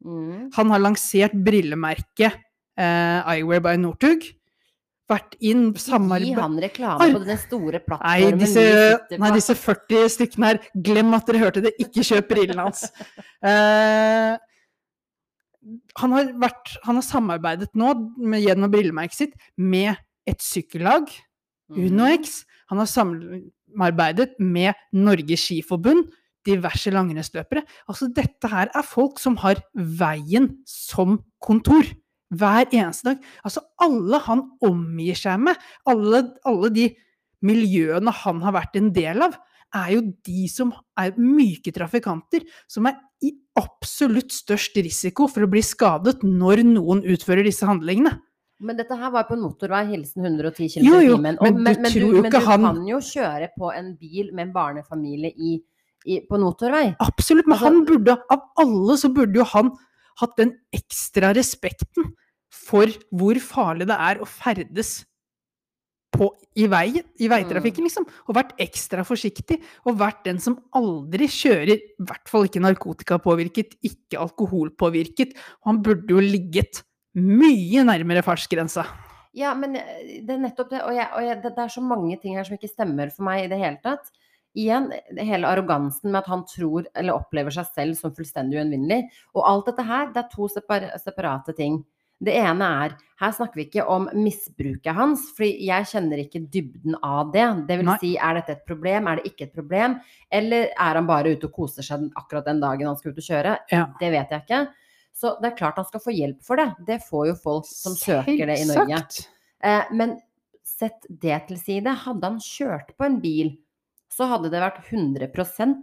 Mm. 0.06 0.50
Han 0.58 0.74
har 0.74 0.82
lansert 0.84 1.36
brillemerket 1.46 2.34
eh, 2.78 3.20
Eyewear 3.36 3.64
by 3.66 3.78
Northug. 3.82 4.26
Vært 5.06 5.36
inn 5.46 5.68
Gi 5.78 5.92
han 5.94 6.58
reklame 6.58 7.08
på 7.14 7.20
den 7.22 7.38
store 7.38 7.78
Nei, 7.78 7.86
plattformen 7.86 8.40
disse, 8.42 8.64
nei, 9.22 9.30
disse 9.36 9.56
40 9.60 10.08
stykkene 10.16 10.50
her, 10.50 10.60
glem 10.88 11.14
at 11.14 11.28
dere 11.30 11.42
hørte 11.44 11.62
det, 11.62 11.76
ikke 11.82 12.06
kjøp 12.08 12.34
brillene 12.34 12.68
hans. 12.68 12.88
Eh, 13.46 14.34
han, 15.98 16.14
har 16.14 16.32
vært, 16.42 16.72
han 16.86 16.98
har 16.98 17.06
samarbeidet 17.06 17.72
nå, 17.78 17.92
med, 18.18 18.42
gjennom 18.42 18.72
brillemerket 18.74 19.18
sitt, 19.18 19.36
med 19.58 19.94
et 20.30 20.42
sykkellag. 20.42 21.10
UnoX. 21.74 22.44
Han 22.72 22.82
har 22.82 22.90
samarbeidet 22.90 24.36
med 24.40 24.74
Norges 24.94 25.48
Skiforbund, 25.48 26.10
diverse 26.46 26.92
langrennsløpere. 26.94 27.66
Altså, 27.90 28.10
dette 28.14 28.50
her 28.52 28.70
er 28.70 28.86
folk 28.86 29.20
som 29.22 29.38
har 29.42 29.62
veien 29.74 30.52
som 30.70 31.20
kontor. 31.44 31.88
Hver 32.36 32.68
eneste 32.74 33.12
dag. 33.12 33.26
Altså, 33.46 33.62
alle 33.82 34.20
han 34.26 34.42
omgir 34.66 35.18
seg 35.18 35.42
med, 35.46 35.60
alle, 35.90 36.24
alle 36.46 36.72
de 36.74 36.88
miljøene 37.46 38.14
han 38.24 38.42
har 38.42 38.56
vært 38.56 38.80
en 38.80 38.90
del 38.94 39.22
av, 39.28 39.36
er 39.76 39.92
jo 39.96 40.06
de 40.26 40.46
som 40.50 40.72
er 41.00 41.18
myke 41.20 41.74
trafikanter, 41.76 42.46
som 42.72 42.88
er 42.90 42.98
i 43.26 43.34
absolutt 43.60 44.34
størst 44.36 44.78
risiko 44.82 45.28
for 45.32 45.46
å 45.46 45.52
bli 45.52 45.64
skadet 45.66 46.22
når 46.26 46.64
noen 46.68 47.04
utfører 47.06 47.46
disse 47.48 47.68
handlingene. 47.68 48.14
Men 48.60 48.78
dette 48.80 48.96
her 48.96 49.12
var 49.12 49.26
på 49.28 49.36
en 49.36 49.42
motorvei, 49.44 49.82
hilsen 49.90 50.24
110 50.24 50.70
km 50.78 50.86
i 50.86 51.08
timen. 51.10 51.22
men 51.22 51.38
men, 51.42 51.64
men, 51.82 51.92
du, 51.92 52.22
men 52.22 52.32
du 52.32 52.38
han- 52.40 52.64
kan 52.64 52.86
jo 52.88 52.98
kjøre 53.04 53.50
på 53.58 53.72
en 53.76 53.96
bil 54.00 54.30
med 54.34 54.48
en 54.48 54.54
barnefamilie 54.54 55.34
i, 55.36 55.58
i, 56.06 56.22
på 56.30 56.40
motorvei. 56.40 56.96
Absolutt, 57.04 57.48
men 57.48 57.58
Altså- 57.58 57.66
han 57.66 57.86
burde, 57.86 58.18
av 58.32 58.42
alle 58.58 58.98
så 58.98 59.12
burde 59.14 59.36
jo 59.36 59.44
han 59.44 59.74
hatt 60.22 60.38
den 60.38 60.54
ekstra 60.74 61.34
respekten 61.36 62.14
for 62.50 62.88
hvor 63.12 63.36
farlig 63.44 63.88
det 63.90 63.98
er 64.00 64.22
å 64.24 64.26
ferdes 64.26 65.04
på, 66.16 66.30
i 66.56 66.66
veien, 66.72 67.04
i 67.20 67.28
veitrafikken, 67.28 67.84
liksom. 67.84 68.06
Og 68.30 68.36
vært 68.38 68.54
ekstra 68.64 69.04
forsiktig, 69.04 69.58
og 69.86 69.98
vært 70.00 70.24
den 70.24 70.40
som 70.40 70.56
aldri 70.72 71.28
kjører, 71.28 71.76
i 71.76 72.06
hvert 72.08 72.30
fall 72.32 72.48
ikke 72.48 72.62
narkotikapåvirket, 72.64 73.76
ikke 73.84 74.22
alkoholpåvirket. 74.24 75.36
Og 75.66 75.74
han 75.74 75.82
burde 75.84 76.08
jo 76.16 76.24
ligget 76.24 76.86
mye 77.16 77.86
nærmere 77.88 78.24
fartsgrensa. 78.26 78.86
Ja, 79.36 79.52
men 79.58 79.76
eh, 79.80 80.22
det 80.24 80.36
er 80.36 80.44
nettopp 80.46 80.72
det. 80.72 80.84
Og, 80.86 80.94
jeg, 80.96 81.08
og 81.16 81.26
jeg, 81.26 81.40
det, 81.44 81.56
det 81.58 81.66
er 81.66 81.74
så 81.74 81.84
mange 81.84 82.20
ting 82.22 82.38
her 82.38 82.48
som 82.48 82.56
ikke 82.58 82.72
stemmer 82.72 83.12
for 83.16 83.28
meg 83.28 83.46
i 83.46 83.50
det 83.52 83.60
hele 83.62 83.82
tatt. 83.84 84.12
Igjen, 84.56 84.88
hele 85.20 85.50
arrogansen 85.52 86.14
med 86.14 86.22
at 86.22 86.30
han 86.32 86.46
tror 86.48 86.86
eller 86.96 87.18
opplever 87.18 87.52
seg 87.52 87.68
selv 87.76 87.98
som 88.00 88.14
fullstendig 88.16 88.62
uønvinnelig. 88.62 89.10
Og 89.36 89.44
alt 89.50 89.68
dette 89.68 89.84
her, 89.84 90.08
det 90.16 90.22
er 90.24 90.32
to 90.32 90.48
separ 90.52 90.88
separate 91.04 91.56
ting. 91.58 91.82
Det 92.24 92.32
ene 92.40 92.68
er 92.86 92.94
Her 93.20 93.32
snakker 93.32 93.60
vi 93.60 93.64
ikke 93.70 93.84
om 93.88 94.10
misbruket 94.12 94.96
hans, 94.96 95.22
for 95.38 95.48
jeg 95.48 95.88
kjenner 95.88 96.20
ikke 96.20 96.42
dybden 96.52 96.98
av 97.00 97.30
det. 97.32 97.46
Det 97.68 97.78
vil 97.80 97.88
Nei. 97.88 97.96
si, 98.02 98.10
er 98.20 98.40
dette 98.40 98.58
et 98.58 98.66
problem, 98.68 99.08
er 99.08 99.20
det 99.20 99.30
ikke 99.32 99.46
et 99.48 99.54
problem? 99.56 99.96
Eller 100.28 100.68
er 100.74 101.00
han 101.00 101.08
bare 101.08 101.32
ute 101.32 101.48
og 101.48 101.56
koser 101.56 101.88
seg 101.88 102.10
akkurat 102.20 102.50
den 102.50 102.60
dagen 102.64 102.90
han 102.92 103.00
skal 103.00 103.16
ut 103.16 103.22
og 103.24 103.28
kjøre? 103.30 103.54
Ja. 103.72 103.86
Det 104.02 104.10
vet 104.12 104.36
jeg 104.36 104.44
ikke. 104.44 104.60
Så 105.16 105.38
det 105.40 105.54
er 105.54 105.58
klart 105.60 105.78
han 105.80 105.88
skal 105.88 106.04
få 106.04 106.12
hjelp 106.12 106.42
for 106.44 106.60
det. 106.60 106.68
Det 106.88 107.00
får 107.08 107.30
jo 107.30 107.36
folk 107.40 107.68
som 107.70 107.96
søker 107.96 108.50
det 108.50 108.58
i 108.62 108.68
Norge. 108.68 109.00
Eh, 109.64 109.94
men 109.96 110.18
sett 110.68 111.06
det 111.08 111.38
til 111.48 111.60
side, 111.60 111.94
hadde 112.04 112.32
han 112.34 112.42
kjørt 112.44 112.92
på 112.98 113.08
en 113.08 113.22
bil, 113.24 113.54
så 114.12 114.28
hadde 114.32 114.52
det 114.52 114.62
vært 114.64 114.82
100 114.86 115.30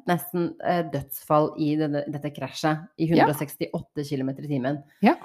nesten 0.08 0.50
eh, 0.64 0.82
dødsfall 0.92 1.52
i 1.60 1.74
denne, 1.80 2.04
dette 2.12 2.32
krasjet 2.36 2.84
i 3.00 3.08
Ja. 3.10 3.26
168 3.26 4.04
km 4.08 4.30
i 4.36 4.48
timen. 4.48 4.82
Ja. 5.04 5.16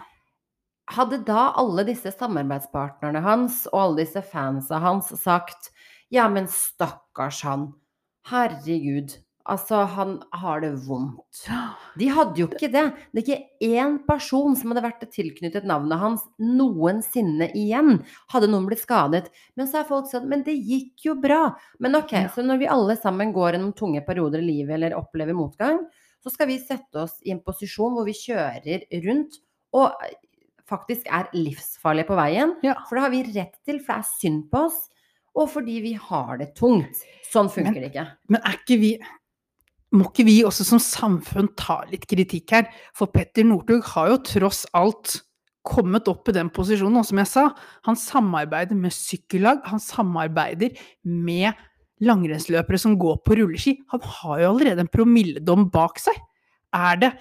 Hadde 0.88 1.20
da 1.28 1.52
alle 1.60 1.84
disse 1.88 2.12
samarbeidspartnerne 2.16 3.22
hans 3.24 3.66
og 3.74 3.80
alle 3.82 4.06
disse 4.06 4.24
fansa 4.24 4.80
hans 4.84 5.12
sagt 5.20 5.72
ja, 6.10 6.30
men 6.32 6.48
stakkars 6.48 7.42
han, 7.44 7.74
herregud, 8.30 9.18
altså 9.50 9.84
han 9.96 10.18
har 10.42 10.62
det 10.64 10.74
vondt. 10.86 11.46
De 12.00 12.10
hadde 12.14 12.42
jo 12.42 12.48
ikke 12.50 12.70
det. 12.74 12.84
Det 13.16 13.22
er 13.24 13.26
ikke 13.26 13.70
én 13.80 13.98
person 14.08 14.56
som 14.60 14.74
hadde 14.74 14.84
vært 14.86 15.06
tilknyttet 15.14 15.66
navnet 15.68 16.02
hans 16.02 16.26
noensinne 16.40 17.50
igjen. 17.58 18.02
Hadde 18.34 18.50
noen 18.52 18.68
blitt 18.70 18.84
skadet. 18.84 19.32
Men 19.58 19.70
så 19.70 19.82
har 19.82 19.90
folk 19.90 20.10
sagt 20.12 20.28
men 20.30 20.44
det 20.46 20.58
gikk 20.58 21.08
jo 21.10 21.16
bra. 21.22 21.54
Men 21.84 21.98
ok, 22.00 22.14
så 22.36 22.46
når 22.46 22.62
vi 22.64 22.70
alle 22.74 22.98
sammen 23.00 23.34
går 23.36 23.56
gjennom 23.56 23.74
tunge 23.78 24.04
perioder 24.06 24.44
i 24.44 24.50
livet 24.52 24.78
eller 24.78 24.98
opplever 25.00 25.38
motgang, 25.38 25.82
så 26.24 26.34
skal 26.34 26.50
vi 26.52 26.60
sette 26.62 27.04
oss 27.06 27.18
i 27.24 27.32
en 27.34 27.42
posisjon 27.46 27.94
hvor 27.96 28.08
vi 28.08 28.16
kjører 28.18 28.88
rundt 29.06 29.40
og 29.78 29.94
faktisk 30.68 31.08
er 31.14 31.30
livsfarlige 31.36 32.10
på 32.10 32.18
veien. 32.20 32.54
Ja. 32.66 32.76
For 32.90 32.98
det 32.98 33.06
har 33.06 33.14
vi 33.14 33.24
rett 33.32 33.56
til, 33.68 33.80
for 33.80 33.96
det 33.96 34.04
er 34.04 34.10
synd 34.18 34.48
på 34.52 34.66
oss. 34.68 34.82
Og 35.38 35.52
fordi 35.54 35.78
vi 35.84 35.94
har 36.02 36.40
det 36.42 36.50
tungt. 36.58 37.04
Sånn 37.30 37.50
funker 37.54 37.76
Men- 37.76 37.84
det 37.84 37.92
ikke. 37.94 38.08
Men 38.34 38.42
er 38.42 38.58
ikke 38.58 38.80
vi 38.82 38.92
Må 39.96 40.10
ikke 40.10 40.26
vi 40.28 40.42
også 40.44 40.66
som 40.68 40.82
samfunn 40.84 41.48
ta 41.60 41.80
litt 41.88 42.04
kritikk 42.10 42.52
her? 42.56 42.68
For 42.98 43.12
Petter 43.12 43.48
Northug 43.48 43.86
har 43.94 44.12
jo 44.12 44.20
tross 44.28 44.66
alt 44.76 45.22
kommet 45.68 46.08
opp 46.12 46.30
i 46.32 46.36
den 46.36 46.50
posisjonen, 46.54 47.00
og 47.02 47.08
som 47.08 47.20
jeg 47.20 47.30
sa, 47.32 47.46
han 47.88 48.00
samarbeider 48.00 48.78
med 48.80 48.96
sykkellag, 48.96 49.64
han 49.68 49.82
samarbeider 49.84 50.76
med 51.08 51.56
langrennsløpere 52.04 52.80
som 52.80 52.96
går 53.00 53.20
på 53.26 53.40
rulleski. 53.40 53.78
Han 53.92 54.04
har 54.04 54.44
jo 54.44 54.52
allerede 54.54 54.86
en 54.86 54.92
promilledom 54.92 55.68
bak 55.74 56.00
seg. 56.04 56.20
Er 56.76 57.02
det 57.04 57.16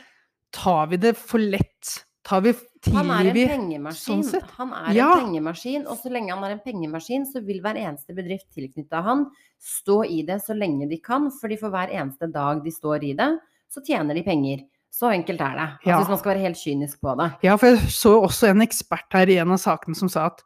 Tar 0.54 0.86
vi 0.88 0.96
det 0.96 1.16
for 1.18 1.42
lett? 1.42 1.90
Tar 2.24 2.40
vi 2.44 2.52
Han 2.94 3.10
er 3.10 3.30
en 3.30 3.48
pengemaskin. 3.50 4.22
sånn. 4.24 4.42
Han 4.58 4.72
er 4.72 4.94
Ja. 4.94 5.12
en 5.12 5.26
pengemaskin, 5.26 5.86
og 5.86 5.98
så 5.98 6.10
lenge 6.10 6.30
han 6.34 6.44
er 6.44 6.52
en 6.52 6.60
pengemaskin, 6.64 7.26
så 7.26 7.44
vil 7.44 7.60
hver 7.60 7.76
eneste 7.76 8.14
bedrift 8.14 8.46
tilknytta 8.54 9.02
han 9.02 9.26
stå 9.60 10.04
i 10.04 10.22
det 10.22 10.40
så 10.42 10.54
lenge 10.56 10.88
de 10.88 10.98
kan, 10.98 11.30
fordi 11.30 11.58
for 11.58 11.70
hver 11.70 11.88
eneste 11.90 12.30
dag 12.32 12.62
de 12.64 12.70
står 12.70 13.04
i 13.04 13.12
det, 13.14 13.38
så 13.72 13.82
tjener 13.84 14.14
de 14.14 14.22
penger. 14.22 14.64
Så 14.92 15.10
enkelt 15.12 15.40
er 15.40 15.54
det. 15.54 15.68
Altså, 15.68 15.86
Ja. 15.86 15.98
Hvis 15.98 16.08
man 16.08 16.18
skal 16.18 16.34
være 16.34 16.44
helt 16.46 16.56
kynisk 16.56 17.00
på 17.00 17.16
det. 17.18 17.32
Ja, 17.42 17.56
for 17.56 17.66
jeg 17.66 17.78
så 17.90 18.22
også 18.22 18.48
en 18.48 18.60
ekspert 18.62 19.12
her 19.12 19.26
i 19.28 19.36
en 19.36 19.50
av 19.50 19.58
sakene 19.58 19.94
som 19.96 20.08
sa 20.08 20.26
at 20.26 20.42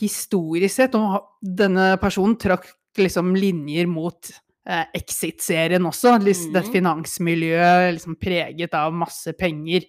historisk 0.00 0.74
sett, 0.74 0.94
og 0.94 1.22
denne 1.42 1.96
personen 2.00 2.36
trakk 2.36 2.66
liksom 2.98 3.34
linjer 3.36 3.86
mot 3.86 4.30
eh, 4.66 4.84
Exit-serien 4.94 5.84
også, 5.86 6.16
mm. 6.20 6.52
det 6.54 6.64
finansmiljøet 6.72 7.94
liksom 7.96 8.16
preget 8.20 8.74
av 8.74 8.92
masse 8.96 9.32
penger, 9.38 9.86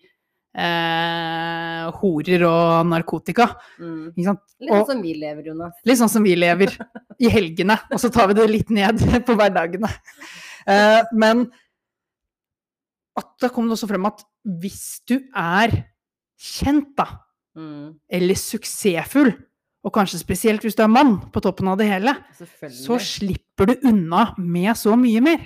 eh, 0.56 1.90
horer 2.02 2.46
og 2.48 2.88
narkotika. 2.92 3.48
Mm. 3.80 4.12
Ikke 4.14 4.28
sant? 4.28 4.44
Litt 4.62 4.74
sånn 4.76 4.88
som 4.92 5.02
vi 5.06 5.14
lever, 5.20 5.48
Jonas. 5.52 5.74
Litt 5.88 6.00
sånn 6.02 6.12
som 6.12 6.24
vi 6.28 6.36
lever 6.40 6.74
i 7.22 7.32
helgene, 7.32 7.78
og 7.92 8.00
så 8.02 8.12
tar 8.14 8.28
vi 8.32 8.38
det 8.40 8.50
litt 8.52 8.70
ned 8.74 9.02
på 9.28 9.36
hverdagene. 9.40 9.90
Eh, 10.68 11.02
men 11.18 11.48
at 13.20 13.32
da 13.44 13.50
kom 13.52 13.68
det 13.68 13.76
også 13.76 13.90
frem 13.92 14.06
at 14.08 14.24
hvis 14.62 14.84
du 15.10 15.18
er 15.38 15.82
kjent, 16.42 16.94
da, 16.98 17.10
Mm. 17.52 17.98
eller 18.08 18.38
suksessfull, 18.40 19.34
og 19.84 19.92
kanskje 19.92 20.22
spesielt 20.22 20.64
hvis 20.64 20.78
du 20.78 20.86
er 20.86 20.88
mann 20.88 21.18
på 21.36 21.42
toppen 21.44 21.68
av 21.68 21.76
det 21.82 21.90
hele, 21.90 22.14
så 22.72 22.96
slipper 23.04 23.68
du 23.68 23.90
unna 23.90 24.22
med 24.40 24.72
så 24.80 24.94
mye 24.96 25.20
mer. 25.20 25.42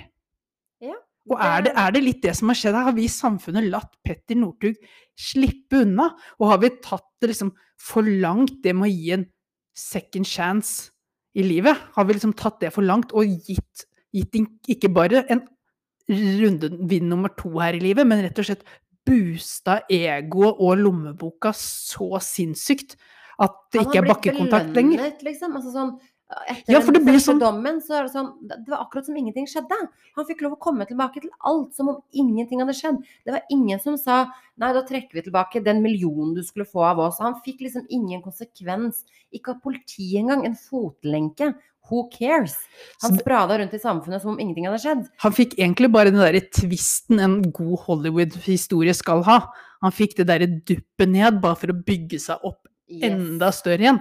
Og 1.26 1.40
er 1.42 1.64
det, 1.66 1.72
er 1.74 1.94
det 1.94 2.02
litt 2.04 2.20
det 2.22 2.34
som 2.38 2.52
har 2.52 2.58
skjedd 2.58 2.76
her? 2.76 2.86
Har 2.88 2.96
vi 2.96 3.06
i 3.06 3.12
samfunnet 3.12 3.66
latt 3.72 3.96
Petter 4.06 4.38
Northug 4.38 4.76
slippe 5.18 5.82
unna? 5.82 6.12
Og 6.38 6.52
har 6.52 6.60
vi 6.62 6.70
tatt 6.84 7.08
det 7.22 7.32
liksom 7.32 7.50
for 7.82 8.06
langt, 8.06 8.60
det 8.64 8.74
med 8.76 8.88
å 8.88 8.92
gi 8.92 9.12
en 9.16 9.26
second 9.76 10.28
chance 10.28 10.92
i 11.36 11.44
livet? 11.46 11.76
Har 11.96 12.06
vi 12.06 12.16
liksom 12.16 12.36
tatt 12.38 12.60
det 12.62 12.72
for 12.74 12.86
langt 12.86 13.14
og 13.16 13.26
gitt, 13.26 13.86
gitt 14.14 14.38
ikke 14.70 14.92
bare 14.94 15.26
en 15.32 15.42
runde 16.06 16.70
vind 16.86 17.10
nummer 17.10 17.32
to 17.34 17.50
her 17.58 17.74
i 17.74 17.82
livet, 17.82 18.06
men 18.06 18.22
rett 18.22 18.38
og 18.38 18.46
slett 18.46 18.66
boosta 19.06 19.80
egoet 19.92 20.58
og 20.62 20.80
lommeboka 20.80 21.52
så 21.56 22.20
sinnssykt 22.22 22.96
at 23.42 23.56
det 23.74 23.82
ikke 23.84 24.00
er 24.00 24.08
bakkekontakt 24.08 24.76
lenger? 24.76 25.02
belønnet, 25.02 25.24
Liksom. 25.26 25.56
Altså 25.58 25.72
sånn, 25.74 25.92
etter 26.48 26.72
Ja, 26.72 26.80
den 26.80 27.04
første 27.06 27.30
sånn- 27.32 27.38
dommen, 27.40 27.80
så 27.80 27.94
er 28.00 28.02
det 28.06 28.12
sånn 28.12 28.32
det 28.42 28.66
var 28.68 28.80
akkurat 28.84 29.06
som 29.06 29.16
ingenting 29.16 29.46
skjedde. 29.46 29.76
Han 30.16 30.24
fikk 30.26 30.40
lov 30.42 30.56
å 30.56 30.58
komme 30.60 30.86
tilbake 30.86 31.20
til 31.20 31.30
alt 31.44 31.72
som 31.74 31.88
om 31.88 32.02
ingenting 32.12 32.58
hadde 32.60 32.74
skjedd. 32.74 32.98
Det 33.24 33.32
var 33.32 33.42
ingen 33.50 33.78
som 33.78 33.96
sa 33.96 34.26
nei, 34.58 34.72
da 34.72 34.82
trekker 34.82 35.12
vi 35.12 35.22
tilbake 35.22 35.62
den 35.62 35.82
millionen 35.82 36.34
du 36.34 36.42
skulle 36.42 36.66
få 36.66 36.82
av 36.82 36.98
oss. 36.98 37.18
Han 37.20 37.40
fikk 37.46 37.60
liksom 37.60 37.86
ingen 37.90 38.22
konsekvens. 38.22 39.04
Ikke 39.32 39.50
av 39.54 39.60
politiet 39.62 40.18
engang. 40.24 40.44
En 40.44 40.54
fotlenke. 40.56 41.54
Who 41.88 42.08
cares? 42.10 42.56
Han 43.02 43.16
sprada 43.16 43.58
rundt 43.60 43.72
i 43.72 43.78
samfunnet 43.78 44.20
som 44.20 44.32
om 44.32 44.38
ingenting 44.40 44.64
hadde 44.66 44.80
skjedd. 44.82 45.08
Han 45.18 45.32
fikk 45.32 45.54
egentlig 45.54 45.92
bare 45.92 46.10
den 46.10 46.18
derre 46.18 46.40
tvisten 46.50 47.20
en 47.20 47.42
god 47.52 47.78
Hollywood-historie 47.86 48.92
skal 48.92 49.22
ha. 49.22 49.52
Han 49.82 49.92
fikk 49.92 50.16
det 50.16 50.26
derre 50.26 50.48
duppet 50.64 51.08
ned, 51.08 51.40
bare 51.40 51.54
for 51.54 51.68
å 51.68 51.84
bygge 51.84 52.18
seg 52.18 52.38
opp 52.42 52.66
Yes. 52.88 53.02
enda 53.12 53.52
større 53.52 53.78
igjen. 53.82 54.00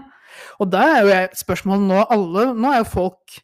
Og 0.59 0.69
da 0.71 0.83
er 0.95 0.99
jo 1.03 1.11
jeg 1.13 1.29
spørsmålet 1.41 1.87
nå 1.89 2.01
alle 2.15 2.45
Nå 2.55 2.71
er 2.73 2.81
jo 2.83 2.89
folk 2.91 3.37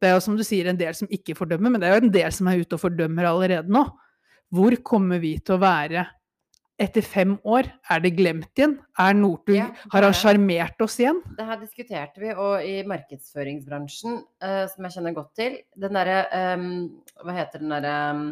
Det 0.00 0.08
er 0.08 0.14
jo 0.16 0.22
som 0.24 0.36
du 0.38 0.44
sier 0.46 0.70
en 0.70 0.78
del 0.80 0.94
som 0.96 1.10
ikke 1.12 1.34
fordømmer, 1.36 1.70
men 1.74 1.82
det 1.82 1.88
er 1.90 1.98
jo 1.98 2.06
en 2.06 2.14
del 2.14 2.32
som 2.32 2.48
er 2.48 2.62
ute 2.62 2.78
og 2.78 2.80
fordømmer 2.80 3.26
allerede 3.28 3.68
nå. 3.68 3.82
Hvor 4.50 4.74
kommer 4.82 5.20
vi 5.20 5.34
til 5.44 5.58
å 5.58 5.60
være 5.60 6.06
etter 6.80 7.04
fem 7.04 7.34
år? 7.44 7.68
Er 7.92 8.00
det 8.00 8.14
glemt 8.16 8.48
igjen? 8.56 8.78
Er 8.98 9.12
Northug 9.14 9.58
Ja, 9.58 9.66
Har 9.92 10.06
han 10.06 10.14
er- 10.14 10.16
sjarmert 10.16 10.80
oss 10.80 10.96
igjen? 10.98 11.20
Det 11.36 11.44
her 11.44 11.60
diskuterte 11.60 12.18
vi, 12.24 12.32
og 12.32 12.64
i 12.64 12.80
markedsføringsbransjen, 12.88 14.22
uh, 14.42 14.64
som 14.72 14.88
jeg 14.88 14.96
kjenner 14.96 15.14
godt 15.14 15.34
til, 15.36 15.58
den 15.76 15.92
derre 16.00 16.56
um, 16.56 16.90
Hva 17.20 17.36
heter 17.36 17.60
den 17.60 17.68
derre 17.76 17.94
um, 18.16 18.24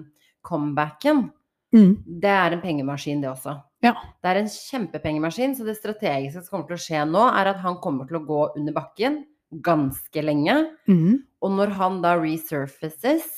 comebacken? 0.43 1.27
Mm. 1.77 1.99
Det 2.25 2.33
er 2.33 2.57
en 2.57 2.63
pengemaskin, 2.65 3.21
det 3.21 3.29
også. 3.29 3.59
Ja. 3.85 3.95
Det 4.23 4.31
er 4.31 4.41
en 4.41 4.51
kjempepengemaskin, 4.51 5.55
så 5.55 5.67
det 5.67 5.77
strategiske 5.79 6.43
som 6.43 6.51
kommer 6.51 6.71
til 6.73 6.79
å 6.79 6.85
skje 6.87 7.05
nå, 7.09 7.27
er 7.31 7.53
at 7.53 7.61
han 7.63 7.79
kommer 7.83 8.09
til 8.09 8.21
å 8.21 8.25
gå 8.27 8.41
under 8.59 8.75
bakken 8.77 9.23
ganske 9.65 10.25
lenge. 10.25 10.57
Mm. 10.91 11.21
Og 11.45 11.55
når 11.55 11.77
han 11.79 12.03
da 12.03 12.17
resurfaces, 12.19 13.29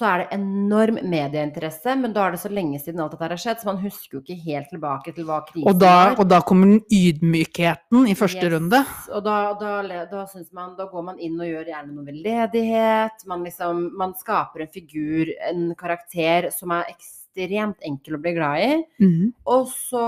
så 0.00 0.06
er 0.06 0.22
det 0.22 0.36
enorm 0.38 1.00
medieinteresse, 1.12 1.92
men 1.98 2.14
da 2.14 2.24
er 2.24 2.34
det 2.34 2.40
så 2.40 2.48
lenge 2.52 2.78
siden 2.80 3.02
alt 3.02 3.12
dette 3.12 3.26
har 3.26 3.40
skjedd, 3.42 3.58
så 3.60 3.68
man 3.68 3.80
husker 3.82 4.16
jo 4.16 4.20
ikke 4.22 4.36
helt 4.46 4.70
tilbake 4.72 5.12
til 5.12 5.26
hva 5.28 5.40
krisen 5.44 5.68
Og, 5.68 5.76
da, 5.82 5.90
var. 5.92 6.14
og 6.22 6.30
da 6.30 6.38
kommer 6.46 6.70
den 6.70 6.80
ydmykheten 6.88 8.08
i 8.08 8.16
første 8.16 8.46
Yes. 8.46 8.52
runde. 8.54 8.80
Og 9.12 9.24
da, 9.26 9.36
da, 9.60 10.04
da, 10.08 10.24
man, 10.56 10.74
da 10.78 10.86
går 10.88 11.06
man 11.10 11.20
inn 11.20 11.36
og 11.36 11.50
gjør 11.50 11.72
gjerne 11.74 11.92
noe 11.92 12.06
veldedighet. 12.06 13.26
Man, 13.28 13.44
liksom, 13.44 13.90
man 13.98 14.14
skaper 14.16 14.64
en 14.64 14.72
figur, 14.72 15.34
en 15.50 15.74
karakter, 15.76 16.48
som 16.54 16.72
er 16.72 16.88
ekstremt 16.94 17.19
enkel 17.36 18.16
å 18.16 18.22
bli 18.22 18.32
glad 18.36 18.62
i. 18.64 18.72
Mm. 19.02 19.32
Og 19.46 19.68
så 19.68 20.04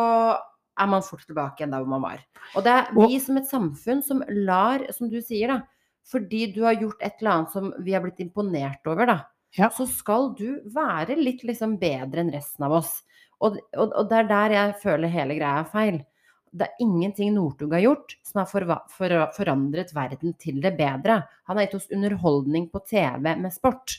er 0.79 0.89
man 0.89 1.05
fort 1.05 1.27
tilbake 1.27 1.61
igjen 1.61 1.75
der 1.75 1.85
hvor 1.85 1.93
man 1.95 2.05
var. 2.05 2.23
Og 2.57 2.65
det 2.65 2.73
er 2.73 2.91
vi 2.97 3.21
som 3.21 3.37
et 3.39 3.49
samfunn 3.49 4.03
som 4.03 4.23
lar, 4.29 4.85
som 4.93 5.11
du 5.11 5.21
sier, 5.21 5.53
da, 5.53 5.61
fordi 6.09 6.47
du 6.55 6.63
har 6.67 6.79
gjort 6.81 7.03
et 7.03 7.21
eller 7.21 7.35
annet 7.37 7.55
som 7.55 7.73
vi 7.85 7.95
har 7.95 8.03
blitt 8.05 8.23
imponert 8.25 8.87
over, 8.91 9.07
da, 9.07 9.19
Ja. 9.53 9.69
så 9.71 9.87
skal 9.87 10.33
du 10.35 10.63
være 10.65 11.17
litt 11.17 11.45
liksom 11.45 11.79
bedre 11.79 12.21
enn 12.25 12.33
resten 12.33 12.65
av 12.65 12.73
oss. 12.73 13.03
Og, 13.43 13.59
og, 13.77 13.93
og 13.93 14.09
det 14.09 14.23
er 14.23 14.31
der 14.31 14.57
jeg 14.57 14.81
føler 14.83 15.13
hele 15.13 15.37
greia 15.37 15.61
er 15.61 15.69
feil. 15.69 16.01
Det 16.53 16.67
er 16.69 16.85
ingenting 16.85 17.33
Northug 17.35 17.73
har 17.73 17.81
gjort 17.81 18.15
som 18.23 18.43
har 18.43 18.49
for, 18.51 18.67
for, 18.93 19.15
forandret 19.37 19.95
verden 19.97 20.35
til 20.41 20.61
det 20.63 20.75
bedre. 20.77 21.23
Han 21.49 21.57
har 21.57 21.67
gitt 21.67 21.79
oss 21.81 21.91
underholdning 21.93 22.69
på 22.73 22.83
TV 22.89 23.33
med 23.41 23.53
sport. 23.55 23.97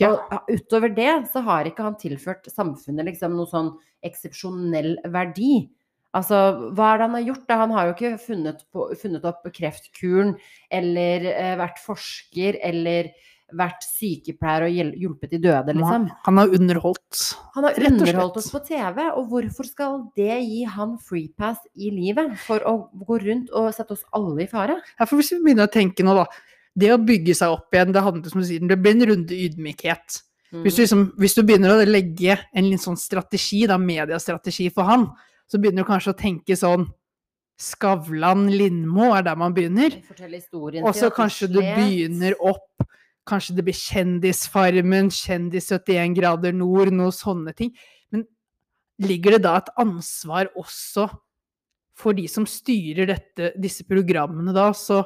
Ja. 0.00 0.14
Og 0.14 0.50
utover 0.52 0.92
det 0.96 1.12
så 1.32 1.42
har 1.46 1.68
ikke 1.68 1.86
han 1.86 1.98
tilført 2.00 2.48
samfunnet 2.52 3.10
liksom 3.10 3.36
noe 3.36 3.50
sånn 3.50 3.72
eksepsjonell 4.06 4.96
verdi. 5.12 5.66
Altså, 6.16 6.38
hva 6.76 6.92
er 6.92 7.00
det 7.00 7.06
han 7.06 7.16
har 7.16 7.26
gjort? 7.30 7.44
da? 7.48 7.58
Han 7.62 7.74
har 7.76 7.88
jo 7.88 7.92
ikke 7.96 8.16
funnet, 8.20 8.64
på, 8.72 8.88
funnet 9.00 9.28
opp 9.28 9.46
kreftkuren, 9.56 10.34
eller 10.72 11.28
eh, 11.32 11.54
vært 11.60 11.80
forsker, 11.80 12.58
eller 12.68 13.12
vært 13.56 13.84
sykepleier 13.84 14.66
og 14.66 14.98
hjulpet 15.02 15.34
de 15.34 15.40
døde, 15.42 15.74
liksom. 15.76 16.06
Han, 16.06 16.06
han 16.26 16.40
har 16.40 16.54
underholdt. 16.56 17.22
Han 17.56 17.66
har 17.68 17.80
underholdt 17.88 18.38
oss 18.40 18.48
på 18.52 18.62
TV, 18.64 19.02
og 19.10 19.26
hvorfor 19.32 19.68
skal 19.68 19.98
det 20.18 20.38
gi 20.40 20.62
han 20.68 20.96
freepass 21.00 21.60
i 21.76 21.92
livet? 21.92 22.32
For 22.46 22.64
å 22.68 22.76
gå 22.92 23.20
rundt 23.24 23.52
og 23.56 23.70
sette 23.76 23.96
oss 23.96 24.06
alle 24.16 24.46
i 24.46 24.48
fare? 24.50 24.78
Ja, 24.98 25.06
for 25.06 25.20
hvis 25.20 25.34
vi 25.34 25.42
begynner 25.44 25.68
å 25.68 25.72
tenke 25.72 26.06
nå, 26.06 26.16
da. 26.22 26.26
Det 26.78 26.92
å 26.94 27.00
bygge 27.00 27.34
seg 27.36 27.52
opp 27.52 27.74
igjen, 27.74 27.92
det 27.92 28.04
handler 28.04 28.32
som 28.32 28.40
du 28.40 28.46
sier, 28.48 28.62
det 28.68 28.78
blir 28.80 28.96
en 28.96 29.08
runde 29.10 29.36
ydmykhet. 29.36 30.22
Mm. 30.52 30.62
Hvis 30.64 30.76
du, 30.76 30.82
liksom, 30.84 31.04
hvis 31.20 31.36
du 31.36 31.42
begynner 31.44 31.74
å 31.74 31.84
legge 31.88 32.38
en 32.52 32.68
litt 32.68 32.82
sånn 32.84 32.98
strategi, 33.00 33.64
da, 33.68 33.78
mediestrategi 33.80 34.68
for 34.72 34.88
han, 34.88 35.06
så 35.48 35.60
begynner 35.60 35.84
du 35.84 35.90
kanskje 35.90 36.14
å 36.14 36.18
tenke 36.18 36.56
sånn 36.56 36.88
Skavlan, 37.62 38.48
Lindmo 38.50 39.12
er 39.14 39.22
der 39.26 39.36
man 39.38 39.54
begynner. 39.54 39.94
Og 40.82 40.96
så 40.96 41.12
kanskje 41.14 41.50
du 41.52 41.60
begynner 41.60 42.34
opp 42.40 42.88
Kanskje 43.28 43.54
det 43.54 43.62
blir 43.68 43.76
Kjendisfarmen, 43.78 45.10
Kjendis 45.14 45.68
71 45.70 46.16
grader 46.16 46.54
nord, 46.56 46.90
noen 46.90 47.14
sånne 47.14 47.52
ting. 47.54 47.70
Men 48.10 48.24
ligger 49.02 49.36
det 49.36 49.44
da 49.44 49.52
et 49.60 49.70
ansvar 49.78 50.50
også 50.58 51.06
for 51.98 52.18
de 52.18 52.24
som 52.30 52.48
styrer 52.48 53.12
dette, 53.12 53.52
disse 53.62 53.86
programmene 53.86 54.54
da, 54.56 54.72
så 54.74 55.04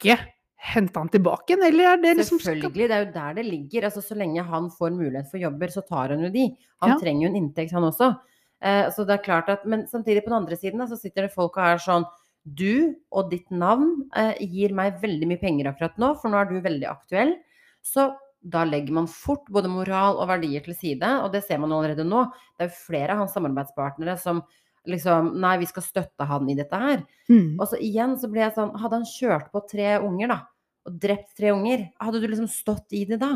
ikke 0.00 0.18
hente 0.60 0.98
han 1.00 1.08
tilbake 1.08 1.54
igjen, 1.54 1.62
eller 1.70 1.92
er 1.94 2.00
det 2.02 2.16
liksom 2.18 2.40
Selvfølgelig, 2.40 2.88
det 2.88 2.96
er 2.96 3.04
jo 3.06 3.12
der 3.14 3.34
det 3.38 3.44
ligger. 3.46 3.86
Altså, 3.88 4.02
så 4.04 4.16
lenge 4.16 4.42
han 4.44 4.68
får 4.70 4.90
mulighet 4.92 5.30
for 5.30 5.40
jobber, 5.40 5.68
så 5.72 5.82
tar 5.88 6.10
han 6.12 6.20
jo 6.26 6.28
de. 6.34 6.48
Han 6.82 6.90
Ja. 6.90 6.98
trenger 7.00 7.22
jo 7.28 7.30
en 7.34 7.38
inntekt, 7.40 7.72
han 7.72 7.82
også. 7.88 8.10
Eh, 8.62 8.90
så 8.92 9.06
det 9.06 9.14
er 9.18 9.24
klart 9.24 9.48
at, 9.48 9.64
Men 9.64 9.86
samtidig, 9.86 10.22
på 10.24 10.28
den 10.30 10.42
andre 10.44 10.56
siden, 10.56 10.78
da, 10.78 10.84
så 10.86 10.98
sitter 11.00 11.22
det 11.28 11.32
folk 11.32 11.56
og 11.56 11.64
er 11.64 11.78
sånn 11.78 12.04
Du 12.46 12.94
og 13.12 13.30
ditt 13.30 13.50
navn 13.50 14.08
eh, 14.16 14.34
gir 14.40 14.72
meg 14.72 15.00
veldig 15.00 15.26
mye 15.28 15.40
penger 15.40 15.66
akkurat 15.72 15.96
nå, 15.98 16.14
for 16.20 16.28
nå 16.30 16.36
er 16.40 16.44
du 16.48 16.60
veldig 16.60 16.88
aktuell. 16.88 17.34
Så 17.82 18.14
da 18.42 18.64
legger 18.64 18.92
man 18.92 19.06
fort 19.06 19.44
både 19.52 19.68
moral 19.68 20.16
og 20.16 20.28
verdier 20.28 20.62
til 20.64 20.74
side, 20.74 21.02
og 21.24 21.32
det 21.32 21.44
ser 21.44 21.58
man 21.58 21.70
allerede 21.72 22.04
nå. 22.04 22.22
Det 22.56 22.64
er 22.64 22.70
jo 22.70 22.78
flere 22.86 23.12
av 23.12 23.18
hans 23.18 23.32
samarbeidspartnere 23.36 24.18
som 24.18 24.42
liksom 24.88 25.40
Nei, 25.40 25.58
vi 25.60 25.66
skal 25.68 25.82
støtte 25.84 26.24
han 26.28 26.48
i 26.50 26.54
dette 26.58 26.76
her. 26.80 26.98
Mm. 27.30 27.60
Og 27.60 27.66
så 27.70 27.76
igjen 27.82 28.12
så 28.20 28.26
ble 28.32 28.40
jeg 28.46 28.56
sånn 28.56 28.76
Hadde 28.80 28.96
han 29.00 29.08
kjørt 29.08 29.48
på 29.52 29.58
tre 29.70 29.88
unger, 30.00 30.26
da, 30.32 30.38
og 30.88 30.92
drept 31.02 31.30
tre 31.38 31.48
unger, 31.54 31.78
hadde 32.00 32.20
du 32.22 32.26
liksom 32.28 32.50
stått 32.52 32.88
i 32.96 32.98
det 33.08 33.18
da? 33.22 33.32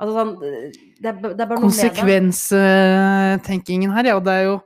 Altså 0.00 0.12
sånn 0.16 0.32
Det 0.40 1.06
er, 1.06 1.14
det 1.20 1.42
er 1.42 1.46
bare. 1.46 1.60
Konsekvenstenkingen 1.60 3.90
her, 3.94 4.04
ja, 4.10 4.14
og 4.18 4.24
det 4.26 4.34
er 4.38 4.44
jo 4.48 4.56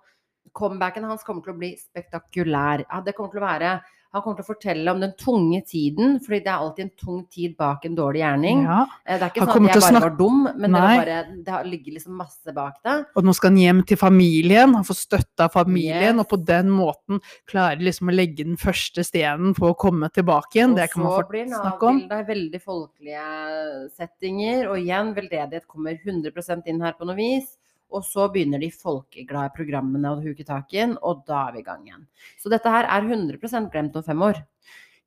Comebacken 0.54 1.04
hans 1.08 1.24
kommer 1.26 1.42
til 1.42 1.50
å 1.50 1.58
bli 1.58 1.74
spektakulær. 1.74 2.86
Ja, 2.86 3.02
det 3.02 3.14
kommer 3.16 3.30
til 3.32 3.42
å 3.42 3.48
være 3.48 3.70
Han 4.14 4.22
kommer 4.22 4.38
til 4.38 4.44
å 4.44 4.46
fortelle 4.52 4.92
om 4.94 5.00
den 5.02 5.12
tunge 5.18 5.58
tiden, 5.66 6.20
fordi 6.22 6.38
det 6.44 6.50
er 6.52 6.60
alltid 6.62 6.84
en 6.84 6.90
tung 7.02 7.20
tid 7.34 7.56
bak 7.58 7.84
en 7.88 7.96
dårlig 7.98 8.20
gjerning. 8.22 8.60
Ja. 8.62 8.84
Eh, 9.04 9.18
Det 9.18 9.26
er 9.26 9.30
ikke 9.32 9.40
Han 9.42 9.48
sånn 9.48 9.66
at 9.66 9.74
jeg 9.74 9.82
bare 9.82 9.90
snakke... 9.90 10.04
var 10.06 10.16
dum, 10.20 10.42
men 10.54 10.76
det, 10.78 10.82
bare, 11.02 11.16
det 11.44 11.48
har- 11.56 11.64
ligger 11.64 11.92
liksom 11.96 12.14
masse 12.22 12.54
bak 12.54 12.76
det. 12.86 12.94
Og 13.16 13.24
nå 13.26 13.34
skal 13.34 13.50
han 13.50 13.58
hjem 13.58 13.82
til 13.90 13.96
familien, 13.98 14.74
han 14.78 14.84
får 14.86 15.00
støtte 15.02 15.40
av 15.48 15.50
familien, 15.52 16.14
Yes. 16.14 16.20
og 16.22 16.28
på 16.30 16.38
den 16.46 16.70
måten 16.70 17.20
klarer 17.50 17.82
liksom 17.82 18.08
å 18.08 18.14
legge 18.14 18.44
den 18.46 18.56
første 18.56 19.02
stenen 19.04 19.52
på 19.58 19.72
å 19.72 19.76
komme 19.76 20.08
tilbake 20.14 20.54
igjen. 20.62 20.76
Det 20.78 20.90
kan 20.92 21.02
man 21.02 21.10
og 21.10 21.18
så 21.18 21.22
fort 21.24 21.30
blir 21.34 21.46
snakke 21.50 21.82
om. 21.82 21.98
Nav-bildet 22.06 22.28
veldig 22.28 22.62
folkelige 22.62 23.90
settinger, 23.96 24.68
og 24.70 24.78
igjen, 24.78 25.12
veldedighet 25.16 25.66
kommer 25.66 25.98
100% 25.98 26.66
inn 26.70 26.80
her 26.84 26.92
på 26.98 27.06
noe 27.08 27.16
vis. 27.18 27.56
Og 27.92 28.04
så 28.06 28.26
begynner 28.32 28.62
de 28.62 28.70
folkeglade 28.72 29.52
programmene 29.54 30.14
å 30.14 30.22
huke 30.22 30.46
tak 30.46 30.72
i 30.74 30.80
den, 30.80 30.96
og 31.02 31.22
da 31.28 31.46
er 31.48 31.56
vi 31.56 31.62
i 31.62 31.66
gang 31.66 31.84
igjen. 31.86 32.06
Så 32.40 32.50
dette 32.52 32.70
her 32.72 32.88
er 32.90 33.06
100% 33.06 33.70
glemt 33.72 33.96
om 33.98 34.06
fem 34.06 34.24
år. 34.24 34.40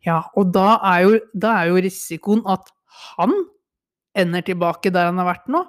Ja, 0.05 0.21
og 0.37 0.53
da 0.55 0.77
er, 0.93 1.03
jo, 1.03 1.21
da 1.33 1.55
er 1.59 1.71
jo 1.71 1.81
risikoen 1.83 2.45
at 2.47 2.69
han 3.17 3.33
ender 4.17 4.45
tilbake 4.45 4.91
der 4.93 5.09
han 5.09 5.19
har 5.21 5.29
vært 5.33 5.49
nå, 5.51 5.63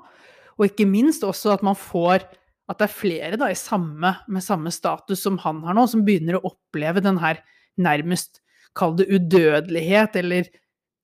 og 0.58 0.66
ikke 0.66 0.88
minst 0.90 1.24
også 1.26 1.54
at 1.54 1.64
man 1.66 1.78
får 1.78 2.26
at 2.68 2.80
det 2.80 2.88
er 2.88 2.92
flere 2.92 3.38
da, 3.40 3.48
samme, 3.56 4.12
med 4.28 4.44
samme 4.44 4.70
status 4.74 5.22
som 5.24 5.38
han 5.40 5.62
har 5.64 5.76
nå, 5.76 5.86
som 5.88 6.04
begynner 6.04 6.36
å 6.36 6.50
oppleve 6.50 7.00
den 7.04 7.20
her 7.22 7.40
nærmest, 7.80 8.42
kall 8.76 8.94
det 8.98 9.08
udødelighet, 9.08 10.18
eller 10.20 10.50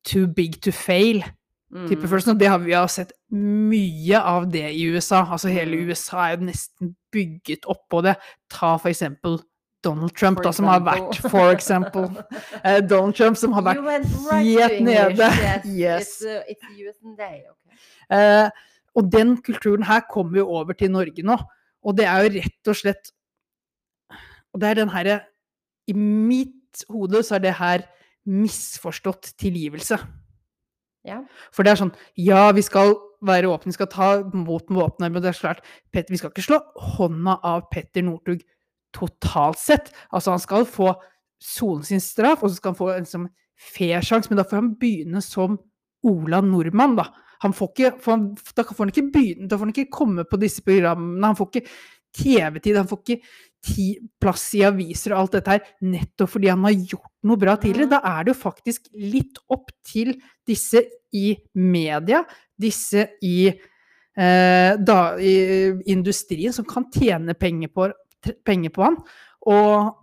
too 0.04 0.28
big 0.28 0.60
to 0.62 0.74
fail, 0.74 1.22
Mm. 1.74 1.88
følelsen. 2.08 2.30
Og 2.34 2.40
det 2.40 2.48
har 2.48 2.58
vi 2.62 2.72
har 2.72 2.86
sett 2.86 3.12
mye 3.34 4.20
av 4.20 4.46
det 4.50 4.68
i 4.72 4.86
USA. 4.86 5.24
Altså 5.24 5.48
hele 5.48 5.76
Mm. 5.76 5.88
USA 5.88 6.16
er 6.16 6.36
jo 6.36 6.44
nesten 6.46 6.96
bygget 7.12 7.66
opp 7.66 7.88
på 7.90 8.02
det. 8.02 8.16
Ta 8.50 8.76
for 8.76 8.88
eksempel 8.88 9.40
Donald 9.84 10.14
Trump, 10.16 10.42
da, 10.42 10.52
som 10.52 10.64
har 10.64 10.80
vært 10.80 11.18
For 11.34 11.52
eksempel 11.52 12.08
uh, 12.64 12.80
Donald 12.80 13.14
Trump 13.14 13.36
som 13.36 13.52
har 13.52 13.62
vært 13.62 13.82
right 13.84 14.46
helt 14.46 14.84
nede. 14.84 15.28
Yes. 15.66 16.22
It's, 16.22 16.24
uh, 16.24 16.42
it's 16.48 17.16
day, 17.18 17.42
okay. 17.50 17.76
Eh, 18.10 18.50
og 18.94 19.12
den 19.12 19.36
kulturen 19.42 19.82
her 19.82 20.00
kommer 20.10 20.38
jo 20.38 20.48
over 20.48 20.72
til 20.72 20.90
Norge 20.90 21.22
nå. 21.22 21.36
Og 21.84 21.96
det 21.98 22.06
er 22.06 22.24
jo 22.24 22.34
rett 22.38 22.68
og 22.70 22.76
slett 22.76 23.10
Og 24.54 24.60
det 24.60 24.68
er 24.70 24.74
den 24.74 24.88
herre 24.88 25.20
I 25.88 25.92
mitt 25.92 26.84
hode 26.88 27.22
så 27.22 27.34
er 27.34 27.42
det 27.44 27.56
her 27.58 27.82
misforstått 28.24 29.34
tilgivelse. 29.36 29.98
Ja. 31.04 31.20
For 31.52 31.66
det 31.66 31.74
er 31.74 31.82
sånn 31.82 31.94
Ja, 32.20 32.48
vi 32.56 32.64
skal 32.64 32.94
være 33.24 33.50
åpne, 33.52 33.72
vi 33.72 33.78
skal 33.78 33.90
ta 33.92 34.08
mot 34.32 34.68
armer. 34.70 35.08
Men 35.08 35.22
det 35.22 35.32
er 35.32 35.38
klart, 35.38 35.64
Petter, 35.92 36.12
vi 36.12 36.20
skal 36.20 36.32
ikke 36.32 36.44
slå 36.44 36.60
hånda 36.96 37.38
av 37.44 37.68
Petter 37.72 38.04
Northug 38.04 38.44
totalt 38.94 39.58
sett. 39.58 39.90
Altså, 40.10 40.34
han 40.34 40.42
skal 40.42 40.68
få 40.68 40.92
sone 41.42 41.84
sin 41.86 42.02
straff, 42.02 42.42
og 42.42 42.50
så 42.50 42.58
skal 42.58 42.72
han 42.72 42.78
få 42.78 42.90
en 42.94 43.08
sånn 43.08 43.28
fair 43.74 44.04
sjanse, 44.04 44.30
men 44.30 44.40
da 44.40 44.46
får 44.48 44.60
han 44.60 44.74
begynne 44.80 45.22
som 45.24 45.58
Ola 46.04 46.40
Nordmann, 46.44 46.96
da. 46.98 47.08
Han 47.44 47.54
får 47.56 47.72
ikke, 47.72 47.90
han, 48.06 48.28
da 48.56 48.64
får 48.68 48.84
han 48.84 48.92
ikke 48.92 49.10
begynne, 49.12 49.48
da 49.48 49.58
får 49.58 49.68
han 49.68 49.74
ikke 49.74 49.92
komme 49.92 50.24
på 50.28 50.40
disse 50.40 50.64
programmene, 50.64 51.26
han 51.26 51.38
får 51.38 51.50
ikke 51.50 51.66
TV-tid, 52.14 52.78
han 52.78 52.88
får 52.88 53.02
ikke 53.02 53.18
ti, 53.64 53.88
plass 54.20 54.46
i 54.58 54.62
aviser 54.66 55.14
og 55.14 55.22
alt 55.24 55.38
dette 55.38 55.56
her, 55.56 55.68
nettopp 55.88 56.34
fordi 56.34 56.50
han 56.52 56.64
har 56.66 56.76
gjort 56.76 57.10
noe 57.28 57.40
bra 57.40 57.56
tidligere. 57.60 57.94
Da 57.96 58.00
er 58.14 58.24
det 58.24 58.34
jo 58.34 58.40
faktisk 58.42 58.88
litt 59.00 59.40
opp 59.52 59.72
til 59.86 60.14
disse 60.46 60.84
i 61.14 61.30
media, 61.60 62.22
disse 62.60 63.08
i, 63.24 63.48
eh, 63.48 64.72
da, 64.76 64.98
i 65.18 65.36
industrien, 65.94 66.54
som 66.54 66.66
kan 66.68 66.88
tjene 66.94 67.36
penger 67.38 67.72
på, 67.72 67.88
penger 68.46 68.74
på 68.74 68.84
han, 68.86 68.98
og 69.50 69.94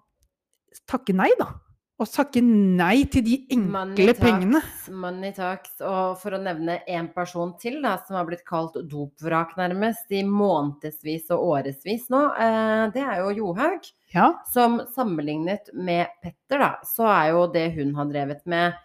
takke 0.90 1.16
nei, 1.18 1.30
da. 1.40 1.52
Og 2.02 2.10
takke 2.10 2.42
nei 2.42 3.04
til 3.14 3.22
de 3.22 3.36
Money 3.54 3.94
enkle 3.94 4.14
talks, 4.16 4.22
pengene. 4.24 4.60
Money 5.04 5.34
talks. 5.38 5.76
Og 5.86 6.16
for 6.18 6.34
å 6.34 6.42
nevne 6.42 6.80
en 6.90 7.10
person 7.14 7.52
til 7.62 7.78
da, 7.84 7.94
som 8.08 8.18
har 8.18 8.26
blitt 8.26 8.42
kalt 8.48 8.80
dopvrak 8.90 9.54
nærmest 9.60 10.10
i 10.18 10.24
månedsvis 10.26 11.30
og 11.36 11.44
årevis 11.54 12.08
nå, 12.10 12.22
eh, 12.42 12.86
det 12.96 13.04
er 13.06 13.22
jo 13.22 13.36
Johaug. 13.38 13.86
Ja. 14.16 14.32
Som 14.50 14.80
sammenlignet 14.96 15.70
med 15.78 16.10
Petter, 16.24 16.64
da, 16.64 16.72
så 16.88 17.06
er 17.12 17.28
jo 17.36 17.44
det 17.54 17.68
hun 17.76 17.94
har 18.00 18.10
drevet 18.10 18.42
med 18.50 18.80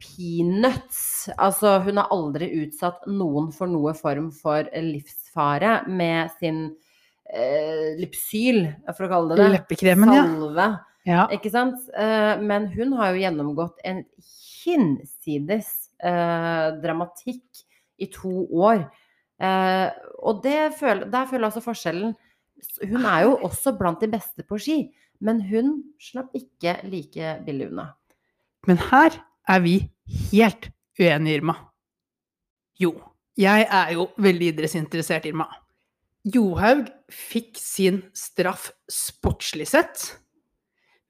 peanuts. 0.00 1.02
Altså, 1.34 1.80
hun 1.82 1.98
har 1.98 2.14
aldri 2.14 2.46
utsatt 2.62 3.10
noen 3.10 3.50
for 3.52 3.70
noe 3.70 3.96
form 3.98 4.30
for 4.30 4.70
livsfare 4.70 5.80
med 5.90 6.30
sin 6.38 6.62
eh, 7.26 7.98
Lipsyl, 7.98 8.62
for 8.94 9.08
å 9.08 9.10
kalle 9.16 9.34
det 9.34 9.42
det. 9.42 9.50
Leppekremen. 9.58 10.14
Salve. 10.14 10.68
ja. 10.70 10.86
Ikke 11.34 11.52
sant? 11.52 11.78
Eh, 11.96 12.40
Men 12.40 12.68
hun 12.74 12.94
har 12.98 13.14
jo 13.14 13.22
gjennomgått 13.22 13.80
en 13.84 14.04
hinsides 14.60 15.70
eh, 16.02 16.66
dramatikk 16.82 17.64
i 18.00 18.08
to 18.12 18.46
år. 18.52 18.84
Eh, 19.40 19.88
og 20.20 20.42
det 20.44 20.74
føler, 20.78 21.08
der 21.10 21.28
føler 21.28 21.46
jeg 21.46 21.52
altså 21.52 21.64
forskjellen. 21.64 22.16
Hun 22.84 23.06
er 23.08 23.24
jo 23.24 23.38
også 23.48 23.72
blant 23.78 24.02
de 24.04 24.10
beste 24.12 24.44
på 24.44 24.58
ski, 24.60 24.78
men 25.24 25.40
hun 25.48 25.78
slapp 26.00 26.34
ikke 26.36 26.78
like 26.88 27.38
billig 27.46 27.70
unna. 27.70 27.90
Men 28.68 28.80
her 28.90 29.16
er 29.48 29.64
vi 29.64 29.78
helt 30.32 30.68
uenige, 31.00 31.40
Irma. 31.40 31.56
Jo, 32.80 32.92
jeg 33.40 33.64
er 33.64 33.94
jo 33.96 34.10
veldig 34.20 34.52
idrettsinteressert, 34.52 35.28
Irma. 35.28 35.48
Johaug 36.28 36.90
fikk 37.08 37.56
sin 37.56 38.02
straff 38.16 38.68
sportslig 38.92 39.70
sett, 39.70 40.19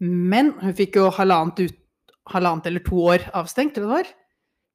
men 0.01 0.55
hun 0.63 0.75
fikk 0.77 0.97
jo 0.97 1.11
halvannet, 1.13 1.61
ut, 1.69 2.15
halvannet 2.33 2.71
eller 2.71 2.85
to 2.85 3.01
år 3.13 3.27
avstengt, 3.37 3.77
eller 3.77 3.89
hva 3.89 4.01
det 4.01 4.09
var. 4.09 4.13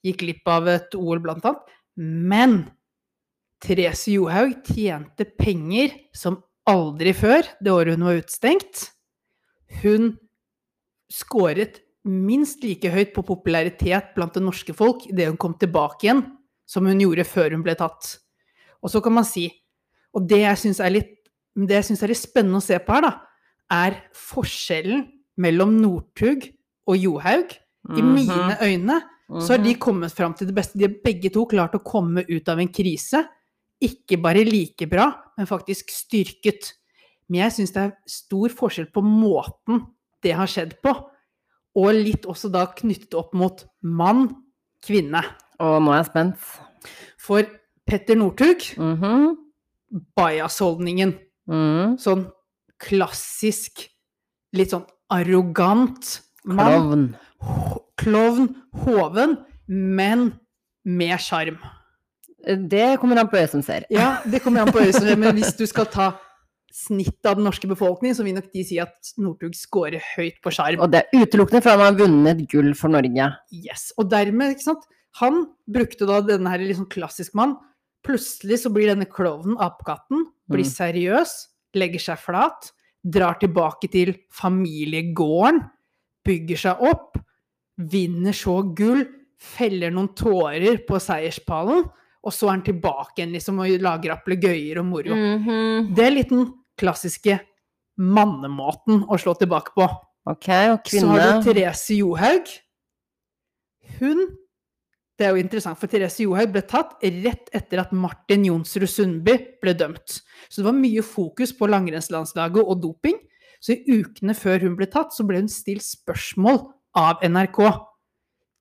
Gikk 0.06 0.20
glipp 0.22 0.52
av 0.54 0.70
et 0.70 0.98
OL, 0.98 1.22
blant 1.24 1.46
annet. 1.50 1.72
Men 1.98 2.58
Therese 3.64 4.12
Johaug 4.14 4.54
tjente 4.68 5.26
penger 5.40 5.96
som 6.14 6.38
aldri 6.70 7.14
før 7.16 7.48
det 7.64 7.74
året 7.74 7.98
hun 7.98 8.06
var 8.06 8.20
utstengt. 8.20 8.90
Hun 9.82 10.14
skåret 11.12 11.82
minst 12.06 12.62
like 12.66 12.90
høyt 12.94 13.16
på 13.16 13.24
popularitet 13.26 14.14
blant 14.18 14.36
det 14.38 14.44
norske 14.46 14.76
folk 14.78 15.08
idet 15.10 15.32
hun 15.32 15.40
kom 15.42 15.56
tilbake 15.58 16.06
igjen, 16.06 16.22
som 16.70 16.86
hun 16.86 17.02
gjorde 17.02 17.26
før 17.26 17.56
hun 17.56 17.66
ble 17.66 17.74
tatt. 17.80 18.18
Og 18.86 18.94
så 18.94 19.02
kan 19.02 19.16
man 19.18 19.26
si, 19.26 19.48
og 20.14 20.28
det 20.30 20.44
jeg 20.44 20.62
syns 20.62 20.82
er 20.84 20.92
er 20.92 21.00
litt 21.00 22.20
spennende 22.20 22.62
å 22.62 22.66
se 22.66 22.78
på 22.78 22.94
her, 22.94 23.08
da, 23.08 23.14
er 23.74 23.98
forskjellen 24.14 25.08
mellom 25.38 25.82
Northug 25.82 26.50
og 26.88 26.98
Johaug. 26.98 27.52
I 27.96 28.02
Mhm. 28.02 28.14
mine 28.14 28.58
øyne 28.62 29.02
så 29.42 29.58
har 29.58 29.64
de 29.64 29.74
kommet 29.76 30.12
fram 30.12 30.34
til 30.34 30.48
det 30.48 30.56
beste. 30.56 30.78
De 30.78 30.86
har 30.88 30.94
begge 31.04 31.32
to 31.34 31.46
klart 31.46 31.74
å 31.74 31.84
komme 31.84 32.24
ut 32.30 32.50
av 32.50 32.60
en 32.60 32.68
krise. 32.68 33.28
Ikke 33.82 34.22
bare 34.22 34.44
like 34.46 34.88
bra, 34.90 35.14
men 35.38 35.46
faktisk 35.46 35.90
styrket. 35.90 36.74
Men 37.30 37.42
jeg 37.42 37.52
syns 37.52 37.74
det 37.74 37.78
er 37.84 37.98
stor 38.08 38.50
forskjell 38.50 38.92
på 38.92 39.02
måten 39.04 39.86
det 40.22 40.32
har 40.34 40.48
skjedd 40.48 40.82
på, 40.82 40.94
og 41.76 41.94
litt 41.94 42.24
også 42.24 42.52
da 42.52 42.66
knyttet 42.68 43.14
opp 43.14 43.34
mot 43.34 43.66
mann, 43.84 44.30
kvinne. 44.82 45.24
Og 45.60 45.82
nå 45.82 45.92
er 45.92 46.04
jeg 46.04 46.06
spent. 46.06 46.38
For 47.18 47.44
Petter 47.86 48.16
Northug, 48.16 48.62
Mhm. 48.78 49.36
bias-holdningen, 50.18 51.18
Mhm. 51.48 51.98
sånn 52.00 52.32
klassisk, 52.80 53.88
litt 54.54 54.70
sånn 54.72 54.86
arrogant 55.14 56.22
mann. 56.46 56.66
Klovn. 56.66 57.06
Klovn, 58.00 58.50
hoven, 58.86 59.38
men 59.68 60.32
med 60.86 61.20
sjarm. 61.22 61.58
Det 62.46 63.00
kommer 63.02 63.18
an 63.18 63.30
på 63.32 63.40
øyet 63.40 63.54
som 63.56 63.64
ser. 63.66 63.88
Ja, 63.94 64.20
det 64.30 64.44
kommer 64.44 64.62
an 64.66 64.72
på 64.74 64.84
øyet, 64.84 65.02
men 65.18 65.34
hvis 65.38 65.56
du 65.62 65.66
skal 65.70 65.88
ta 65.90 66.12
snittet 66.76 67.26
av 67.30 67.38
den 67.40 67.46
norske 67.48 67.70
befolkning, 67.72 68.14
så 68.14 68.26
vil 68.26 68.36
nok 68.36 68.50
de 68.54 68.64
si 68.68 68.78
at 68.84 69.14
Northug 69.22 69.56
scorer 69.56 70.04
høyt 70.18 70.42
på 70.44 70.52
sjarm. 70.54 70.82
Og 70.84 70.92
det 70.92 71.06
er 71.06 71.24
utelukkende 71.24 71.62
fordi 71.64 71.78
han 71.80 71.86
har 71.88 72.00
vunnet 72.02 72.44
gull 72.52 72.74
for 72.78 72.92
Norge. 72.92 73.30
Yes. 73.56 73.94
Og 73.98 74.10
dermed, 74.12 74.56
ikke 74.58 74.68
sant 74.72 74.92
Han 75.22 75.46
brukte 75.72 76.04
da 76.04 76.18
denne 76.28 76.52
her 76.52 76.60
liksom 76.60 76.90
klassisk 76.92 77.32
mann. 77.40 77.54
Plutselig 78.04 78.58
så 78.66 78.68
blir 78.76 78.90
denne 78.92 79.06
klovnen, 79.08 79.56
apekatten, 79.64 80.26
blir 80.52 80.66
Mm. 80.66 80.74
seriøs, 80.74 81.32
legger 81.80 82.04
seg 82.04 82.20
flat, 82.20 82.74
drar 83.06 83.38
tilbake 83.42 83.90
til 83.92 84.14
familiegården, 84.34 85.62
bygger 86.26 86.62
seg 86.62 86.82
opp, 86.90 87.20
vinner 87.78 88.34
så 88.36 88.62
gull, 88.76 89.04
feller 89.36 89.94
noen 89.94 90.14
tårer 90.18 90.82
på 90.88 91.00
seierspallen, 91.02 91.84
og 92.26 92.34
så 92.34 92.48
er 92.48 92.56
han 92.56 92.66
tilbake 92.66 93.20
igjen 93.20 93.36
liksom 93.36 93.60
og 93.62 93.84
lager 93.84 94.16
applegøyer 94.16 94.80
og 94.82 94.88
moro. 94.90 95.14
Mhm. 95.14 95.92
Det 95.94 96.06
er 96.06 96.16
litt 96.16 96.32
den 96.34 96.48
klassiske 96.80 97.38
mannemåten 98.02 99.06
å 99.06 99.20
slå 99.22 99.36
tilbake 99.38 99.76
på. 99.76 99.86
Ok, 100.26 100.50
og 100.74 100.90
Så 100.90 101.06
har 101.06 101.38
du 101.38 101.46
Therese 101.46 102.00
Johaug. 102.00 102.50
Hun 104.00 104.26
Det 105.16 105.24
er 105.24 105.32
jo 105.32 105.40
interessant, 105.40 105.80
for 105.80 105.88
Therese 105.88 106.26
Johaug 106.26 106.52
ble 106.52 106.62
tatt 106.68 106.98
rett 107.00 107.52
etter 107.56 107.80
at 107.86 107.94
Martin 107.96 108.44
Jonsrud 108.50 108.90
Sundby 108.92 109.38
ble 109.64 109.74
dømt. 109.80 110.18
Så 110.50 110.60
det 110.60 110.68
var 110.68 110.76
mye 110.76 111.04
fokus 111.08 111.54
på 111.56 111.70
langrennslandslaget 111.72 112.60
og 112.64 112.82
doping. 112.84 113.22
Så 113.64 113.78
i 113.78 114.00
ukene 114.02 114.36
før 114.36 114.66
hun 114.68 114.76
ble 114.76 114.90
tatt, 114.92 115.16
så 115.16 115.24
ble 115.28 115.40
hun 115.40 115.52
stilt 115.52 115.86
spørsmål 115.88 116.60
av 117.00 117.24
NRK. 117.24 117.62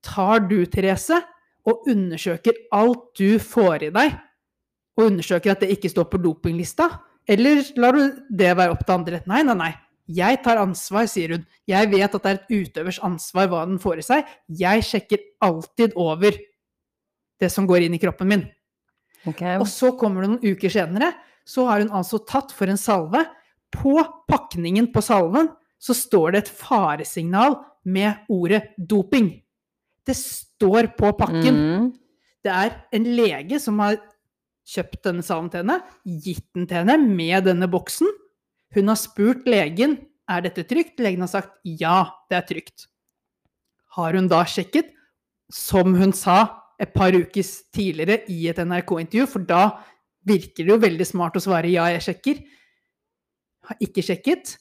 Tar 0.05 0.45
du, 0.47 0.61
Therese, 0.71 1.19
og 1.67 1.89
undersøker 1.91 2.55
alt 2.77 3.09
du 3.19 3.35
får 3.41 3.89
i 3.89 3.91
deg, 3.93 4.15
og 4.95 5.09
undersøker 5.09 5.55
at 5.55 5.65
det 5.65 5.73
ikke 5.75 5.91
står 5.91 6.07
på 6.11 6.21
dopinglista? 6.23 6.87
Eller 7.27 7.65
lar 7.81 7.97
du 7.97 8.21
det 8.29 8.53
være 8.55 8.75
opp 8.75 8.85
til 8.85 8.95
andre? 8.95 9.23
Nei, 9.27 9.41
nei, 9.43 9.57
nei. 9.59 9.73
Jeg 10.05 10.41
tar 10.45 10.59
ansvar, 10.61 11.07
sier 11.09 11.33
hun. 11.33 11.45
Jeg 11.69 11.89
vet 11.89 12.05
at 12.05 12.25
det 12.25 12.31
er 12.31 12.41
et 12.41 12.67
utøvers 12.67 12.99
ansvar 13.05 13.49
hva 13.49 13.63
den 13.65 13.79
får 13.81 14.01
i 14.01 14.05
seg. 14.05 14.33
Jeg 14.61 14.85
sjekker 14.85 15.23
alltid 15.45 15.95
over 15.97 16.37
det 17.41 17.49
som 17.51 17.65
går 17.67 17.87
inn 17.87 17.97
i 17.97 18.01
kroppen 18.01 18.29
min. 18.29 18.45
Okay. 19.25 19.57
Og 19.57 19.65
så 19.69 19.91
kommer 19.97 20.21
det 20.23 20.31
noen 20.35 20.53
uker 20.55 20.69
senere, 20.69 21.11
så 21.45 21.65
har 21.69 21.81
hun 21.81 21.93
altså 21.93 22.21
tatt 22.25 22.53
for 22.53 22.69
en 22.69 22.79
salve. 22.79 23.23
På 23.73 23.97
pakningen 24.29 24.91
på 24.93 25.01
salven 25.03 25.49
så 25.81 25.95
står 25.97 26.35
det 26.35 26.43
et 26.43 26.53
faresignal 26.53 27.57
med 27.89 28.29
ordet 28.31 28.61
doping. 28.77 29.31
Det 30.05 30.15
står 30.17 30.91
på 30.97 31.11
pakken. 31.17 31.57
Mm. 31.57 31.87
Det 32.45 32.53
er 32.53 32.77
en 32.93 33.09
lege 33.17 33.59
som 33.61 33.81
har 33.81 33.97
kjøpt 34.69 35.01
denne 35.05 35.25
salven 35.25 35.49
til 35.53 35.63
henne, 35.63 35.79
gitt 36.05 36.45
den 36.57 36.69
til 36.69 36.83
henne 36.83 36.97
med 37.01 37.49
denne 37.49 37.69
boksen. 37.69 38.09
Hun 38.75 38.91
har 38.91 38.99
spurt 38.99 39.47
legen 39.47 39.97
er 40.29 40.43
dette 40.45 40.65
trygt. 40.67 40.99
Legen 40.99 41.23
har 41.23 41.31
sagt 41.31 41.57
ja, 41.63 42.03
det 42.29 42.39
er 42.39 42.47
trygt. 42.49 42.87
Har 43.95 44.17
hun 44.17 44.27
da 44.31 44.41
sjekket, 44.49 44.91
som 45.51 45.95
hun 45.95 46.11
sa 46.15 46.39
et 46.81 46.91
par 46.91 47.15
uker 47.15 47.45
tidligere 47.75 48.25
i 48.31 48.49
et 48.51 48.59
NRK-intervju, 48.59 49.29
for 49.31 49.45
da 49.47 49.69
virker 50.27 50.65
det 50.65 50.73
jo 50.73 50.81
veldig 50.81 51.07
smart 51.07 51.37
å 51.37 51.43
svare 51.43 51.71
ja, 51.71 51.87
jeg 51.93 52.03
sjekker. 52.09 52.43
Har 53.69 53.83
ikke 53.85 54.03
sjekket. 54.03 54.57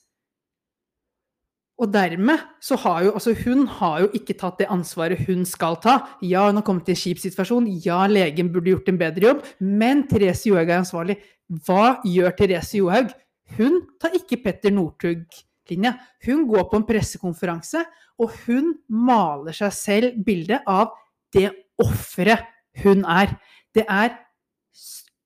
Og 1.83 1.91
dermed 1.91 2.39
så 2.63 2.77
har 2.85 3.01
jo 3.03 3.15
altså 3.19 3.33
hun 3.41 3.65
har 3.81 4.05
jo 4.05 4.11
ikke 4.15 4.37
tatt 4.39 4.61
det 4.61 4.71
ansvaret 4.71 5.25
hun 5.27 5.43
skal 5.49 5.75
ta. 5.83 5.97
Ja, 6.23 6.47
hun 6.47 6.61
har 6.61 6.67
kommet 6.67 6.89
i 6.89 6.95
en 6.95 7.01
kjip 7.01 7.19
situasjon. 7.19 7.67
Ja, 7.83 8.05
legen 8.07 8.53
burde 8.55 8.71
gjort 8.71 8.93
en 8.93 9.01
bedre 9.01 9.33
jobb. 9.33 9.43
Men 9.59 10.05
Therese 10.11 10.47
Johaug 10.53 10.71
er 10.71 10.85
ansvarlig. 10.85 11.19
Hva 11.67 11.97
gjør 12.07 12.37
Therese 12.39 12.79
Johaug? 12.79 13.11
Hun 13.57 13.83
tar 14.01 14.17
ikke 14.17 14.41
Petter 14.43 14.73
Northug-linja. 14.75 15.95
Hun 16.27 16.47
går 16.49 16.67
på 16.71 16.81
en 16.81 16.87
pressekonferanse, 16.89 17.85
og 18.21 18.35
hun 18.47 18.75
maler 18.89 19.57
seg 19.57 19.75
selv 19.75 20.19
bildet 20.27 20.65
av 20.71 20.95
det 21.35 21.51
offeret 21.83 22.47
hun 22.83 23.05
er. 23.11 23.35
Det 23.75 23.85
er 23.91 24.15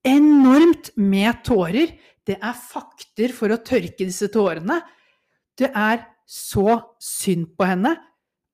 enormt 0.09 0.93
med 0.97 1.43
tårer. 1.47 1.95
Det 2.25 2.37
er 2.37 2.61
fakter 2.61 3.33
for 3.37 3.53
å 3.53 3.61
tørke 3.65 4.05
disse 4.05 4.29
tårene. 4.33 4.81
Det 5.59 5.71
er 5.73 6.05
så 6.29 6.81
synd 7.01 7.55
på 7.57 7.69
henne. 7.69 7.95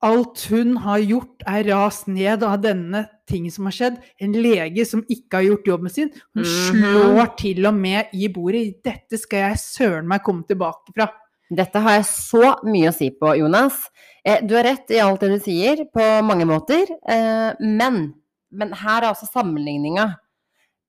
Alt 0.04 0.42
hun 0.52 0.74
har 0.84 1.00
gjort, 1.00 1.42
er 1.48 1.64
rast 1.70 2.08
ned 2.12 2.42
av 2.44 2.58
denne 2.60 3.06
tingen 3.30 3.52
som 3.54 3.64
har 3.70 3.72
skjedd. 3.72 3.94
En 4.20 4.34
lege 4.36 4.84
som 4.86 5.00
ikke 5.08 5.38
har 5.38 5.46
gjort 5.46 5.68
jobben 5.70 5.90
sin. 5.92 6.10
Hun 6.34 6.44
Mhm. 6.44 6.82
slår 6.82 7.36
til 7.40 7.66
og 7.66 7.74
med 7.74 8.06
i 8.12 8.28
bordet. 8.28 8.82
Dette 8.84 9.18
skal 9.18 9.38
jeg 9.50 9.56
søren 9.62 10.06
meg 10.06 10.22
komme 10.22 10.44
tilbake 10.46 10.92
fra. 10.94 11.08
Dette 11.50 11.80
har 11.80 11.90
jeg 11.98 12.04
så 12.04 12.54
mye 12.64 12.88
å 12.90 12.94
si 12.94 13.10
på, 13.10 13.32
Jonas. 13.38 13.88
Eh, 14.24 14.40
du 14.44 14.54
har 14.56 14.64
rett 14.64 14.90
i 14.90 14.98
alt 15.00 15.20
det 15.20 15.30
du 15.30 15.38
sier, 15.44 15.84
på 15.94 16.22
mange 16.24 16.44
måter. 16.44 16.84
Eh, 17.08 17.54
men, 17.60 18.14
men 18.52 18.72
her 18.72 19.02
er 19.02 19.14
altså 19.14 19.28
sammenligninga. 19.32 20.16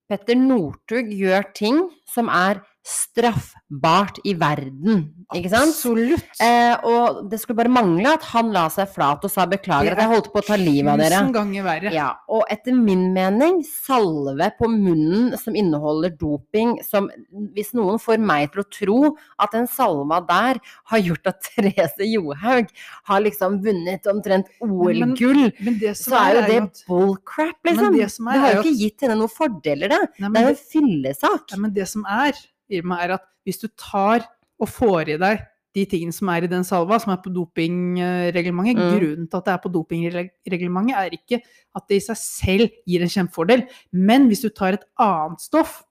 Petter 0.09 0.35
Northug 0.35 1.09
gjør 1.09 1.53
ting 1.53 1.89
som 2.05 2.27
er 2.29 2.61
straffbart 2.85 4.19
i 4.29 4.35
verden, 4.37 4.99
ikke 5.33 5.49
sant? 5.49 5.73
Absolutt. 5.73 6.27
Eh, 6.43 6.75
og 6.85 7.23
det 7.31 7.39
skulle 7.41 7.57
bare 7.63 7.73
mangle 7.73 8.11
at 8.13 8.27
han 8.29 8.51
la 8.53 8.67
seg 8.69 8.91
flat 8.93 9.25
og 9.25 9.31
sa 9.33 9.47
beklager 9.49 9.95
at 9.95 10.03
jeg 10.03 10.11
holdt 10.11 10.29
på 10.33 10.43
å 10.43 10.45
ta 10.45 10.57
livet 10.59 10.91
av 10.93 11.01
dere. 11.01 11.23
Ganger 11.33 11.65
verre. 11.65 11.93
Ja, 11.95 12.11
og 12.29 12.45
etter 12.53 12.77
min 12.77 13.07
mening, 13.15 13.63
salve 13.65 14.51
på 14.59 14.69
munnen 14.69 15.33
som 15.41 15.57
inneholder 15.57 16.13
doping, 16.13 16.75
som 16.85 17.09
hvis 17.57 17.73
noen 17.77 17.97
får 18.01 18.21
meg 18.21 18.53
til 18.53 18.61
å 18.61 18.67
tro 18.77 18.99
at 19.41 19.57
den 19.57 19.69
salva 19.71 20.21
der 20.29 20.61
har 20.93 21.05
gjort 21.09 21.33
at 21.33 21.41
Therese 21.49 22.05
Johaug 22.11 22.69
har 23.09 23.25
liksom 23.25 23.59
vunnet 23.65 24.05
omtrent 24.11 24.51
OL-gull, 24.61 25.47
Men 25.57 25.81
det 25.81 25.97
som 25.97 26.13
så 26.13 26.21
er 26.21 26.37
jo 26.37 26.47
det 26.51 26.61
at 26.67 26.83
bullcrap, 26.89 27.57
Men 27.65 27.79
liksom. 27.79 27.97
det 27.97 28.11
som 28.13 28.29
er, 28.29 28.35
det 28.35 28.45
har 28.45 28.59
jo 28.59 28.65
ikke 28.65 28.79
gitt 28.83 29.05
henne 29.07 29.17
noen 29.23 29.33
fordeler, 29.33 29.95
det. 29.95 30.03
Nei, 30.21 30.29
Det 30.29 30.41
er 30.41 30.45
jo 30.45 30.53
en 30.53 30.65
fyllesak. 30.75 31.47
Nei, 31.55 31.63
men 31.65 31.73
det 31.75 31.87
som 31.89 32.05
er, 32.05 32.45
Irma, 32.71 33.01
er 33.03 33.17
at 33.17 33.27
hvis 33.45 33.61
du 33.61 33.67
tar 33.77 34.25
og 34.61 34.71
får 34.71 35.15
i 35.15 35.19
deg 35.21 35.43
de 35.75 35.83
tingene 35.91 36.15
som 36.15 36.29
er 36.31 36.45
i 36.45 36.51
den 36.51 36.63
salva, 36.63 36.97
som 37.01 37.11
er 37.11 37.19
på 37.23 37.31
dopingreglementet 37.35 38.79
Mm. 38.79 38.93
Grunnen 38.95 39.27
til 39.27 39.37
at 39.37 39.45
det 39.45 39.53
er 39.53 39.63
på 39.63 39.71
dopingreglementet, 39.73 40.95
er 40.95 41.17
ikke 41.17 41.41
at 41.75 41.83
det 41.89 41.97
i 41.97 42.05
seg 42.05 42.17
selv 42.17 42.69
gir 42.87 43.03
en 43.03 43.11
kjempefordel, 43.11 43.65
men 43.91 44.27
hvis 44.27 44.45
du 44.45 44.49
tar 44.49 44.77
et 44.77 44.87
annet 44.97 45.41
stoff 45.43 45.83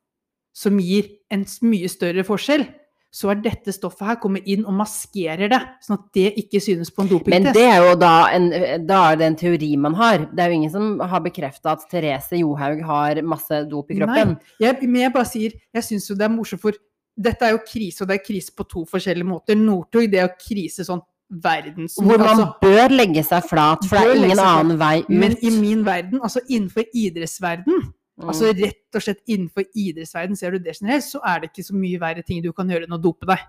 som 0.54 0.78
gir 0.80 1.10
en 1.30 1.44
mye 1.68 1.88
større 1.90 2.24
forskjell, 2.24 2.64
så 3.14 3.30
er 3.30 3.42
dette 3.44 3.70
stoffet 3.70 4.08
her 4.08 4.16
kommer 4.18 4.42
inn 4.50 4.64
og 4.66 4.74
maskerer 4.74 5.46
det, 5.50 5.60
sånn 5.84 6.00
at 6.00 6.06
det 6.16 6.32
ikke 6.40 6.58
synes 6.62 6.90
på 6.90 7.04
en 7.04 7.12
Men 7.30 7.46
det 7.54 7.62
er 7.62 7.84
jo 7.84 7.92
da 8.00 8.14
en, 8.34 8.48
da 8.82 9.04
er 9.12 9.20
det 9.20 9.28
en 9.28 9.38
teori 9.38 9.68
man 9.78 9.94
har. 10.00 10.24
Det 10.32 10.42
er 10.42 10.50
jo 10.50 10.58
ingen 10.58 10.72
som 10.72 10.88
har 10.98 11.22
bekrefta 11.22 11.76
at 11.76 11.86
Therese 11.92 12.40
Johaug 12.40 12.82
har 12.82 13.22
masse 13.22 13.60
dop 13.70 13.94
i 13.94 14.00
kroppen. 14.00 14.34
Jeg, 14.58 14.80
men 14.82 15.04
jeg 15.04 15.14
bare 15.14 15.30
sier, 15.30 15.54
jeg 15.78 15.86
syns 15.86 16.10
jo 16.10 16.18
det 16.18 16.26
er 16.26 16.34
morsomt, 16.34 16.64
for 16.64 16.74
dette 17.14 17.46
er 17.46 17.54
jo 17.54 17.62
krise, 17.62 18.02
og 18.02 18.10
det 18.10 18.18
er 18.18 18.26
krise 18.26 18.54
på 18.56 18.66
to 18.66 18.82
forskjellige 18.90 19.30
måter. 19.30 19.58
Northug, 19.62 20.08
det 20.10 20.18
er 20.18 20.26
jo 20.26 20.34
krise 20.48 20.86
sånn 20.86 21.04
verdens... 21.44 21.94
Hvor 22.00 22.18
man 22.18 22.32
altså, 22.32 22.48
bør 22.62 22.96
legge 22.98 23.22
seg 23.26 23.46
flat, 23.46 23.86
for 23.86 24.00
det 24.00 24.10
er 24.16 24.24
ingen 24.24 24.42
annen 24.42 24.80
vei 24.80 24.96
ut. 25.06 25.14
men 25.22 25.38
i 25.38 25.54
min 25.54 25.86
verden, 25.86 26.18
altså 26.18 26.42
innenfor 26.48 26.90
idrettsverden, 26.90 27.92
Mm. 28.14 28.28
altså 28.30 28.52
rett 28.54 28.94
og 28.94 29.02
slett 29.02 29.22
innenfor 29.26 29.64
idrettsverden, 29.74 30.38
ser 30.38 30.54
du 30.54 30.62
det 30.62 30.76
generelt, 30.78 31.06
så 31.06 31.18
er 31.26 31.42
det 31.42 31.50
ikke 31.50 31.66
så 31.66 31.74
mye 31.74 31.98
verre 31.98 32.22
ting 32.22 32.44
du 32.44 32.52
kan 32.54 32.68
gjøre 32.70 32.86
enn 32.86 32.94
å 32.94 33.02
dope 33.02 33.26
deg. 33.26 33.42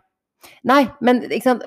Nei, 0.66 0.84
men, 1.02 1.24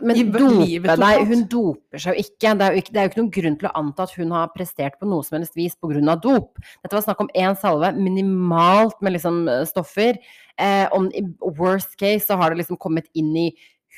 men 0.06 0.18
dope 0.34 0.96
deg. 1.00 1.22
Hun 1.30 1.44
doper 1.50 2.02
seg 2.02 2.14
jo 2.14 2.24
ikke. 2.24 2.52
Det 2.58 2.66
er 2.66 2.74
jo 2.74 2.82
ikke, 2.82 2.92
det 2.94 3.00
er 3.00 3.06
jo 3.06 3.10
ikke 3.10 3.20
noen 3.20 3.32
grunn 3.36 3.56
til 3.60 3.68
å 3.70 3.72
anta 3.80 4.04
at 4.06 4.14
hun 4.18 4.34
har 4.34 4.52
prestert 4.54 4.98
på 5.00 5.08
noe 5.10 5.26
som 5.26 5.38
helst 5.38 5.58
vis 5.58 5.74
pga. 5.78 6.14
dop. 6.22 6.60
Dette 6.82 6.94
var 6.94 7.06
snakk 7.06 7.24
om 7.24 7.32
én 7.34 7.58
salve, 7.58 7.90
minimalt 7.96 9.00
med 9.02 9.16
liksom 9.16 9.40
eh, 9.50 9.64
stoffer. 9.68 10.20
Eh, 10.58 10.86
om, 10.94 11.10
I 11.10 11.24
worst 11.58 11.96
case 11.98 12.26
så 12.28 12.38
har 12.38 12.52
det 12.52 12.62
liksom 12.62 12.78
kommet 12.80 13.10
inn 13.18 13.34
i 13.36 13.48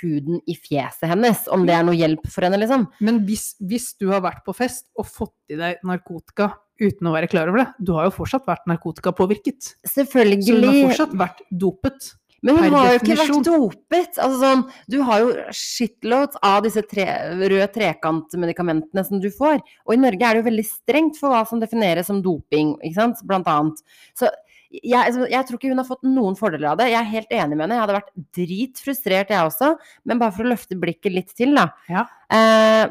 huden 0.00 0.40
i 0.48 0.54
fjeset 0.56 1.10
hennes, 1.10 1.44
om 1.52 1.66
det 1.68 1.74
er 1.76 1.84
noe 1.84 1.98
hjelp 1.98 2.24
for 2.30 2.46
henne, 2.46 2.60
liksom. 2.62 2.86
Men 3.04 3.20
hvis, 3.28 3.52
hvis 3.60 3.92
du 4.00 4.08
har 4.14 4.22
vært 4.24 4.46
på 4.46 4.54
fest 4.56 4.88
og 4.96 5.08
fått 5.08 5.52
i 5.52 5.58
deg 5.60 5.82
narkotika 5.84 6.54
uten 6.80 7.10
å 7.10 7.14
være 7.14 7.28
klar 7.30 7.50
over 7.50 7.62
det, 7.62 7.68
du 7.84 7.92
har 7.96 8.08
jo 8.08 8.16
fortsatt 8.16 8.48
vært 8.48 8.66
narkotikapåvirket. 8.70 9.74
Så 9.86 10.06
hun 10.08 10.64
har 10.64 10.80
fortsatt 10.88 11.14
vært 11.18 11.44
dopet. 11.50 12.14
Men 12.40 12.56
hun 12.56 12.72
har 12.72 12.94
jo 12.94 13.00
ikke 13.02 13.16
vært 13.18 13.40
dopet. 13.44 14.16
Altså 14.16 14.38
sånn, 14.40 14.62
du 14.88 14.98
har 15.04 15.22
jo 15.22 15.32
shitloads 15.54 16.40
av 16.46 16.62
disse 16.64 16.82
tre, 16.88 17.06
røde 17.36 17.66
trekantmedikamentene 17.74 19.04
som 19.04 19.20
du 19.20 19.28
får. 19.34 19.60
Og 19.84 19.96
i 19.96 20.00
Norge 20.00 20.24
er 20.24 20.36
det 20.36 20.42
jo 20.42 20.48
veldig 20.48 20.68
strengt 20.68 21.20
for 21.20 21.34
hva 21.34 21.42
som 21.48 21.60
defineres 21.60 22.08
som 22.08 22.22
doping, 22.24 22.78
ikke 22.80 22.96
sant, 22.96 23.20
blant 23.28 23.50
annet. 23.50 23.84
Så 24.16 24.30
jeg, 24.70 24.96
altså, 25.02 25.26
jeg 25.28 25.46
tror 25.46 25.58
ikke 25.58 25.72
hun 25.72 25.82
har 25.82 25.88
fått 25.88 26.06
noen 26.06 26.36
fordeler 26.38 26.72
av 26.72 26.80
det. 26.80 26.90
Jeg 26.92 27.00
er 27.02 27.12
helt 27.12 27.32
enig 27.34 27.56
med 27.56 27.64
henne. 27.66 27.76
Jeg 27.76 27.84
hadde 27.84 27.98
vært 27.98 28.12
dritfrustrert, 28.38 29.32
jeg 29.34 29.50
også. 29.50 29.72
Men 30.08 30.22
bare 30.22 30.34
for 30.36 30.46
å 30.46 30.52
løfte 30.52 30.78
blikket 30.80 31.16
litt 31.16 31.32
til, 31.36 31.56
da. 31.58 31.68
Ja. 31.90 32.06
Eh, 32.32 32.84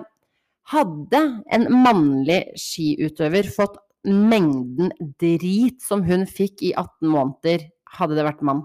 hadde 0.70 1.22
en 1.52 1.68
mannlig 1.74 2.42
skiutøver 2.60 3.50
fått 3.54 3.80
mengden 4.08 4.92
drit 5.20 5.82
som 5.84 6.04
hun 6.08 6.26
fikk 6.30 6.64
i 6.70 6.74
18 6.74 7.10
måneder, 7.10 7.66
hadde 7.98 8.18
det 8.18 8.28
vært 8.28 8.46
mann? 8.46 8.64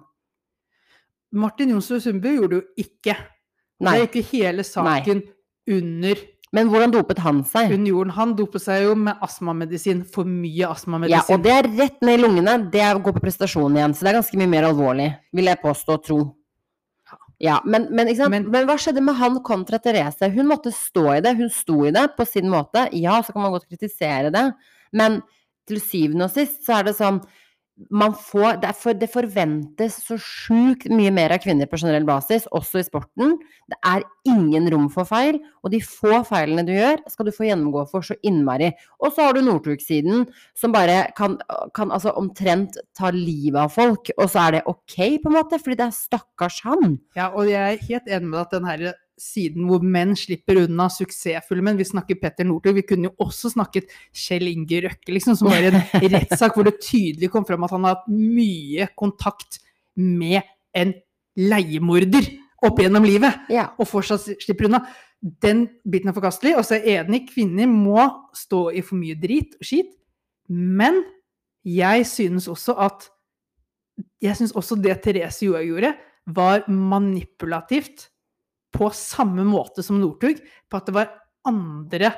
Martin 1.35 1.73
Jonsrud 1.75 2.03
Sundby 2.05 2.37
gjorde 2.37 2.61
det 2.61 2.61
jo 2.61 2.85
ikke. 2.87 3.17
Det 3.83 3.97
gikk 3.97 4.05
er 4.05 4.07
ikke 4.07 4.29
hele 4.31 4.65
saken 4.67 5.25
under 5.75 6.23
Men 6.55 6.69
hvordan 6.71 6.93
dopet 6.95 7.19
han 7.19 7.41
seg? 7.51 7.73
jorden. 7.75 8.13
Han 8.15 8.37
dopet 8.39 8.63
seg 8.63 8.85
jo 8.85 8.93
med 8.95 9.19
astmamedisin. 9.27 10.05
For 10.07 10.23
mye 10.23 10.69
astmamedisin. 10.71 11.17
Ja, 11.19 11.25
og 11.35 11.43
det 11.43 11.51
er 11.51 11.67
rett 11.81 11.97
ned 12.07 12.21
i 12.21 12.23
lungene. 12.23 12.55
Det 12.71 12.79
er 12.79 12.95
å 12.95 13.03
gå 13.03 13.11
på 13.11 13.23
prestasjon 13.25 13.75
igjen. 13.75 13.97
Så 13.97 14.07
det 14.07 14.13
er 14.13 14.21
ganske 14.21 14.39
mye 14.39 14.53
mer 14.53 14.69
alvorlig, 14.69 15.09
vil 15.35 15.51
jeg 15.51 15.59
påstå 15.65 15.97
og 15.97 16.05
tro. 16.07 16.21
Ja, 17.45 17.59
men, 17.69 17.89
men? 17.93 18.09
Men- 18.31 18.49
Men, 18.51 18.67
hva 18.69 18.77
skjedde 18.81 19.03
med 19.05 19.19
han 19.21 19.37
kontra 19.45 19.79
Therese? 19.83 20.31
Hun 20.33 20.49
måtte 20.49 20.73
stå 20.73 21.07
i 21.19 21.21
det. 21.25 21.35
Hun 21.37 21.51
sto 21.53 21.83
i 21.85 21.93
det 21.93 22.07
på 22.17 22.25
sin 22.27 22.49
måte. 22.49 22.87
Ja, 22.97 23.19
så 23.23 23.35
kan 23.35 23.43
man 23.45 23.53
godt 23.53 23.69
kritisere 23.69 24.31
det, 24.33 24.47
men 24.97 25.21
til 25.69 25.81
syvende 25.81 26.25
og 26.29 26.31
sist 26.33 26.65
så 26.67 26.79
er 26.81 26.89
det 26.89 26.97
sånn 26.97 27.21
får, 27.75 28.61
det, 28.63 28.71
for, 28.79 28.95
det 28.95 29.09
forventes 29.11 29.97
så 30.07 30.17
sjukt 30.21 30.87
mye 30.95 31.11
mer 31.11 31.35
av 31.35 31.43
kvinner 31.43 31.67
på 31.67 31.79
generell 31.81 32.07
basis, 32.07 32.47
også 32.55 32.79
i 32.79 32.87
sporten. 32.87 33.37
Det 33.71 33.79
er 33.85 34.05
ingen 34.31 34.69
rom 34.71 34.87
for 34.93 35.09
feil, 35.09 35.41
og 35.63 35.73
de 35.75 35.81
få 35.83 36.23
feilene 36.29 36.65
du 36.67 36.73
gjør, 36.73 37.03
skal 37.11 37.27
du 37.27 37.35
få 37.35 37.49
gjennomgå 37.49 37.85
for 37.91 38.07
så 38.07 38.15
innmari. 38.23 38.71
Og 39.03 39.15
så 39.15 39.27
har 39.27 39.35
du 39.35 39.43
Northug-siden, 39.43 40.27
som 40.55 40.75
bare 40.75 41.11
kan, 41.19 41.39
kan 41.75 41.91
altså 41.91 42.15
omtrent 42.15 42.79
ta 42.97 43.11
livet 43.15 43.59
av 43.67 43.75
folk, 43.75 44.13
og 44.19 44.29
så 44.31 44.47
er 44.47 44.59
det 44.59 44.67
ok, 44.71 44.99
på 45.25 45.33
en 45.33 45.39
måte, 45.41 45.59
fordi 45.59 45.81
det 45.81 45.89
er 45.89 45.99
stakkars 45.99 46.61
han. 46.67 47.01
Ja, 47.19 47.33
og 47.33 47.51
jeg 47.51 47.59
er 47.59 47.89
helt 47.91 48.11
enig 48.11 48.31
med 48.31 48.45
at 48.45 48.55
den 48.55 48.71
her 48.71 48.93
siden 49.21 49.69
hvor 49.69 49.83
menn 49.87 50.17
slipper 50.19 50.59
unna 50.65 50.89
suksessfulle 50.91 51.63
menn. 51.63 51.79
Vi 51.79 51.87
snakker 51.87 52.19
Petter 52.21 52.47
Northug, 52.49 52.75
vi 52.75 52.83
kunne 52.87 53.11
jo 53.11 53.15
også 53.23 53.53
snakket 53.53 53.93
Kjell 54.11 54.49
Inge 54.51 54.81
Røkke, 54.89 55.13
liksom, 55.15 55.37
som 55.39 55.49
var 55.53 55.63
i 55.63 55.71
en 55.71 55.81
rettssak 56.17 56.57
hvor 56.57 56.67
det 56.67 56.81
tydelig 56.83 57.31
kom 57.33 57.47
fram 57.47 57.65
at 57.67 57.75
han 57.77 57.87
har 57.87 57.99
hatt 58.01 58.09
mye 58.11 58.89
kontakt 58.99 59.61
med 59.95 60.43
en 60.75 60.95
leiemorder 61.39 62.27
opp 62.65 62.79
gjennom 62.81 63.05
livet, 63.07 63.43
Ja. 63.53 63.69
og 63.79 63.87
fortsatt 63.91 64.25
slipper 64.43 64.67
unna. 64.71 64.81
Den 65.21 65.67
biten 65.89 66.09
er 66.11 66.17
forkastelig. 66.17 66.55
Og 66.59 66.65
så 66.67 66.77
er 66.79 66.85
jeg 66.85 67.05
enig, 67.07 67.23
kvinner 67.31 67.69
må 67.71 68.03
stå 68.37 68.67
i 68.77 68.83
for 68.85 68.97
mye 69.01 69.17
drit 69.21 69.55
og 69.61 69.65
skit. 69.69 69.91
Men 70.49 71.03
jeg 71.65 72.05
synes 72.09 72.49
også 72.51 72.75
at 72.79 73.11
Jeg 74.21 74.35
synes 74.37 74.53
også 74.57 74.75
det 74.83 74.97
Therese 75.05 75.45
Johaug 75.47 75.67
gjorde, 75.69 75.91
var 76.27 76.65
manipulativt 76.69 78.09
på 78.75 78.91
samme 78.95 79.47
måte 79.47 79.85
som 79.87 80.01
Northug. 80.03 80.41
På 80.71 80.81
at 80.81 80.89
det 80.91 80.97
var 80.97 81.13
andre, 81.49 82.13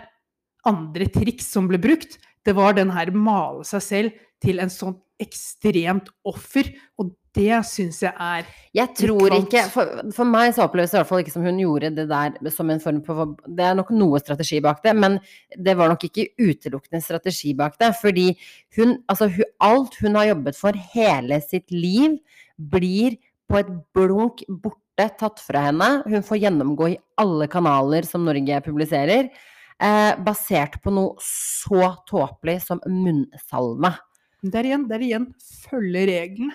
andre 0.66 1.10
triks 1.12 1.50
som 1.52 1.68
ble 1.70 1.80
brukt. 1.82 2.18
Det 2.46 2.54
var 2.56 2.76
den 2.76 2.92
her 2.94 3.12
male 3.14 3.66
seg 3.66 3.84
selv 3.84 4.24
til 4.42 4.62
en 4.62 4.72
sånn 4.72 4.96
ekstremt 5.22 6.10
offer. 6.28 6.68
Og 7.00 7.14
det 7.36 7.58
syns 7.68 8.00
jeg 8.00 8.12
er 8.12 8.46
Jeg 8.76 8.92
tror 8.96 9.34
ikke 9.36 9.66
for, 9.72 10.00
for 10.16 10.28
meg 10.28 10.54
så 10.56 10.64
oppleves 10.64 10.92
det 10.92 10.96
i 10.96 11.00
hvert 11.02 11.10
fall 11.10 11.22
ikke 11.24 11.34
som 11.34 11.44
hun 11.44 11.60
gjorde 11.60 11.90
det 11.98 12.06
der 12.08 12.52
som 12.52 12.70
en 12.72 12.80
form 12.80 13.02
for 13.04 13.34
Det 13.44 13.66
er 13.66 13.76
nok 13.76 13.92
noe 13.96 14.20
strategi 14.22 14.60
bak 14.64 14.80
det, 14.84 14.94
men 14.96 15.18
det 15.52 15.76
var 15.76 15.92
nok 15.92 16.06
ikke 16.08 16.30
utelukkende 16.40 17.02
strategi 17.04 17.52
bak 17.58 17.76
det. 17.82 17.92
Fordi 18.00 18.30
hun 18.78 18.96
Altså, 19.08 19.28
hun, 19.32 19.48
alt 19.60 19.96
hun 20.00 20.16
har 20.16 20.30
jobbet 20.32 20.58
for 20.58 20.84
hele 20.94 21.40
sitt 21.44 21.70
liv, 21.72 22.16
blir 22.56 23.18
på 23.50 23.58
et 23.60 23.68
blunk 23.94 24.42
borte 24.48 25.08
tatt 25.20 25.40
fra 25.44 25.66
henne. 25.68 26.02
Hun 26.08 26.24
får 26.24 26.40
gjennomgå 26.42 26.88
i 26.94 26.98
alle 27.20 27.46
kanaler 27.52 28.06
som 28.08 28.24
Norge 28.26 28.60
publiserer, 28.64 29.28
eh, 29.80 30.12
basert 30.24 30.80
på 30.82 30.92
noe 30.94 31.16
så 31.22 31.92
tåpelig 32.08 32.62
som 32.66 32.80
munnsalve. 32.86 33.94
Det 34.42 34.54
er 34.60 34.70
igjen, 34.70 34.86
det 34.88 34.96
er 34.98 35.04
igjen 35.08 35.26
følge 35.70 36.06
reglene. 36.10 36.54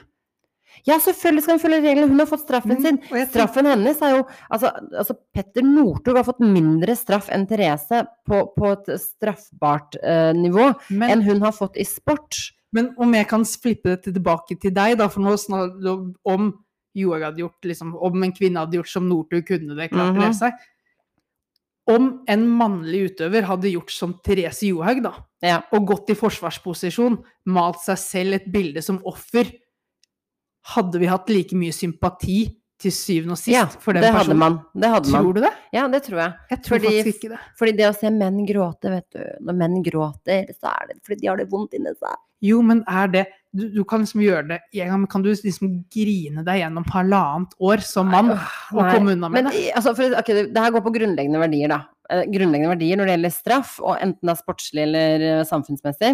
Ja, 0.88 0.96
selvfølgelig 1.04 1.42
skal 1.44 1.58
hun 1.58 1.62
følge 1.66 1.82
reglene. 1.84 2.08
Hun 2.08 2.20
har 2.24 2.28
fått 2.30 2.46
straffen 2.46 2.78
Mm, 2.78 2.82
sin. 2.82 2.98
Mm, 3.12 3.26
Straffen 3.28 3.66
hennes 3.68 4.02
er 4.02 4.14
jo 4.16 4.22
Altså, 4.50 4.70
altså 4.96 5.16
Petter 5.36 5.62
Northug 5.68 6.16
har 6.16 6.24
fått 6.24 6.39
mindre 6.39 6.96
straff 6.96 7.28
enn 7.30 7.44
Therese 7.46 8.06
på, 8.26 8.39
på 8.56 8.72
et 8.72 8.88
straffbart 9.02 9.98
eh, 10.02 10.32
nivå 10.32 10.70
Men, 10.89 11.10
enn 11.12 11.22
hun 11.28 11.42
har 11.44 11.52
fått 11.52 11.76
i 11.76 11.84
sport. 11.84 12.54
men 12.72 12.94
om 12.98 13.12
jeg 13.14 13.28
kan 13.28 13.44
flippe 13.44 13.84
det 13.98 14.14
tilbake 14.14 14.56
til 14.62 14.72
deg, 14.72 14.98
da, 14.98 15.10
for 15.10 15.20
nå 15.20 15.36
snak- 15.36 16.16
om 16.24 16.54
Johaug 16.98 17.24
hadde 17.24 17.44
gjort 17.44 17.64
liksom, 17.66 17.96
Om 17.96 18.24
en 18.24 18.34
kvinne 18.36 18.60
hadde 18.60 18.78
gjort 18.80 18.92
som 18.92 19.08
Northug 19.10 19.46
kunne 19.48 19.76
det, 19.78 19.89
klart 19.94 20.18
å 20.18 20.22
det 20.26 20.36
seg. 20.36 20.54
Om 21.92 22.10
en 22.30 22.44
mannlig 22.48 23.12
utøver 23.12 23.48
hadde 23.48 23.72
gjort 23.72 23.92
som 23.92 24.14
Therese 24.24 24.68
Johaug, 24.70 25.02
da, 25.04 25.14
Ja. 25.42 25.62
og 25.74 25.88
gått 25.88 26.12
i 26.14 26.16
forsvarsposisjon, 26.16 27.24
malt 27.46 27.80
seg 27.82 27.98
selv 27.98 28.34
et 28.38 28.52
bilde 28.52 28.84
som 28.84 29.00
offer, 29.06 29.50
hadde 30.76 31.00
vi 31.00 31.10
hatt 31.10 31.30
like 31.30 31.58
mye 31.58 31.74
sympati 31.74 32.61
til 32.82 32.92
syvende 32.96 33.36
og 33.36 33.40
sist 33.40 33.54
ja, 33.54 33.66
for 33.82 33.94
den 33.96 34.04
det 34.04 34.10
hadde 34.12 34.26
personen? 34.34 34.40
man. 34.42 34.56
Det 34.74 34.90
hadde 34.94 35.12
man. 35.14 35.24
Tror 35.24 35.34
du 35.38 35.42
det? 35.46 35.52
Ja, 35.74 35.84
det 35.88 36.02
tror 36.08 36.20
jeg. 36.24 36.34
Jeg 36.52 36.62
tror 36.66 36.76
Fordi- 36.78 36.90
faktisk 36.98 37.20
ikke 37.22 37.30
det. 37.36 37.40
Fordi 37.60 37.76
det 37.78 37.86
å 37.88 37.94
se 37.98 38.10
menn 38.12 38.40
gråte, 38.50 38.90
vet 38.96 39.08
du 39.16 39.22
Når 39.48 39.58
menn 39.62 39.78
gråter, 39.86 40.50
så 40.58 40.72
er 40.74 40.88
det 40.92 40.98
fordi 41.06 41.22
de 41.22 41.28
har 41.32 41.38
det 41.38 41.48
vondt 41.52 41.74
inni 41.78 41.94
seg. 41.96 42.18
Jo, 42.42 42.62
men 42.66 42.84
er 42.90 43.08
det 43.14 43.28
Du, 43.54 43.66
du 43.70 43.84
kan 43.84 44.00
liksom 44.00 44.22
gjøre 44.24 44.48
det 44.48 44.60
en 44.80 44.88
gang, 44.88 45.00
men 45.02 45.08
kan 45.12 45.22
du 45.22 45.28
liksom 45.30 45.84
grine 45.92 46.40
deg 46.48 46.62
gjennom 46.62 46.86
halvannet 46.88 47.52
år 47.60 47.82
som 47.84 48.08
mann 48.08 48.30
Nei, 48.32 48.38
og 48.72 48.80
Nei, 48.86 48.94
komme 48.96 49.12
unna 49.12 49.28
med 49.30 49.44
Men 49.44 49.52
det? 49.52 49.74
altså, 49.76 49.92
for, 49.94 50.16
okay, 50.18 50.34
det 50.38 50.54
det 50.56 50.62
her 50.64 50.72
går 50.72 50.82
på 50.86 50.94
grunnleggende 50.96 51.42
verdier, 51.42 51.68
da. 51.68 51.82
Eh, 52.10 52.24
Grunnleggende 52.32 52.72
verdier 52.72 52.96
når 52.96 53.06
det 53.12 53.16
gjelder 53.18 53.34
straff, 53.36 53.74
og 53.84 53.98
enten 54.00 54.24
det 54.24 54.32
er 54.38 54.40
sportslig 54.40 54.84
eller 54.88 55.26
eh, 55.28 55.44
samfunnsmessig. 55.44 56.14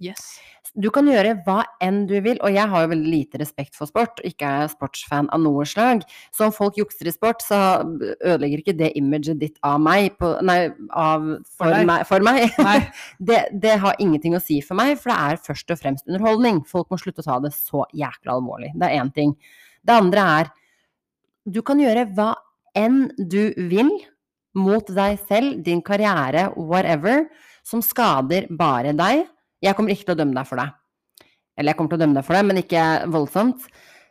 Yes. 0.00 0.38
Du 0.74 0.88
kan 0.94 1.06
gjøre 1.08 1.36
hva 1.46 1.60
enn 1.84 2.04
du 2.10 2.14
vil, 2.24 2.38
og 2.44 2.54
jeg 2.54 2.70
har 2.72 2.84
jo 2.84 2.90
veldig 2.90 3.10
lite 3.12 3.40
respekt 3.40 3.76
for 3.78 3.88
sport, 3.90 4.20
ikke 4.26 4.48
er 4.48 4.64
jeg 4.64 4.72
sportsfan 4.74 5.28
av 5.34 5.42
noe 5.44 5.66
slag. 5.68 6.02
Så 6.34 6.48
om 6.48 6.54
folk 6.54 6.78
jukser 6.80 7.10
i 7.10 7.14
sport, 7.14 7.44
så 7.44 7.60
ødelegger 7.84 8.62
ikke 8.62 8.76
det 8.78 8.90
imaget 8.98 9.40
ditt 9.42 9.60
av 9.66 9.78
meg, 9.82 10.16
på, 10.20 10.32
nei, 10.46 10.58
av, 10.90 11.28
for, 11.46 11.70
For 11.70 11.88
meg, 11.90 12.06
for 12.08 12.26
meg. 12.26 12.46
Det, 13.26 13.38
det 13.62 13.76
har 13.80 13.96
ingenting 14.02 14.34
å 14.36 14.42
si 14.42 14.58
for 14.64 14.78
meg, 14.78 14.96
for 15.00 15.12
det 15.12 15.16
er 15.16 15.40
først 15.46 15.70
og 15.72 15.78
fremst 15.80 16.06
underholdning. 16.08 16.60
Folk 16.68 16.90
må 16.92 16.98
slutte 17.00 17.22
å 17.24 17.26
ta 17.26 17.38
det 17.42 17.52
så 17.56 17.84
jækla 17.96 18.36
alvorlig. 18.36 18.72
Det 18.76 18.88
er 18.88 19.00
én 19.00 19.12
ting. 19.14 19.32
Det 19.86 19.94
andre 19.94 20.26
er 20.40 20.52
du 21.46 21.60
kan 21.62 21.80
gjøre 21.80 22.08
hva 22.16 22.32
enn 22.76 23.06
du 23.16 23.54
vil 23.70 23.92
mot 24.56 24.88
deg 24.96 25.20
selv, 25.28 25.60
din 25.64 25.82
karriere, 25.84 26.48
whatever, 26.56 27.26
som 27.66 27.82
skader 27.84 28.48
bare 28.56 28.94
deg. 28.96 29.26
Jeg 29.64 29.76
kommer 29.76 29.94
ikke 29.94 30.10
til 30.10 30.16
å 30.16 30.20
dømme 30.20 30.36
deg 30.36 30.48
for 30.48 30.60
det. 30.60 30.68
Eller 31.56 31.72
jeg 31.72 31.78
kommer 31.78 31.92
til 31.94 31.98
å 31.98 32.04
dømme 32.04 32.18
deg 32.18 32.26
for 32.28 32.36
det, 32.36 32.44
men 32.48 32.60
ikke 32.60 32.84
voldsomt. 33.14 33.68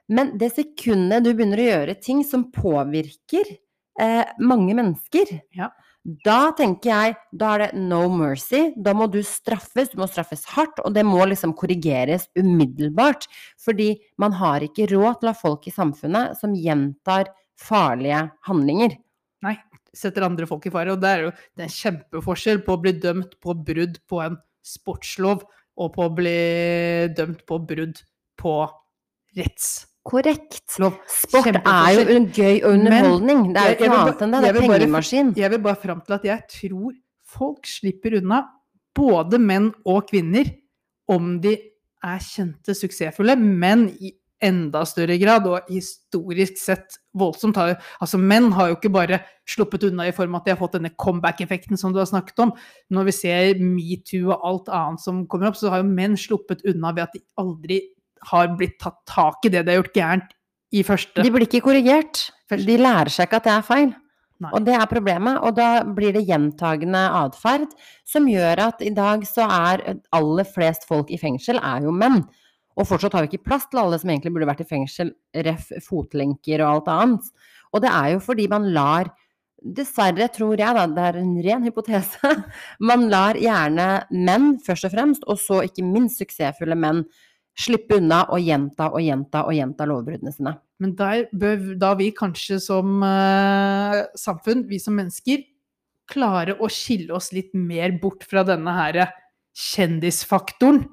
Men 0.09 0.35
det 0.37 0.51
sekundet 0.53 1.25
du 1.25 1.31
begynner 1.33 1.61
å 1.61 1.67
gjøre 1.69 1.95
ting 2.01 2.21
som 2.25 2.47
påvirker 2.53 3.47
eh, 4.01 4.23
mange 4.41 4.75
mennesker, 4.77 5.31
Ja. 5.57 5.69
da 6.25 6.51
tenker 6.57 6.91
jeg 6.91 7.15
da 7.33 7.53
er 7.55 7.63
det 7.63 7.79
no 7.79 8.03
mercy. 8.09 8.67
Da 8.77 8.93
må 8.97 9.07
du 9.09 9.21
straffes, 9.25 9.89
du 9.93 9.97
må 10.01 10.07
straffes 10.09 10.45
hardt, 10.53 10.81
og 10.85 10.93
det 10.93 11.05
må 11.05 11.23
liksom 11.25 11.55
korrigeres 11.57 12.27
umiddelbart. 12.37 13.25
Fordi 13.61 13.95
man 14.21 14.35
har 14.37 14.65
ikke 14.65 14.89
råd 14.93 15.21
til 15.21 15.29
å 15.29 15.33
ha 15.33 15.39
folk 15.39 15.65
i 15.69 15.73
samfunnet 15.73 16.37
som 16.41 16.53
gjentar 16.53 17.29
farlige 17.61 18.25
handlinger. 18.49 18.97
Nei. 19.45 19.55
Setter 19.95 20.25
andre 20.27 20.45
folk 20.49 20.65
i 20.67 20.73
fare. 20.73 20.91
Og 20.91 20.99
det 20.99 21.07
er 21.09 21.21
jo 21.23 21.31
det 21.55 21.63
er 21.63 21.69
en 21.69 21.77
kjempeforskjell 21.79 22.59
på 22.65 22.75
å 22.75 22.81
bli 22.83 22.91
dømt 22.99 23.37
på 23.39 23.53
brudd 23.65 24.01
på 24.11 24.19
en 24.25 24.35
sportslov, 24.65 25.43
og 25.75 25.91
på 25.95 26.05
å 26.05 26.13
bli 26.15 26.39
dømt 27.15 27.43
på 27.47 27.59
brudd 27.67 27.99
på 28.39 28.55
rettslov. 29.35 29.91
Korrekt. 30.05 30.67
Sport 30.69 31.47
er 31.49 31.95
jo 31.97 32.03
en 32.13 32.27
gøy 32.29 32.59
underholdning. 32.69 33.39
Men. 33.47 33.53
Det 33.55 33.61
er 33.61 33.71
jo 33.71 33.77
ikke 33.79 33.87
noe 33.89 34.01
annet 34.03 34.19
enn 34.21 34.35
det. 34.35 34.41
Det 34.43 34.49
er 34.51 34.57
pengemaskin. 34.61 35.31
Jeg 35.41 35.49
vil 35.55 35.63
bare 35.65 35.79
fram 35.81 36.03
til 36.05 36.13
at 36.19 36.27
jeg 36.27 36.43
tror 36.53 36.91
folk 37.35 37.65
slipper 37.65 38.19
unna, 38.19 38.43
både 38.93 39.39
menn 39.41 39.71
og 39.81 40.05
kvinner, 40.11 40.51
om 41.09 41.39
de 41.41 41.55
er 42.05 42.21
kjente 42.21 42.75
suksessfulle, 42.77 43.33
men 43.41 43.87
enda 44.43 44.81
større 44.87 45.17
grad, 45.21 45.47
og 45.47 45.69
historisk 45.71 46.59
sett 46.59 46.97
voldsomt. 47.17 47.57
Har, 47.59 47.77
altså 48.03 48.19
Menn 48.19 48.51
har 48.55 48.71
jo 48.71 48.77
ikke 48.77 48.93
bare 48.93 49.21
sluppet 49.49 49.87
unna 49.87 50.09
i 50.09 50.15
form 50.15 50.35
av 50.35 50.43
at 50.43 50.47
de 50.47 50.53
har 50.55 50.61
fått 50.61 50.77
denne 50.77 50.93
comeback-effekten 50.99 51.79
som 51.79 51.93
du 51.95 52.01
har 52.01 52.09
snakket 52.09 52.41
om. 52.43 52.53
Når 52.93 53.09
vi 53.09 53.15
ser 53.15 53.61
metoo 53.63 54.33
og 54.33 54.47
alt 54.51 54.71
annet 54.75 55.05
som 55.05 55.25
kommer 55.31 55.51
opp, 55.51 55.59
så 55.59 55.71
har 55.73 55.83
jo 55.83 55.91
menn 55.91 56.17
sluppet 56.19 56.65
unna 56.67 56.93
ved 56.95 57.07
at 57.07 57.17
de 57.17 57.23
aldri 57.41 57.81
har 58.31 58.55
blitt 58.57 58.79
tatt 58.81 59.01
tak 59.09 59.45
i 59.45 59.53
det 59.53 59.65
de 59.65 59.73
har 59.73 59.83
gjort 59.83 59.99
gærent 59.99 60.33
i 60.75 60.81
første. 60.85 61.23
De 61.23 61.31
blir 61.31 61.47
ikke 61.47 61.63
korrigert. 61.65 62.27
De 62.51 62.79
lærer 62.79 63.11
seg 63.13 63.29
ikke 63.29 63.41
at 63.41 63.47
det 63.47 63.53
er 63.55 63.65
feil. 63.65 63.93
Nei. 64.43 64.49
Og 64.51 64.65
det 64.67 64.75
er 64.75 64.87
problemet. 64.91 65.39
Og 65.47 65.55
da 65.55 65.69
blir 65.87 66.15
det 66.15 66.25
gjentagende 66.27 67.05
atferd 67.21 67.69
som 68.07 68.27
gjør 68.27 68.65
at 68.67 68.81
i 68.83 68.91
dag 68.95 69.23
så 69.27 69.47
er 69.47 69.85
aller 70.15 70.49
flest 70.49 70.87
folk 70.89 71.13
i 71.13 71.19
fengsel 71.21 71.61
er 71.61 71.85
jo 71.87 71.93
menn. 71.95 72.25
Og 72.75 72.87
fortsatt 72.89 73.15
har 73.15 73.23
vi 73.23 73.31
ikke 73.31 73.47
plass 73.47 73.67
til 73.71 73.79
alle 73.81 73.99
som 74.01 74.11
egentlig 74.11 74.33
burde 74.35 74.49
vært 74.49 74.65
i 74.65 74.69
fengsel, 74.69 75.13
ref. 75.47 75.69
fotlenker 75.85 76.63
og 76.63 76.71
alt 76.71 76.89
annet. 76.91 77.29
Og 77.71 77.83
det 77.83 77.91
er 77.91 78.09
jo 78.15 78.23
fordi 78.23 78.49
man 78.51 78.71
lar 78.75 79.13
Dessverre, 79.65 80.27
tror 80.29 80.59
jeg, 80.59 80.75
da, 80.77 80.83
det 80.85 81.05
er 81.07 81.15
en 81.17 81.31
ren 81.41 81.63
hypotese, 81.65 82.29
man 82.89 83.07
lar 83.09 83.39
gjerne 83.39 84.03
menn 84.13 84.59
først 84.61 84.85
og 84.85 84.93
fremst, 84.93 85.23
og 85.25 85.39
så 85.41 85.63
ikke 85.65 85.81
minst 85.87 86.21
suksessfulle 86.21 86.77
menn, 86.77 87.01
slippe 87.57 87.97
unna 87.97 88.25
og 88.35 88.43
gjenta 88.45 88.91
og 88.91 89.01
gjenta 89.01 89.45
og 89.47 89.55
gjenta 89.55 89.87
lovbruddene 89.89 90.33
sine. 90.35 90.53
Men 90.83 90.93
der 90.99 91.23
bør 91.33 91.71
da 91.81 91.93
vi 91.97 92.11
kanskje 92.13 92.59
som 92.61 92.99
uh, 93.01 94.03
samfunn, 94.19 94.67
vi 94.69 94.77
som 94.83 94.99
mennesker, 94.99 95.47
klare 96.11 96.59
å 96.61 96.69
skille 96.69 97.15
oss 97.15 97.31
litt 97.33 97.55
mer 97.57 97.95
bort 98.01 98.27
fra 98.27 98.43
denne 98.45 98.75
her 98.75 98.99
kjendisfaktoren. 99.55 100.83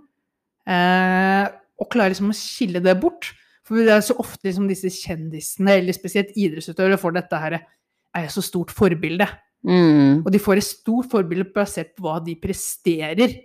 Eh, 0.62 1.47
og 1.81 1.89
klare 1.93 2.12
liksom 2.12 2.33
å 2.33 2.37
skille 2.37 2.83
det 2.85 2.95
bort. 3.01 3.33
For 3.66 3.79
det 3.79 3.95
er 3.95 4.03
så 4.05 4.16
ofte 4.20 4.49
liksom 4.49 4.66
disse 4.70 4.91
kjendisene, 4.91 5.79
eller 5.79 5.97
spesielt 5.97 6.35
idrettsutøvere, 6.35 6.99
får 7.01 7.16
dette 7.20 7.41
her 7.45 7.59
er 7.62 8.27
jo 8.27 8.35
så 8.35 8.45
stort 8.45 8.75
forbilde. 8.75 9.29
Mm. 9.62 10.23
Og 10.25 10.31
de 10.35 10.41
får 10.43 10.59
et 10.59 10.66
stort 10.66 11.09
forbilde 11.12 11.47
basert 11.55 11.95
på 11.97 12.05
hva 12.07 12.18
de 12.25 12.35
presterer 12.41 13.39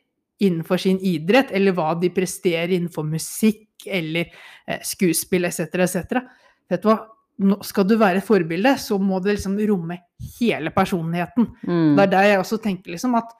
innenfor 0.43 0.82
sin 0.82 0.99
idrett, 1.05 1.53
eller 1.55 1.75
hva 1.78 1.91
de 1.97 2.09
presterer 2.13 2.75
innenfor 2.75 3.05
musikk 3.07 3.88
eller 3.89 4.28
eh, 4.67 4.82
skuespill 4.86 5.47
etc. 5.49 5.69
etc. 5.86 6.19
Vet 6.69 6.84
du 6.84 6.89
hva? 6.91 6.99
Nå 7.47 7.59
skal 7.61 7.86
du 7.86 7.93
være 8.01 8.17
et 8.17 8.25
forbilde, 8.25 8.71
så 8.82 8.97
må 8.97 9.19
det 9.21 9.36
liksom 9.36 9.59
romme 9.69 9.99
hele 10.39 10.71
personligheten. 10.73 11.51
Mm. 11.69 11.91
Det 11.93 12.05
er 12.07 12.13
der 12.15 12.30
jeg 12.32 12.39
også 12.41 12.57
tenker 12.63 12.95
liksom 12.95 13.13
at 13.19 13.36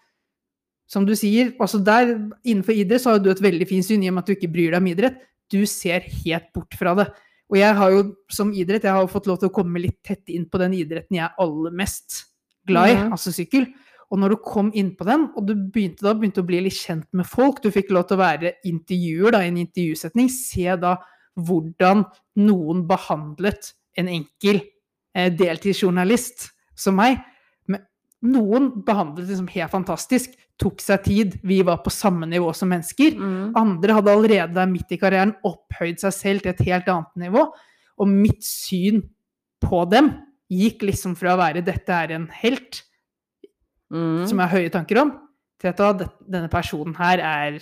som 0.88 1.06
du 1.08 1.14
sier, 1.20 1.52
altså 1.60 1.82
der 1.84 2.14
innenfor 2.48 2.76
idrett 2.76 3.04
så 3.04 3.14
har 3.14 3.24
du 3.24 3.30
et 3.32 3.44
veldig 3.44 3.68
fint 3.68 3.86
syn 3.86 4.06
i 4.06 4.12
og 4.12 4.16
med 4.16 4.24
at 4.24 4.30
du 4.30 4.38
ikke 4.38 4.52
bryr 4.54 4.72
deg 4.72 4.80
om 4.80 4.92
idrett. 4.92 5.18
Du 5.52 5.60
ser 5.68 6.06
helt 6.24 6.48
bort 6.56 6.78
fra 6.80 6.94
det. 6.96 7.10
Og 7.52 7.60
jeg 7.60 7.76
har 7.80 7.92
jo 7.92 8.06
som 8.32 8.54
idrett, 8.56 8.88
jeg 8.88 8.96
har 8.96 9.12
fått 9.12 9.28
lov 9.28 9.40
til 9.42 9.52
å 9.52 9.56
komme 9.56 9.82
litt 9.84 10.00
tett 10.04 10.32
inn 10.32 10.48
på 10.52 10.60
den 10.60 10.76
idretten 10.76 11.20
jeg 11.20 11.28
er 11.28 11.44
aller 11.44 11.76
mest 11.76 12.24
glad 12.68 12.92
i, 12.92 12.98
mm. 13.00 13.14
altså 13.16 13.32
sykkel. 13.36 13.70
Og 14.12 14.20
når 14.22 14.36
du 14.36 14.38
kom 14.44 14.72
inn 14.76 14.94
på 14.96 15.08
den, 15.08 15.28
og 15.36 15.48
du 15.48 15.54
begynte 15.56 16.06
da 16.06 16.16
begynte 16.16 16.44
å 16.44 16.48
bli 16.48 16.62
litt 16.64 16.76
kjent 16.80 17.08
med 17.16 17.28
folk, 17.28 17.60
du 17.64 17.72
fikk 17.76 17.92
lov 17.96 18.08
til 18.08 18.18
å 18.18 18.24
være 18.24 18.54
intervjuer 18.68 19.36
da, 19.36 19.44
i 19.44 19.52
en 19.52 19.60
intervjusetning, 19.64 20.32
se 20.32 20.76
da 20.80 20.96
hvordan 21.38 22.06
noen 22.40 22.86
behandlet 22.90 23.74
en 24.00 24.12
enkel 24.12 24.62
eh, 25.16 25.28
deltidsjournalist 25.36 26.48
som 26.78 26.96
meg. 27.00 27.20
Noen 28.28 28.70
behandlet 28.86 29.30
liksom 29.30 29.48
helt 29.54 29.74
fantastisk, 29.74 30.34
tok 30.58 30.82
seg 30.82 31.04
tid, 31.06 31.36
vi 31.46 31.60
var 31.66 31.84
på 31.86 31.94
samme 31.94 32.26
nivå 32.30 32.50
som 32.58 32.72
mennesker. 32.74 33.14
Mm. 33.18 33.52
Andre 33.60 33.98
hadde 34.00 34.14
allerede 34.16 34.66
midt 34.72 34.96
i 34.96 34.98
karrieren 35.00 35.36
opphøyd 35.46 36.02
seg 36.02 36.16
selv 36.16 36.44
til 36.44 36.54
et 36.56 36.64
helt 36.66 36.90
annet 36.90 37.22
nivå. 37.28 37.46
Og 38.02 38.10
mitt 38.10 38.44
syn 38.46 39.04
på 39.64 39.84
dem 39.92 40.10
gikk 40.54 40.86
liksom 40.88 41.16
fra 41.20 41.36
å 41.36 41.40
være 41.40 41.64
'dette 41.66 41.94
er 41.94 42.16
en 42.16 42.28
helt', 42.42 42.84
Mm. 43.88 44.28
som 44.28 44.38
jeg 44.38 44.50
har 44.50 44.60
høye 44.60 44.70
tanker 44.70 44.98
om, 45.00 45.12
til 45.62 45.70
at 45.72 46.02
denne 46.28 46.50
personen 46.52 46.94
her 46.98 47.22
er 47.24 47.60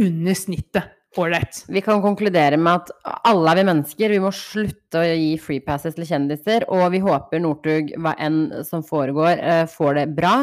under 0.00 0.32
snittet 0.38 0.93
ålreit. 1.20 1.62
Vi 1.68 1.82
kan 1.84 2.02
konkludere 2.02 2.58
med 2.60 2.82
at 2.82 3.14
alle 3.28 3.52
er 3.52 3.60
vi 3.60 3.66
mennesker. 3.68 4.12
Vi 4.14 4.20
må 4.22 4.32
slutte 4.34 5.00
å 5.00 5.06
gi 5.06 5.32
free 5.42 5.62
passes 5.64 5.96
til 5.96 6.06
kjendiser. 6.08 6.66
Og 6.72 6.86
vi 6.94 7.02
håper 7.04 7.42
Northug, 7.42 7.94
hva 8.02 8.14
enn 8.22 8.64
som 8.66 8.84
foregår, 8.86 9.38
eh, 9.38 9.64
får 9.70 9.98
det 10.00 10.06
bra. 10.16 10.34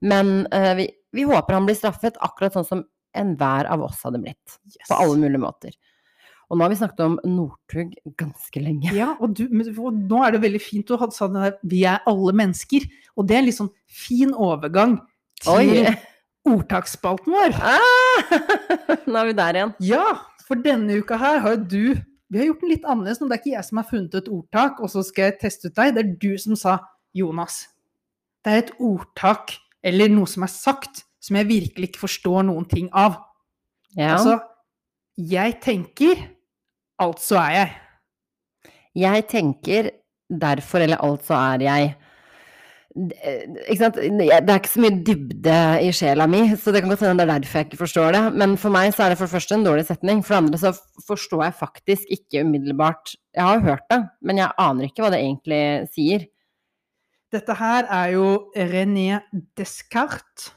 Men 0.00 0.46
eh, 0.54 0.72
vi, 0.78 0.88
vi 1.16 1.28
håper 1.28 1.58
han 1.58 1.68
blir 1.68 1.78
straffet 1.78 2.18
akkurat 2.20 2.56
sånn 2.56 2.68
som 2.68 2.84
enhver 3.16 3.66
av 3.70 3.82
oss 3.82 4.02
hadde 4.06 4.22
blitt. 4.22 4.58
På 4.88 5.00
alle 5.02 5.18
mulige 5.18 5.42
måter. 5.42 5.74
Og 6.50 6.58
nå 6.58 6.66
har 6.66 6.72
vi 6.72 6.80
snakket 6.80 7.02
om 7.04 7.18
Northug 7.30 7.92
ganske 8.18 8.62
lenge. 8.62 8.90
Ja, 8.96 9.12
og, 9.22 9.36
du, 9.38 9.44
og 9.78 9.94
nå 9.94 10.22
er 10.26 10.34
det 10.34 10.42
veldig 10.42 10.62
fint 10.62 10.88
du 10.88 10.96
ha 10.98 11.06
sagt 11.14 11.36
det 11.36 11.44
der 11.44 11.58
'vi 11.62 11.84
er 11.86 12.02
alle 12.10 12.34
mennesker', 12.34 12.88
og 13.16 13.28
det 13.28 13.36
er 13.36 13.38
en 13.38 13.46
litt 13.46 13.60
sånn 13.60 13.74
fin 13.86 14.34
overgang 14.34 14.98
til 15.44 15.52
Oi! 15.54 15.94
Ordtaksspalten 16.48 17.32
vår. 17.34 17.56
Ah! 17.60 18.30
Nå 19.10 19.16
er 19.20 19.28
vi 19.30 19.34
der 19.38 19.58
igjen. 19.58 19.74
Ja, 19.84 20.04
for 20.46 20.60
denne 20.64 20.96
uka 21.02 21.18
her 21.20 21.40
har 21.44 21.56
jo 21.58 21.64
du 21.64 21.82
Vi 22.30 22.38
har 22.38 22.46
gjort 22.46 22.60
den 22.62 22.70
litt 22.70 22.84
annerledes 22.86 23.18
nå. 23.20 23.26
Det 23.26 23.34
er 23.36 23.40
ikke 23.42 23.56
jeg 23.56 23.66
som 23.66 23.78
har 23.80 23.86
funnet 23.90 24.14
et 24.14 24.28
ordtak, 24.30 24.76
og 24.78 24.90
så 24.92 25.02
skal 25.02 25.24
jeg 25.28 25.38
teste 25.40 25.66
ut 25.66 25.74
deg. 25.74 25.94
Det 25.96 26.02
er 26.04 26.12
du 26.22 26.38
som 26.38 26.54
sa 26.56 26.76
'Jonas'. 27.16 27.64
Det 28.44 28.52
er 28.52 28.58
et 28.62 28.70
ordtak, 28.78 29.56
eller 29.82 30.08
noe 30.08 30.26
som 30.30 30.44
er 30.46 30.52
sagt, 30.52 31.02
som 31.20 31.36
jeg 31.36 31.48
virkelig 31.48 31.88
ikke 31.90 32.04
forstår 32.06 32.44
noen 32.46 32.68
ting 32.70 32.86
av. 32.94 33.18
Ja. 33.96 34.12
Altså, 34.14 34.38
jeg 35.18 35.58
tenker, 35.60 36.22
altså 37.02 37.36
er 37.42 37.50
jeg. 37.50 37.74
Jeg 38.94 39.26
tenker 39.28 39.90
derfor 40.30 40.78
eller 40.86 41.02
altså 41.02 41.34
er 41.34 41.58
jeg. 41.66 41.90
D- 41.90 41.98
eh, 41.98 41.98
Ikke 41.98 41.98
sant? 41.98 42.08
Det 42.90 43.16
er 43.22 44.56
ikke 44.58 44.68
så 44.72 44.80
mye 44.82 44.96
dybde 45.06 45.56
i 45.86 45.92
sjela 45.94 46.26
mi, 46.26 46.40
så 46.58 46.72
det 46.74 46.82
kan 46.82 46.90
godt 46.90 47.04
hende 47.06 47.22
det 47.22 47.28
er 47.28 47.38
derfor 47.44 47.60
jeg 47.60 47.68
ikke 47.68 47.78
forstår 47.84 48.16
det. 48.16 48.22
Men 48.42 48.56
for 48.58 48.74
meg 48.74 48.90
så 48.96 49.04
er 49.04 49.12
det 49.12 49.18
for 49.20 49.28
det 49.30 49.34
første 49.36 49.54
en 49.54 49.66
dårlig 49.66 49.86
setning. 49.86 50.24
For 50.26 50.34
det 50.34 50.40
andre 50.42 50.58
så 50.58 50.72
forstår 51.06 51.44
jeg 51.46 51.58
faktisk 51.60 52.10
ikke 52.16 52.42
umiddelbart 52.44 53.14
Jeg 53.36 53.46
har 53.46 53.60
jo 53.60 53.66
hørt 53.68 53.86
det, 53.92 54.00
men 54.26 54.40
jeg 54.42 54.50
aner 54.58 54.88
ikke 54.88 55.04
hva 55.04 55.12
det 55.14 55.20
egentlig 55.22 55.62
sier. 55.94 56.26
Dette 57.30 57.54
her 57.54 57.86
er 57.86 58.10
jo 58.16 58.26
René 58.56 59.20
Descartes 59.56 60.50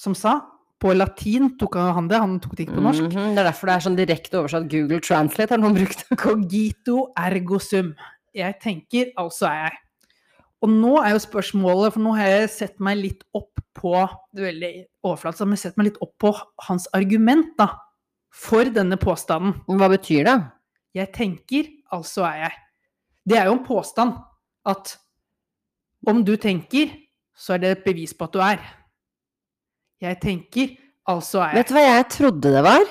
som 0.00 0.16
sa. 0.16 0.38
På 0.80 0.92
latin 0.96 1.52
tok 1.60 1.76
han 1.76 2.08
det, 2.08 2.16
han 2.20 2.38
tok 2.40 2.56
det 2.56 2.64
ikke 2.66 2.78
på 2.78 2.84
norsk. 2.84 3.04
Mhm, 3.12 3.34
Det 3.36 3.40
er 3.44 3.50
derfor 3.50 3.68
det 3.68 3.74
er 3.76 3.84
sånn 3.84 3.96
direkte 4.00 4.40
oversatt 4.40 4.70
Google 4.72 5.00
Translate 5.04 5.52
har 5.52 5.60
noen 5.60 5.76
brukt. 5.76 6.04
Cogito 6.20 7.10
ergo 7.16 7.60
sum. 7.60 7.94
Jeg 8.34 8.56
tenker, 8.60 9.12
altså 9.20 9.46
er 9.52 9.60
jeg. 9.68 9.78
Og 10.64 10.70
nå 10.72 10.94
er 11.02 11.12
jo 11.12 11.20
spørsmålet, 11.20 11.92
for 11.92 12.00
nå 12.00 12.14
har 12.16 12.30
jeg 12.30 12.52
sett 12.54 12.78
meg 12.82 12.96
litt 13.02 13.24
opp 13.36 13.60
på 13.76 13.92
det 14.32 14.40
er 14.40 14.46
veldig 14.48 14.72
overflatisk, 15.04 15.48
men 15.50 15.60
sett 15.60 15.76
meg 15.76 15.90
litt 15.90 16.02
opp 16.04 16.14
på 16.22 16.30
hans 16.68 16.86
argument 16.96 17.50
da, 17.60 17.68
for 18.32 18.70
denne 18.72 18.96
påstanden. 19.00 19.58
Hva 19.68 19.90
betyr 19.92 20.24
det? 20.28 20.36
Jeg 20.96 21.10
tenker, 21.12 21.68
altså 21.92 22.24
er 22.30 22.38
jeg. 22.46 22.56
Det 23.28 23.36
er 23.40 23.50
jo 23.50 23.58
en 23.58 23.66
påstand 23.66 24.16
at 24.70 24.94
om 26.08 26.22
du 26.24 26.34
tenker, 26.40 26.92
så 27.36 27.56
er 27.56 27.62
det 27.62 27.70
et 27.74 27.84
bevis 27.84 28.14
på 28.16 28.28
at 28.28 28.34
du 28.34 28.40
er. 28.44 28.64
Jeg 30.04 30.20
tenker, 30.22 30.74
altså 31.10 31.42
er 31.44 31.52
jeg. 31.52 31.60
Vet 31.60 31.70
du 31.72 31.76
hva 31.76 31.84
jeg 31.84 32.08
trodde 32.14 32.54
det 32.56 32.64
var? 32.64 32.84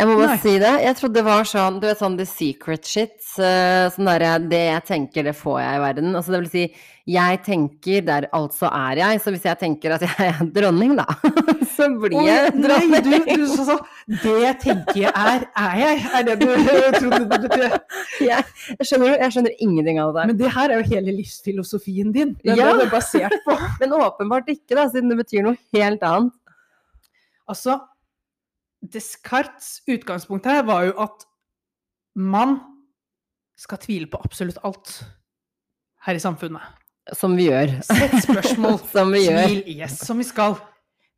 Jeg 0.00 0.08
må 0.08 0.14
bare 0.16 0.30
Nei. 0.32 0.36
si 0.40 0.52
det. 0.62 0.70
Jeg 0.80 0.96
trodde 0.96 1.18
det 1.18 1.22
var 1.26 1.44
sånn, 1.44 1.74
du 1.82 1.84
vet 1.84 1.98
sånn 2.00 2.14
the 2.16 2.24
secret 2.24 2.86
shit. 2.88 3.18
eh, 3.36 3.90
Sånn 3.92 4.08
derre 4.08 4.30
det 4.48 4.60
jeg 4.70 4.84
tenker, 4.88 5.26
det 5.28 5.34
får 5.36 5.58
jeg 5.60 5.76
i 5.76 5.82
verden. 5.82 6.14
Altså 6.16 6.32
det 6.32 6.38
vil 6.40 6.48
si, 6.54 6.62
jeg 7.10 7.40
tenker, 7.44 8.00
der 8.06 8.26
altså 8.36 8.70
er 8.72 9.00
jeg. 9.02 9.20
Så 9.20 9.34
hvis 9.34 9.44
jeg 9.44 9.58
tenker 9.60 9.92
at 9.98 10.00
jeg 10.06 10.30
er 10.30 10.40
dronning, 10.56 10.94
da, 10.96 11.04
så 11.76 11.90
blir 12.00 12.16
jeg 12.24 12.54
dronning. 12.56 12.94
nei, 12.94 13.02
du, 13.04 13.12
du 13.42 13.44
sa 13.52 13.66
sånn 13.74 13.84
Det 14.24 14.34
jeg 14.46 14.58
tenker 14.64 15.00
jeg 15.02 15.12
er, 15.12 15.44
er 15.66 15.76
jeg. 15.82 16.00
Er 16.16 16.26
det 16.30 16.38
du 16.40 16.48
trodde 17.02 17.40
det? 17.52 17.70
Jeg, 18.24 18.48
jeg, 18.72 18.88
skjønner, 18.88 19.18
jeg 19.20 19.36
skjønner 19.36 19.60
ingenting 19.68 20.00
av 20.00 20.14
det 20.14 20.20
der. 20.22 20.32
Men 20.32 20.40
det 20.40 20.54
her 20.56 20.72
er 20.72 20.80
jo 20.80 20.88
hele 20.96 21.16
livsfilosofien 21.20 22.16
din. 22.16 22.32
Det 22.40 22.54
er 22.56 22.62
Ja. 22.64 22.72
det 22.72 22.86
det 22.86 22.88
er 22.88 22.96
basert 22.96 23.36
på. 23.44 23.58
Men 23.84 23.92
åpenbart 24.00 24.48
ikke, 24.56 24.74
da, 24.80 24.88
siden 24.88 25.12
det 25.12 25.20
betyr 25.20 25.44
noe 25.50 25.60
helt 25.76 26.02
annet. 26.08 26.32
Altså, 27.50 27.82
Descartes' 28.82 29.80
utgangspunkt 29.90 30.46
her 30.48 30.62
var 30.64 30.86
jo 30.88 30.94
at 31.04 31.26
man 32.16 32.58
skal 33.60 33.78
tvile 33.82 34.08
på 34.10 34.20
absolutt 34.24 34.58
alt 34.64 34.94
her 36.06 36.16
i 36.16 36.22
samfunnet. 36.22 36.62
Som 37.16 37.34
vi 37.36 37.48
gjør. 37.50 37.74
Sett 37.84 38.14
spørsmål, 38.24 38.78
Som 38.94 39.12
vi 39.12 39.24
gjør. 39.26 39.46
tvil, 39.46 39.62
yes, 39.82 39.98
som 40.06 40.20
vi 40.20 40.24
skal. 40.28 40.56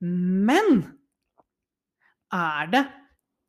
Men 0.03 0.83
er 2.33 2.71
det, 2.73 2.83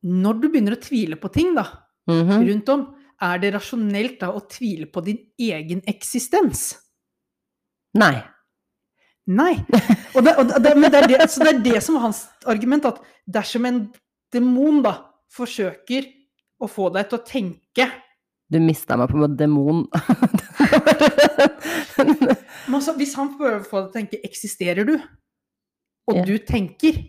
når 0.04 0.42
du 0.42 0.50
begynner 0.52 0.76
å 0.78 0.82
tvile 0.84 1.18
på 1.22 1.32
ting 1.34 1.54
da, 1.58 1.66
Mhm. 2.10 2.44
rundt 2.50 2.70
om, 2.70 2.82
er 3.24 3.38
det 3.40 3.54
rasjonelt 3.56 4.18
da 4.20 4.28
å 4.36 4.42
tvile 4.52 4.86
på 4.92 5.02
din 5.06 5.18
egen 5.40 5.82
eksistens? 5.88 6.76
Nei. 7.96 8.22
Nei. 9.26 9.54
Og 10.14 10.24
det, 10.26 10.34
og 10.38 10.50
det, 10.62 10.74
men 10.76 10.92
det, 10.92 11.00
er 11.04 11.08
det, 11.08 11.30
så 11.32 11.40
det 11.46 11.54
er 11.56 11.62
det 11.64 11.84
som 11.86 11.96
var 11.96 12.10
hans 12.10 12.26
argument, 12.46 12.84
at 12.86 13.00
dersom 13.32 13.66
en 13.66 13.78
demon 14.34 14.82
da 14.86 14.98
forsøker 15.34 16.10
å 16.64 16.70
få 16.70 16.90
deg 16.94 17.10
til 17.10 17.20
å 17.20 17.26
tenke 17.28 17.88
Du 18.52 18.60
mista 18.62 18.98
meg 19.00 19.10
på 19.10 19.24
en 19.24 19.38
demon. 19.38 19.86
men 21.98 22.76
altså, 22.78 22.94
Hvis 23.00 23.16
han 23.18 23.34
prøver 23.38 23.62
å 23.62 23.66
få 23.66 23.82
deg 23.82 23.88
til 23.88 23.90
å 23.90 23.98
tenke 23.98 24.22
'eksisterer 24.24 24.86
du?' 24.86 25.00
og 26.08 26.16
Ja. 26.20 26.26
du 26.28 26.38
tenker 26.38 27.00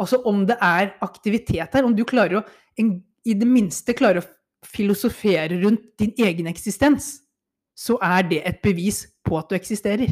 Altså 0.00 0.22
om 0.24 0.46
det 0.46 0.56
er 0.64 0.94
aktivitet 1.04 1.74
her, 1.74 1.84
om 1.84 1.94
du 1.96 2.04
klarer 2.08 2.40
å 2.40 2.44
en, 2.80 3.02
i 3.24 3.34
det 3.36 3.46
minste 3.46 3.92
klarer 3.92 4.22
å 4.22 4.28
filosofere 4.64 5.60
rundt 5.60 5.98
din 6.00 6.14
egen 6.16 6.48
eksistens, 6.48 7.20
så 7.76 7.98
er 8.00 8.22
det 8.22 8.40
et 8.48 8.62
bevis 8.64 9.06
på 9.24 9.36
at 9.36 9.50
du 9.50 9.56
eksisterer. 9.58 10.08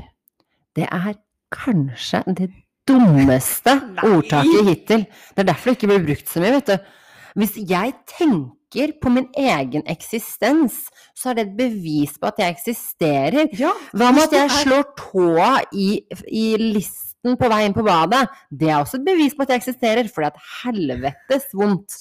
Det 0.77 0.85
er 0.85 1.17
kanskje 1.55 2.21
det 2.37 2.51
dummeste 2.89 3.75
ordtaket 4.05 4.69
hittil. 4.69 5.03
Det 5.35 5.45
er 5.45 5.49
derfor 5.53 5.71
det 5.71 5.77
ikke 5.79 5.91
blir 5.93 6.07
brukt 6.09 6.31
så 6.33 6.43
mye, 6.43 6.55
vet 6.59 6.71
du. 6.73 6.95
Hvis 7.39 7.57
jeg 7.71 7.93
tenker 8.11 8.95
på 9.03 9.11
min 9.15 9.29
egen 9.39 9.85
eksistens, 9.89 10.79
så 11.17 11.31
er 11.31 11.39
det 11.39 11.45
et 11.49 11.57
bevis 11.59 12.17
på 12.21 12.29
at 12.31 12.41
jeg 12.43 12.57
eksisterer. 12.57 13.47
Ja, 13.59 13.71
Hva 13.93 14.11
med 14.13 14.27
at 14.29 14.35
jeg 14.37 14.45
er- 14.49 14.57
slår 14.63 14.85
tåa 14.99 15.51
i, 15.73 15.89
i 16.29 16.47
listen 16.59 17.37
på 17.39 17.49
vei 17.51 17.65
inn 17.67 17.75
på 17.77 17.85
badet? 17.87 18.27
Det 18.51 18.69
er 18.69 18.81
også 18.83 18.99
et 19.01 19.07
bevis 19.07 19.35
på 19.35 19.43
at 19.47 19.49
jeg 19.55 19.63
eksisterer, 19.63 20.09
for 20.13 20.23
det 20.23 20.33
er 20.33 20.37
et 20.37 20.51
helvetes 20.65 21.49
vondt. 21.55 21.97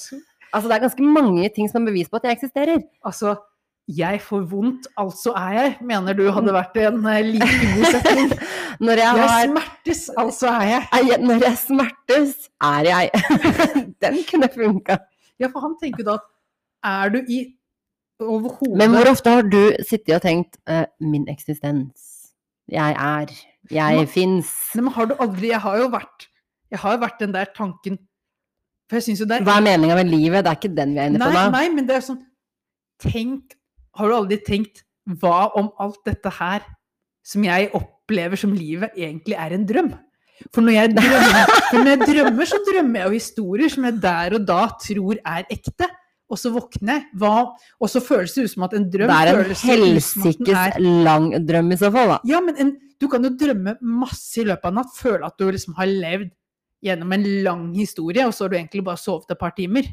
Altså, 0.53 0.67
det 0.69 0.75
er 0.77 0.85
ganske 0.87 1.03
mange 1.03 1.49
ting 1.53 1.69
som 1.69 1.83
er 1.83 1.91
bevis 1.91 2.09
på 2.09 2.17
at 2.17 2.23
jeg 2.29 2.37
eksisterer. 2.39 2.81
Altså, 3.05 3.35
jeg 3.87 4.19
får 4.21 4.41
vondt, 4.51 4.87
altså 4.99 5.31
er 5.39 5.51
jeg, 5.55 5.75
mener 5.87 6.15
du 6.15 6.25
hadde 6.35 6.53
vært 6.53 6.75
en 6.83 7.05
eh, 7.07 7.21
like 7.23 7.59
god 7.75 7.85
setning. 7.95 8.31
Når 8.83 8.99
jeg 8.99 9.19
Jeg 9.19 9.29
har 9.29 9.45
smertes, 9.45 10.01
altså 10.17 10.47
er 10.47 10.65
jeg. 10.73 11.19
Når 11.23 11.45
jeg 11.45 11.57
smertes, 11.61 12.33
er 12.61 12.89
jeg. 12.89 13.11
Den 14.03 14.17
kunne 14.27 14.49
funka. 14.53 14.97
Ja, 15.39 15.47
for 15.53 15.63
han 15.63 15.77
tenker 15.81 16.03
da 16.03 16.17
at 16.17 16.25
er 16.83 17.13
du 17.13 17.19
i 17.29 17.39
overhodet 18.19 18.77
Men 18.77 18.91
hvor 18.95 19.11
ofte 19.11 19.29
har 19.29 19.45
du 19.45 19.61
sittet 19.85 20.15
og 20.15 20.21
tenkt 20.21 20.57
uh, 20.69 20.85
'min 20.99 21.27
eksistens', 21.29 22.33
'jeg 22.67 22.95
er', 22.97 23.33
'jeg 23.71 24.07
fins'? 24.09 24.75
Men 24.75 24.87
har 24.87 25.05
du 25.05 25.15
aldri 25.19 25.47
Jeg 25.47 25.61
har 25.61 25.77
jo 25.77 25.87
vært 25.87 26.27
Jeg 26.71 26.79
har 26.79 26.97
vært 26.97 27.19
den 27.19 27.33
der 27.33 27.45
tanken 27.55 27.97
For 28.89 28.95
jeg 28.97 29.03
synes 29.03 29.19
jo 29.19 29.25
det 29.25 29.37
er 29.37 29.43
Hva 29.43 29.57
er 29.57 29.61
meninga 29.61 29.95
med 29.95 30.09
livet? 30.09 30.43
Det 30.43 30.51
er 30.51 30.55
ikke 30.55 30.75
den 30.75 30.93
vi 30.93 30.99
er 30.99 31.05
inne 31.05 31.19
på 31.19 31.29
Nei, 31.29 31.49
nei, 31.49 31.69
men 31.69 31.87
det 31.87 31.95
er 31.95 32.05
sånn 32.09 32.23
Tenk 32.99 33.53
Har 33.97 34.09
du 34.09 34.17
aldri 34.17 34.37
tenkt 34.45 34.83
Hva 35.07 35.47
om 35.59 35.69
alt 35.79 36.01
dette 36.07 36.31
her 36.39 36.65
som 37.27 37.43
jeg 37.43 37.69
opplever 37.75 38.39
som 38.39 38.53
livet, 38.55 38.93
egentlig 38.95 39.35
er 39.39 39.55
en 39.55 39.65
drøm? 39.67 39.93
For 40.53 40.61
når 40.61 40.75
jeg 40.75 40.91
drømmer, 40.93 41.53
når 41.73 41.87
jeg 41.89 41.99
drømmer 42.03 42.49
så 42.49 42.59
drømmer 42.67 42.99
jeg 42.99 43.07
jo 43.07 43.15
historier 43.17 43.71
som 43.73 43.87
jeg 43.87 43.95
der 44.03 44.35
og 44.37 44.43
da 44.47 44.59
tror 44.83 45.21
er 45.23 45.47
ekte. 45.53 45.87
og 46.29 46.39
så 46.39 46.51
våkner 46.51 46.97
jeg. 46.97 47.05
Og 47.79 47.89
så 47.89 48.01
føles 48.03 48.33
det 48.35 48.43
ut 48.47 48.51
som 48.51 48.65
at 48.67 48.73
en 48.75 48.89
drøm 48.91 49.07
Det 49.07 49.17
er 49.17 49.39
en 49.39 49.53
helsikes 49.61 50.81
lang 51.07 51.29
drøm 51.47 51.71
i 51.71 51.77
så 51.79 51.91
fall, 51.93 52.11
da. 52.15 52.17
Ja, 52.27 52.41
men 52.43 52.59
en, 52.59 52.73
du 52.99 53.07
kan 53.11 53.23
jo 53.23 53.31
drømme 53.31 53.77
masse 53.81 54.41
i 54.41 54.47
løpet 54.47 54.67
av 54.67 54.75
natt, 54.75 54.91
føle 54.97 55.23
at 55.27 55.37
du 55.39 55.47
liksom 55.47 55.77
har 55.79 55.87
levd 55.87 56.33
gjennom 56.83 57.15
en 57.15 57.23
lang 57.45 57.63
historie, 57.77 58.27
og 58.27 58.35
så 58.35 58.45
har 58.45 58.53
du 58.53 58.57
egentlig 58.59 58.83
bare 58.85 59.01
sovet 59.01 59.31
et 59.33 59.39
par 59.39 59.55
timer. 59.57 59.87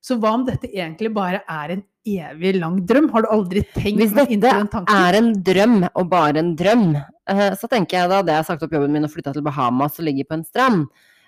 Så 0.00 0.16
hva 0.20 0.32
om 0.38 0.46
dette 0.46 0.70
egentlig 0.70 1.10
bare 1.12 1.42
er 1.44 1.74
en 1.76 1.82
evig 2.08 2.54
lang 2.56 2.78
drøm? 2.88 3.10
Har 3.12 3.26
du 3.26 3.28
aldri 3.34 3.62
tenkt 3.74 4.00
Hvis 4.00 4.14
dette 4.16 4.38
den 4.40 4.68
tanken? 4.72 4.96
er 4.96 5.18
en 5.18 5.32
drøm, 5.44 5.82
og 5.94 6.08
bare 6.08 6.40
en 6.40 6.54
drøm, 6.56 6.94
eh, 7.28 7.50
så 7.60 7.68
tenker 7.68 7.98
jeg 7.98 8.08
da 8.12 8.22
det 8.24 8.38
jeg 8.38 8.48
sagt 8.48 8.62
opp 8.64 8.72
jobben 8.72 8.92
min 8.96 9.04
og 9.04 9.12
flytta 9.12 9.34
til 9.36 9.44
Bahamas 9.44 9.98
og 10.00 10.06
ligger 10.08 10.24
på 10.30 10.38
en 10.38 10.44
strand. 10.48 10.86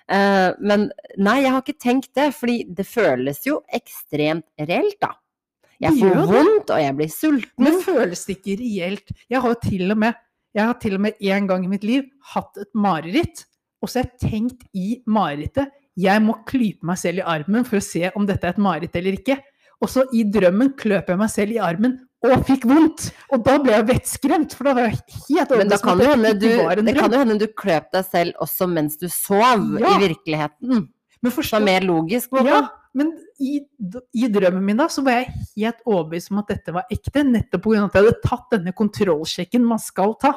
Eh, 0.09 0.51
Men 0.59 0.89
nei, 1.17 1.41
jeg 1.43 1.51
har 1.53 1.61
ikke 1.61 1.79
tenkt 1.79 2.13
det, 2.17 2.31
fordi 2.33 2.63
det 2.73 2.87
føles 2.89 3.45
jo 3.45 3.61
ekstremt 3.73 4.45
reelt, 4.59 4.97
da. 4.99 5.13
Jeg 5.83 5.99
får 5.99 6.27
vondt, 6.29 6.69
og 6.71 6.79
jeg 6.79 6.95
blir 6.95 7.09
sulten. 7.11 7.63
Men 7.65 7.79
føles 7.83 8.25
det 8.25 8.37
ikke 8.39 8.57
reelt? 8.61 9.11
Jeg 9.29 9.41
har 9.41 9.55
til 9.61 9.91
og 9.91 9.97
med 9.97 10.13
jeg 10.53 10.67
har 10.69 10.75
til 10.77 10.93
og 10.93 11.01
med 11.01 11.13
en 11.19 11.47
gang 11.49 11.63
i 11.65 11.67
mitt 11.67 11.83
liv 11.83 12.03
hatt 12.33 12.57
et 12.61 12.69
mareritt, 12.77 13.45
og 13.81 13.89
så 13.89 13.99
har 14.03 14.05
jeg 14.11 14.29
tenkt 14.29 14.67
i 14.77 14.99
marerittet 15.09 15.71
jeg 15.99 16.23
må 16.25 16.39
klype 16.49 16.85
meg 16.87 16.97
selv 17.01 17.21
i 17.21 17.27
armen 17.35 17.65
for 17.67 17.79
å 17.79 17.85
se 17.85 18.09
om 18.17 18.25
dette 18.29 18.47
er 18.47 18.55
et 18.55 18.61
mareritt 18.61 18.95
eller 18.97 19.19
ikke. 19.19 19.37
Og 19.83 19.91
så 19.91 20.05
i 20.15 20.23
drømmen 20.25 20.73
kløp 20.79 21.11
jeg 21.11 21.19
meg 21.19 21.31
selv 21.31 21.55
i 21.55 21.61
armen 21.61 21.99
og 22.23 22.45
fikk 22.47 22.63
vondt! 22.69 23.09
Og 23.35 23.41
da 23.43 23.57
ble 23.59 23.73
jeg 23.73 23.87
vettskremt, 23.89 24.53
for 24.55 24.69
da 24.69 24.75
var 24.77 24.85
jeg 24.87 25.01
helt 25.27 25.55
Men 25.59 25.71
da 25.71 25.75
overbevist 25.75 25.83
kan 25.83 25.99
det 25.99 26.07
hende 26.07 26.31
du, 26.39 26.85
det 26.87 26.93
kan 26.95 27.11
jo 27.11 27.19
hende 27.19 27.35
du 27.41 27.49
kløp 27.59 27.89
deg 27.91 28.05
selv 28.07 28.45
også 28.45 28.67
mens 28.71 28.95
du 29.01 29.09
sov, 29.11 29.65
Ja. 29.81 29.97
i 29.97 30.07
virkeligheten. 30.07 30.85
Men 31.23 31.31
forstå, 31.31 31.59
er 31.59 31.67
mer 31.67 31.85
logisk, 31.87 32.31
på 32.31 32.45
ja, 32.47 32.61
men 32.93 33.11
i, 33.41 33.59
i 34.13 34.27
drømmen 34.31 34.63
min 34.63 34.79
da, 34.79 34.87
så 34.91 35.03
var 35.05 35.21
jeg 35.21 35.33
helt 35.57 35.83
overbevist 35.87 36.31
om 36.31 36.41
at 36.43 36.51
dette 36.51 36.73
var 36.75 36.89
ekte, 36.93 37.23
nettopp 37.27 37.63
pga. 37.65 37.85
at 37.87 37.95
jeg 37.97 38.03
hadde 38.05 38.23
tatt 38.23 38.49
denne 38.55 38.73
kontrollsjekken 38.77 39.65
man 39.67 39.81
skal 39.81 40.15
ta. 40.21 40.33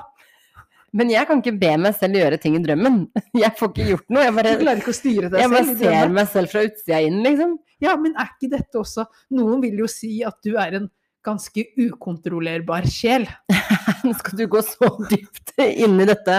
Men 0.96 1.10
jeg 1.12 1.28
kan 1.28 1.42
ikke 1.42 1.56
be 1.60 1.72
meg 1.80 1.96
selv 1.98 2.16
gjøre 2.16 2.38
ting 2.40 2.56
i 2.56 2.62
drømmen. 2.64 3.00
Jeg 3.42 3.52
får 3.58 3.72
ikke 3.72 3.88
gjort 3.90 4.12
noe. 4.14 4.24
Jeg 4.24 4.34
bare, 4.36 4.52
jeg 4.56 5.50
bare 5.52 5.74
ser 5.76 6.12
meg 6.14 6.28
selv 6.32 6.52
fra 6.52 6.62
utsida 6.64 7.00
inn, 7.04 7.18
liksom. 7.24 7.56
Ja, 7.84 7.92
men 8.00 8.14
er 8.16 8.30
ikke 8.30 8.48
dette 8.54 8.78
også 8.80 9.04
Noen 9.36 9.60
vil 9.60 9.82
jo 9.82 9.88
si 9.90 10.22
at 10.24 10.38
du 10.46 10.54
er 10.56 10.78
en 10.78 10.86
ganske 11.26 11.64
ukontrollerbar 11.82 12.86
sjel. 12.88 13.26
Nå 14.06 14.14
skal 14.16 14.38
du 14.38 14.46
gå 14.50 14.62
så 14.64 14.88
dypt 15.10 15.52
inn 15.66 15.98
i 16.00 16.06
dette. 16.08 16.38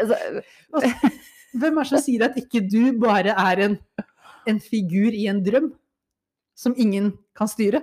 Altså, 0.00 0.42
Hvem 1.52 1.78
er 1.78 1.84
det 1.84 1.90
som 1.90 2.00
sier 2.00 2.26
at 2.26 2.38
ikke 2.40 2.62
du 2.64 2.94
bare 3.00 3.36
er 3.36 3.64
en, 3.66 3.76
en 4.48 4.60
figur 4.64 5.12
i 5.12 5.26
en 5.30 5.42
drøm? 5.44 5.68
Som 6.56 6.74
ingen 6.80 7.12
kan 7.36 7.50
styre? 7.50 7.82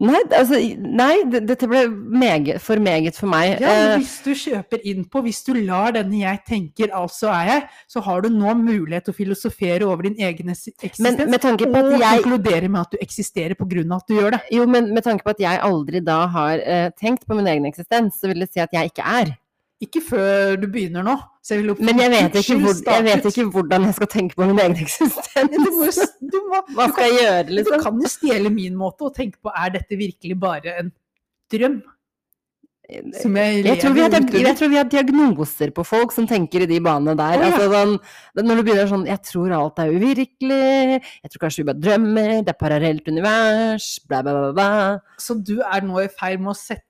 Nei, 0.00 0.20
altså, 0.32 0.56
nei 0.80 1.14
dette 1.28 1.68
ble 1.68 1.82
meget, 1.92 2.60
for 2.64 2.80
meget 2.80 3.18
for 3.20 3.28
meg. 3.28 3.58
Ja, 3.60 3.70
Eh, 3.70 3.98
hvis 4.00 4.14
du 4.24 4.30
kjøper 4.36 4.80
inn 4.88 5.04
på, 5.04 5.20
hvis 5.26 5.42
du 5.44 5.52
lar 5.54 5.92
denne 5.92 6.22
'jeg 6.22 6.40
tenker, 6.46 6.88
altså 6.96 7.28
er 7.28 7.44
jeg', 7.50 7.68
så 7.88 8.00
har 8.00 8.22
du 8.22 8.28
nå 8.28 8.54
mulighet 8.54 9.04
til 9.04 9.12
å 9.12 9.16
filosofere 9.16 9.84
over 9.84 10.08
din 10.08 10.16
egen 10.16 10.48
eksistens. 10.48 11.00
Men 11.00 11.30
med 11.30 11.40
tanke 11.40 11.66
på 11.66 11.76
at 11.76 11.92
og 11.92 12.00
jeg 12.00 12.22
konkludere 12.22 12.68
med 12.68 12.80
at 12.80 12.90
du 12.92 12.98
eksisterer 13.00 13.56
av 13.60 13.96
at 14.00 14.08
du 14.08 14.14
gjør 14.14 14.30
det. 14.30 14.40
Jo, 14.50 14.66
men 14.66 14.94
med 14.94 15.04
tanke 15.04 15.22
på 15.22 15.30
at 15.30 15.40
jeg 15.40 15.60
aldri 15.60 16.00
da 16.00 16.26
har 16.26 16.58
uh, 16.58 16.90
tenkt 16.98 17.26
på 17.26 17.34
min 17.34 17.46
egen 17.46 17.66
eksistens, 17.66 18.20
så 18.20 18.28
vil 18.28 18.40
det 18.40 18.52
si 18.52 18.60
at 18.60 18.72
jeg 18.72 18.90
ikke 18.90 19.04
er. 19.04 19.36
Ikke 19.80 20.02
før 20.04 20.58
du 20.60 20.66
begynner 20.68 21.04
nå. 21.06 21.14
Jeg 21.48 21.64
Men 21.80 22.00
jeg 22.02 22.10
vet, 22.12 22.34
hvor, 22.60 22.74
jeg 22.84 23.04
vet 23.06 23.28
ikke 23.30 23.46
hvordan 23.54 23.86
jeg 23.88 23.96
skal 23.96 24.10
tenke 24.12 24.36
på 24.36 24.48
min 24.50 24.58
egen 24.60 24.76
eksistens. 24.76 25.30
Du, 25.54 25.70
må, 25.72 25.86
du, 26.20 26.36
må, 26.50 26.60
Hva 26.76 26.90
skal 26.90 27.08
jeg 27.08 27.22
gjøre, 27.22 27.46
liksom? 27.56 27.78
du 27.78 27.86
kan 27.86 28.02
jo 28.04 28.10
stjele 28.12 28.52
min 28.52 28.76
måte 28.76 29.08
og 29.08 29.14
tenke 29.16 29.40
på 29.40 29.54
er 29.56 29.72
dette 29.78 29.96
virkelig 29.96 30.36
bare 30.42 30.76
en 30.82 30.92
drøm 31.50 31.80
som 33.20 33.36
jeg, 33.38 33.62
Jeg 33.64 33.78
tror, 33.78 33.92
vi 33.94 34.02
har, 34.02 34.14
jeg 34.34 34.56
tror 34.58 34.70
vi 34.72 34.78
har 34.78 34.88
diagnoser 34.90 35.72
på 35.74 35.84
folk 35.86 36.14
som 36.14 36.26
tenker 36.26 36.64
i 36.64 36.68
de 36.70 36.80
banene 36.82 37.14
der. 37.18 37.38
Oh, 37.38 37.44
ja. 37.44 37.50
altså, 37.50 37.68
sånn, 37.70 38.46
når 38.48 38.60
du 38.60 38.64
begynner 38.66 38.90
sånn 38.90 39.06
'Jeg 39.06 39.22
tror 39.28 39.54
alt 39.54 39.78
er 39.78 39.94
uvirkelig', 39.94 40.98
'Jeg 40.98 41.30
tror 41.30 41.44
kanskje 41.44 41.62
vi 41.62 41.68
bare 41.70 41.82
drømmer', 41.84 42.42
'Det 42.42 42.54
er 42.54 42.58
parallelt 42.58 43.06
univers', 43.06 43.90
bla, 44.08 44.22
bla, 44.22 44.32
bla. 44.34 44.52
bla. 44.52 44.98
Så 45.18 45.38
du 45.38 45.60
er 45.62 45.86
nå 45.86 46.02
i 46.02 46.08
ferd 46.10 46.42
med 46.42 46.54
å 46.54 46.58
sette 46.58 46.89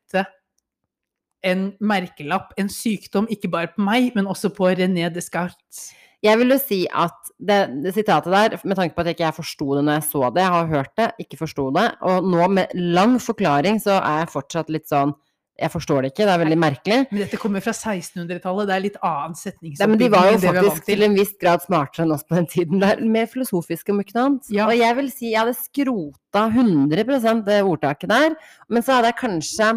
en 1.47 1.71
merkelapp, 1.81 2.53
en 2.61 2.69
sykdom, 2.73 3.29
ikke 3.33 3.51
bare 3.53 3.73
på 3.75 3.85
meg, 3.85 4.13
men 4.17 4.29
også 4.31 4.53
på 4.55 4.69
René 4.77 5.09
Descartes. 5.13 5.91
Jeg 6.21 6.37
vil 6.37 6.53
jo 6.53 6.59
si 6.61 6.83
at 6.85 7.33
det, 7.41 7.59
det 7.81 7.95
sitatet 7.97 8.35
der, 8.35 8.59
med 8.69 8.77
tanke 8.77 8.93
på 8.93 9.01
at 9.01 9.09
jeg 9.09 9.17
ikke 9.17 9.39
forsto 9.39 9.79
det 9.79 9.87
når 9.87 9.99
jeg 9.99 10.07
så 10.11 10.29
det, 10.35 10.45
jeg 10.45 10.53
har 10.53 10.69
hørt 10.75 10.93
det, 11.01 11.09
ikke 11.25 11.41
forsto 11.41 11.71
det, 11.73 11.87
og 12.05 12.29
nå 12.29 12.49
med 12.53 12.77
lang 12.77 13.17
forklaring 13.25 13.81
så 13.81 13.97
er 14.03 14.25
jeg 14.25 14.33
fortsatt 14.37 14.73
litt 14.73 14.89
sånn 14.91 15.17
Jeg 15.61 15.69
forstår 15.75 16.01
det 16.01 16.09
ikke, 16.15 16.25
det 16.25 16.33
er 16.33 16.41
veldig 16.41 16.57
merkelig. 16.57 16.99
Men 17.11 17.21
dette 17.21 17.37
kommer 17.37 17.61
fra 17.61 17.75
1600-tallet, 17.75 18.69
det 18.69 18.75
er 18.77 18.81
litt 18.81 18.95
annen 19.05 19.35
Nei, 19.37 19.89
men 19.91 19.99
de 20.01 20.07
var 20.09 20.31
jo 20.31 20.39
faktisk 20.41 20.87
til 20.87 21.05
en 21.05 21.17
viss 21.19 21.35
grad 21.43 21.61
smartere 21.61 22.07
enn 22.07 22.15
oss 22.15 22.25
på 22.25 22.39
den 22.39 22.49
tiden. 22.49 22.81
der, 22.81 23.03
Mer 23.05 23.29
filosofiske 23.29 23.93
om 23.93 24.01
ikke 24.01 24.17
noe 24.17 24.25
annet. 24.31 24.49
Ja. 24.57 24.71
Og 24.71 24.81
jeg 24.81 24.97
vil 24.97 25.11
si 25.13 25.35
jeg 25.35 25.43
hadde 25.43 25.59
skrota 25.59 26.47
100 26.47 27.45
det 27.45 27.59
ordtaket 27.61 28.09
der, 28.09 28.39
men 28.73 28.87
så 28.87 28.97
hadde 28.97 29.13
jeg 29.13 29.21
kanskje 29.21 29.69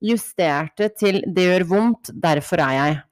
justert 0.00 0.76
det 0.80 0.96
til 0.98 1.22
'det 1.26 1.46
gjør 1.46 1.66
vondt, 1.68 2.10
derfor 2.14 2.60
er 2.64 2.74
jeg'. 2.78 3.02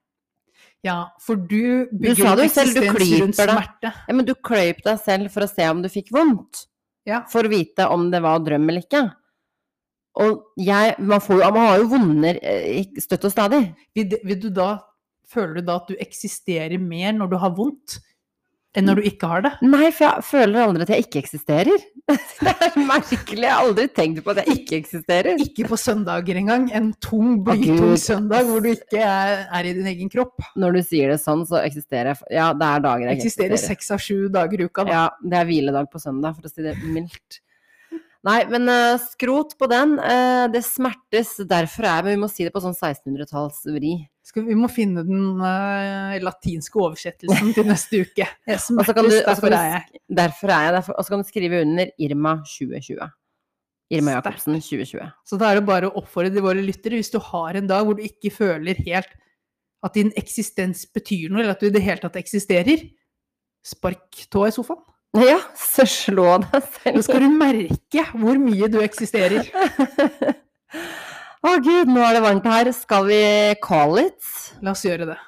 Ja, 0.86 1.10
for 1.20 1.34
du 1.34 1.88
bygger 1.90 2.36
det 2.38 2.46
jo 2.46 2.54
selv, 2.54 2.74
du 2.74 2.84
eksistens 2.86 3.22
rundt 3.22 3.36
smerte. 3.36 3.92
Ja, 4.08 4.14
men 4.14 4.24
du 4.24 4.34
kløyp 4.34 4.82
deg 4.84 5.00
selv 5.02 5.32
for 5.34 5.44
å 5.44 5.50
se 5.50 5.66
om 5.68 5.82
du 5.82 5.88
fikk 5.90 6.12
vondt. 6.14 6.66
Ja. 7.08 7.24
For 7.30 7.46
å 7.46 7.50
vite 7.50 7.88
om 7.90 8.10
det 8.12 8.20
var 8.22 8.38
drøm 8.44 8.68
eller 8.68 8.84
ikke. 8.84 9.08
Og 10.18 10.44
jeg 10.58 10.94
Man, 10.98 11.20
får 11.22 11.42
man 11.54 11.66
har 11.66 11.78
jo 11.78 11.90
vonder 11.92 12.38
eh, 12.42 12.84
støtt 12.98 13.26
og 13.28 13.34
stadig. 13.34 13.62
Vil, 13.94 14.18
vil 14.24 14.40
du 14.40 14.48
da, 14.54 14.76
føler 15.28 15.58
du 15.58 15.68
da 15.68 15.78
at 15.82 15.90
du 15.90 15.98
eksisterer 15.98 16.78
mer 16.78 17.12
når 17.16 17.32
du 17.32 17.36
har 17.42 17.54
vondt, 17.56 17.98
enn 18.76 18.84
når 18.88 19.00
du 19.00 19.06
ikke 19.08 19.28
har 19.30 19.44
det? 19.46 19.52
Nei, 19.64 19.88
for 19.94 20.04
jeg 20.04 20.26
føler 20.28 20.60
aldri 20.64 20.84
at 20.84 20.92
jeg 20.92 21.06
ikke 21.06 21.22
eksisterer. 21.22 21.86
Det 22.08 22.52
er 22.52 22.76
merkelig. 22.88 23.42
Jeg 23.44 23.52
har 23.52 23.64
aldri 23.64 23.86
tenkt 23.92 24.22
på 24.24 24.32
at 24.32 24.42
jeg 24.42 24.58
ikke 24.60 24.78
eksisterer. 24.82 25.40
Ikke 25.44 25.66
på 25.68 25.78
søndager 25.80 26.38
engang. 26.40 26.68
En 26.76 26.92
tung, 27.04 27.38
blytung 27.44 27.96
søndag 28.00 28.48
hvor 28.48 28.64
du 28.64 28.70
ikke 28.72 29.02
er, 29.02 29.44
er 29.58 29.68
i 29.68 29.74
din 29.76 29.88
egen 29.92 30.12
kropp. 30.12 30.40
Når 30.56 30.78
du 30.78 30.82
sier 30.86 31.12
det 31.12 31.18
sånn, 31.24 31.44
så 31.48 31.60
eksisterer 31.64 32.14
jeg 32.14 32.38
Ja, 32.38 32.52
det 32.56 32.70
er 32.70 32.86
dager 32.86 33.08
jeg 33.08 33.18
Eksisterer 33.20 33.56
eksisterer. 33.56 33.76
seks 33.76 33.92
av 33.92 34.04
sju 34.04 34.30
dager 34.32 34.62
i 34.62 34.68
uka. 34.70 34.86
Da. 34.88 34.94
Ja, 34.94 35.04
det 35.24 35.40
er 35.40 35.50
hviledag 35.50 35.90
på 35.92 36.00
søndag, 36.02 36.38
for 36.38 36.48
å 36.48 36.52
si 36.52 36.64
det 36.64 36.76
mildt. 36.84 37.42
Nei, 38.26 38.40
men 38.50 38.66
uh, 38.66 38.98
skrot 39.00 39.54
på 39.58 39.68
den. 39.70 39.96
Uh, 40.00 40.46
det 40.52 40.64
smertes, 40.66 41.36
derfor 41.48 41.86
er 41.86 42.06
Men 42.06 42.16
vi 42.16 42.22
må 42.24 42.30
si 42.32 42.46
det 42.46 42.54
på 42.54 42.62
sånn 42.64 42.76
1600-tallsvri. 42.76 43.94
Skal, 44.28 44.44
vi 44.44 44.56
må 44.58 44.68
finne 44.68 45.04
den 45.08 45.38
uh, 45.40 46.16
latinske 46.20 46.76
oversettelsen 46.82 47.54
til 47.56 47.68
neste 47.68 48.02
uke. 48.04 48.26
Du, 48.48 48.82
derfor 48.82 49.54
er 49.54 49.86
du, 49.88 50.00
derfor 50.12 50.52
er 50.52 50.66
jeg 50.66 50.74
derfor, 50.76 50.98
Og 50.98 51.04
så 51.04 51.14
kan 51.14 51.22
du 51.22 51.28
skrive 51.28 51.62
under 51.64 51.88
Irma 52.02 52.34
2020. 52.44 53.08
Irma. 53.94 54.18
Jacobsen 54.18 54.58
2020. 54.60 55.06
Så 55.24 55.38
da 55.40 55.48
er 55.48 55.58
det 55.58 55.68
bare 55.68 55.88
å 55.88 55.96
oppfordre 56.02 56.44
våre 56.44 56.64
lyttere, 56.64 56.98
hvis 57.00 57.12
du 57.14 57.16
har 57.30 57.56
en 57.56 57.70
dag 57.70 57.86
hvor 57.86 57.96
du 57.96 58.04
ikke 58.04 58.32
føler 58.34 58.76
helt 58.84 59.14
at 59.86 59.94
din 59.94 60.10
eksistens 60.18 60.84
betyr 60.92 61.30
noe, 61.30 61.44
eller 61.44 61.54
at 61.54 61.62
du 61.62 61.68
i 61.70 61.74
det 61.74 61.84
hele 61.84 62.02
tatt 62.02 62.18
eksisterer, 62.20 62.82
spark 63.64 64.26
tå 64.32 64.46
i 64.48 64.54
sofaen. 64.54 64.84
Ja, 65.24 65.38
så 65.56 65.86
slå 65.88 66.34
deg 66.42 66.66
selv. 66.68 66.98
Nå 66.98 67.02
skal 67.06 67.22
du 67.24 67.30
merke 67.32 68.02
hvor 68.12 68.36
mye 68.42 68.68
du 68.68 68.76
eksisterer. 68.84 69.48
Å 71.38 71.54
gud, 71.62 71.90
nå 71.92 72.02
er 72.02 72.16
det 72.16 72.22
varmt 72.24 72.46
her. 72.50 72.70
Skal 72.74 73.04
vi 73.06 73.22
call 73.62 74.00
it? 74.02 74.18
La 74.64 74.72
oss 74.74 74.82
gjøre 74.86 75.06
det. 75.12 75.18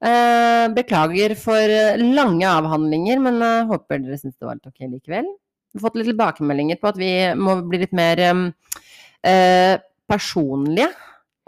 Eh, 0.00 0.66
beklager 0.72 1.34
for 1.36 1.60
eh, 1.60 2.00
lange 2.00 2.48
avhandlinger, 2.48 3.20
men 3.20 3.36
eh, 3.44 3.66
håper 3.68 4.00
dere 4.00 4.16
syns 4.16 4.38
det 4.38 4.48
var 4.48 4.56
litt 4.56 4.70
ok 4.70 4.86
likevel. 4.86 5.28
Vi 5.28 5.78
har 5.78 5.84
fått 5.84 5.98
litt 6.00 6.08
tilbakemeldinger 6.08 6.80
på 6.80 6.88
at 6.88 7.00
vi 7.00 7.10
må 7.36 7.58
bli 7.68 7.82
litt 7.82 7.92
mer 7.94 8.22
eh, 8.24 9.74
personlige 10.08 10.88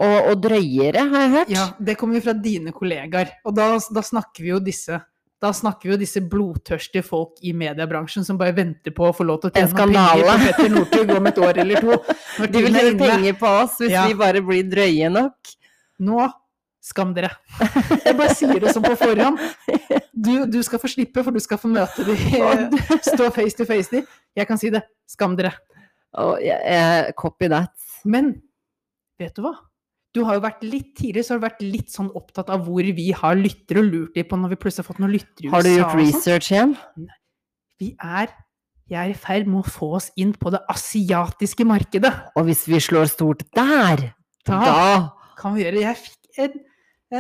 og, 0.03 0.19
og 0.19 0.37
drøyere, 0.45 1.07
har 1.09 1.25
jeg 1.25 1.33
hørt. 1.39 1.55
Ja, 1.55 1.65
det 1.81 1.97
kommer 1.97 2.21
jo 2.21 2.27
fra 2.27 2.37
dine 2.37 2.77
kollegaer. 2.77 3.33
Og 3.49 3.57
da, 3.57 3.73
da 3.81 4.05
snakker 4.05 4.45
vi 4.45 4.53
jo 4.53 4.61
disse 4.63 5.01
da 5.43 5.51
snakker 5.57 5.89
vi 5.89 5.95
jo 5.97 5.99
disse 6.01 6.21
blodtørstige 6.31 7.03
folk 7.03 7.41
i 7.43 7.51
mediebransjen 7.57 8.23
som 8.27 8.37
bare 8.39 8.55
venter 8.55 8.95
på 8.95 9.09
å 9.09 9.15
få 9.17 9.25
lov 9.27 9.41
til 9.43 9.51
å 9.51 9.55
tjene 9.57 9.75
penger 9.75 10.23
på 10.29 10.37
Petter 10.45 10.71
Northug 10.77 11.11
om 11.17 11.27
et 11.33 11.41
år 11.43 11.59
eller 11.65 11.83
to. 11.83 11.97
De 12.53 12.63
vil 12.63 12.79
tjene 12.79 13.01
penger 13.01 13.35
på 13.41 13.51
oss 13.65 13.81
hvis 13.83 13.91
Ja. 13.97 14.05
vi 14.07 14.15
bare 14.21 14.43
blir 14.47 14.63
drøye 14.71 15.11
nok. 15.11 15.53
Nå 16.07 16.29
skam 16.83 17.13
dere. 17.15 17.33
Jeg 18.07 18.15
bare 18.19 18.35
sier 18.39 18.63
det 18.63 18.73
som 18.75 18.83
på 18.87 18.95
forhånd. 18.99 19.39
Du, 20.13 20.33
du 20.51 20.61
skal 20.67 20.79
få 20.83 20.91
slippe, 20.91 21.23
for 21.27 21.35
du 21.35 21.43
skal 21.43 21.59
få 21.59 21.71
møte 21.71 22.07
de, 22.07 22.15
stå 23.07 23.29
face 23.35 23.59
to 23.59 23.67
face 23.67 23.91
de. 23.91 24.03
Jeg 24.39 24.47
kan 24.51 24.59
si 24.63 24.71
det. 24.75 24.83
Skam 25.11 25.35
dere. 25.39 25.53
Oh, 26.19 26.35
yeah, 26.43 27.11
copy 27.19 27.49
that. 27.51 27.71
Men 28.05 28.35
vet 29.19 29.35
du 29.39 29.43
hva? 29.47 29.55
Du 30.13 30.23
har 30.29 30.37
jo 30.37 30.43
vært 30.45 30.63
litt 30.67 30.91
tidligere 30.99 31.25
så 31.25 31.35
har 31.35 31.41
du 31.41 31.47
vært 31.47 31.63
litt 31.65 31.93
sånn 31.93 32.11
opptatt 32.19 32.51
av 32.53 32.67
hvor 32.67 32.85
vi 32.85 33.09
har 33.17 33.37
lyttere 33.39 33.81
og 33.81 33.89
lurt 33.89 34.17
dem 34.19 34.27
på 34.29 34.37
når 34.37 34.53
vi 34.53 34.59
plutselig 34.61 34.85
har 34.85 34.89
fått 34.91 35.01
noen 35.01 35.15
lyttere 35.15 35.49
i 35.49 35.53
Har 35.55 35.65
du 35.65 35.71
gjort 35.73 35.95
sånn. 35.95 36.03
research 36.03 36.51
igjen? 36.53 36.75
Vi 37.81 37.95
er 37.97 38.35
jeg 38.93 38.99
er 39.09 39.13
i 39.15 39.17
ferd 39.17 39.47
med 39.49 39.63
å 39.63 39.71
få 39.73 39.87
oss 39.97 40.11
inn 40.21 40.35
på 40.37 40.51
det 40.53 40.61
asiatiske 40.69 41.65
markedet. 41.65 42.11
Og 42.37 42.45
hvis 42.45 42.67
vi 42.69 42.81
slår 42.83 43.09
stort 43.09 43.45
der, 43.57 44.11
Da 44.45 44.59
da 44.67 44.83
kan 45.39 45.55
vi 45.55 45.63
gjøre 45.65 45.81
Jeg 45.81 45.97
fikk 46.03 46.41
en, 46.45 46.59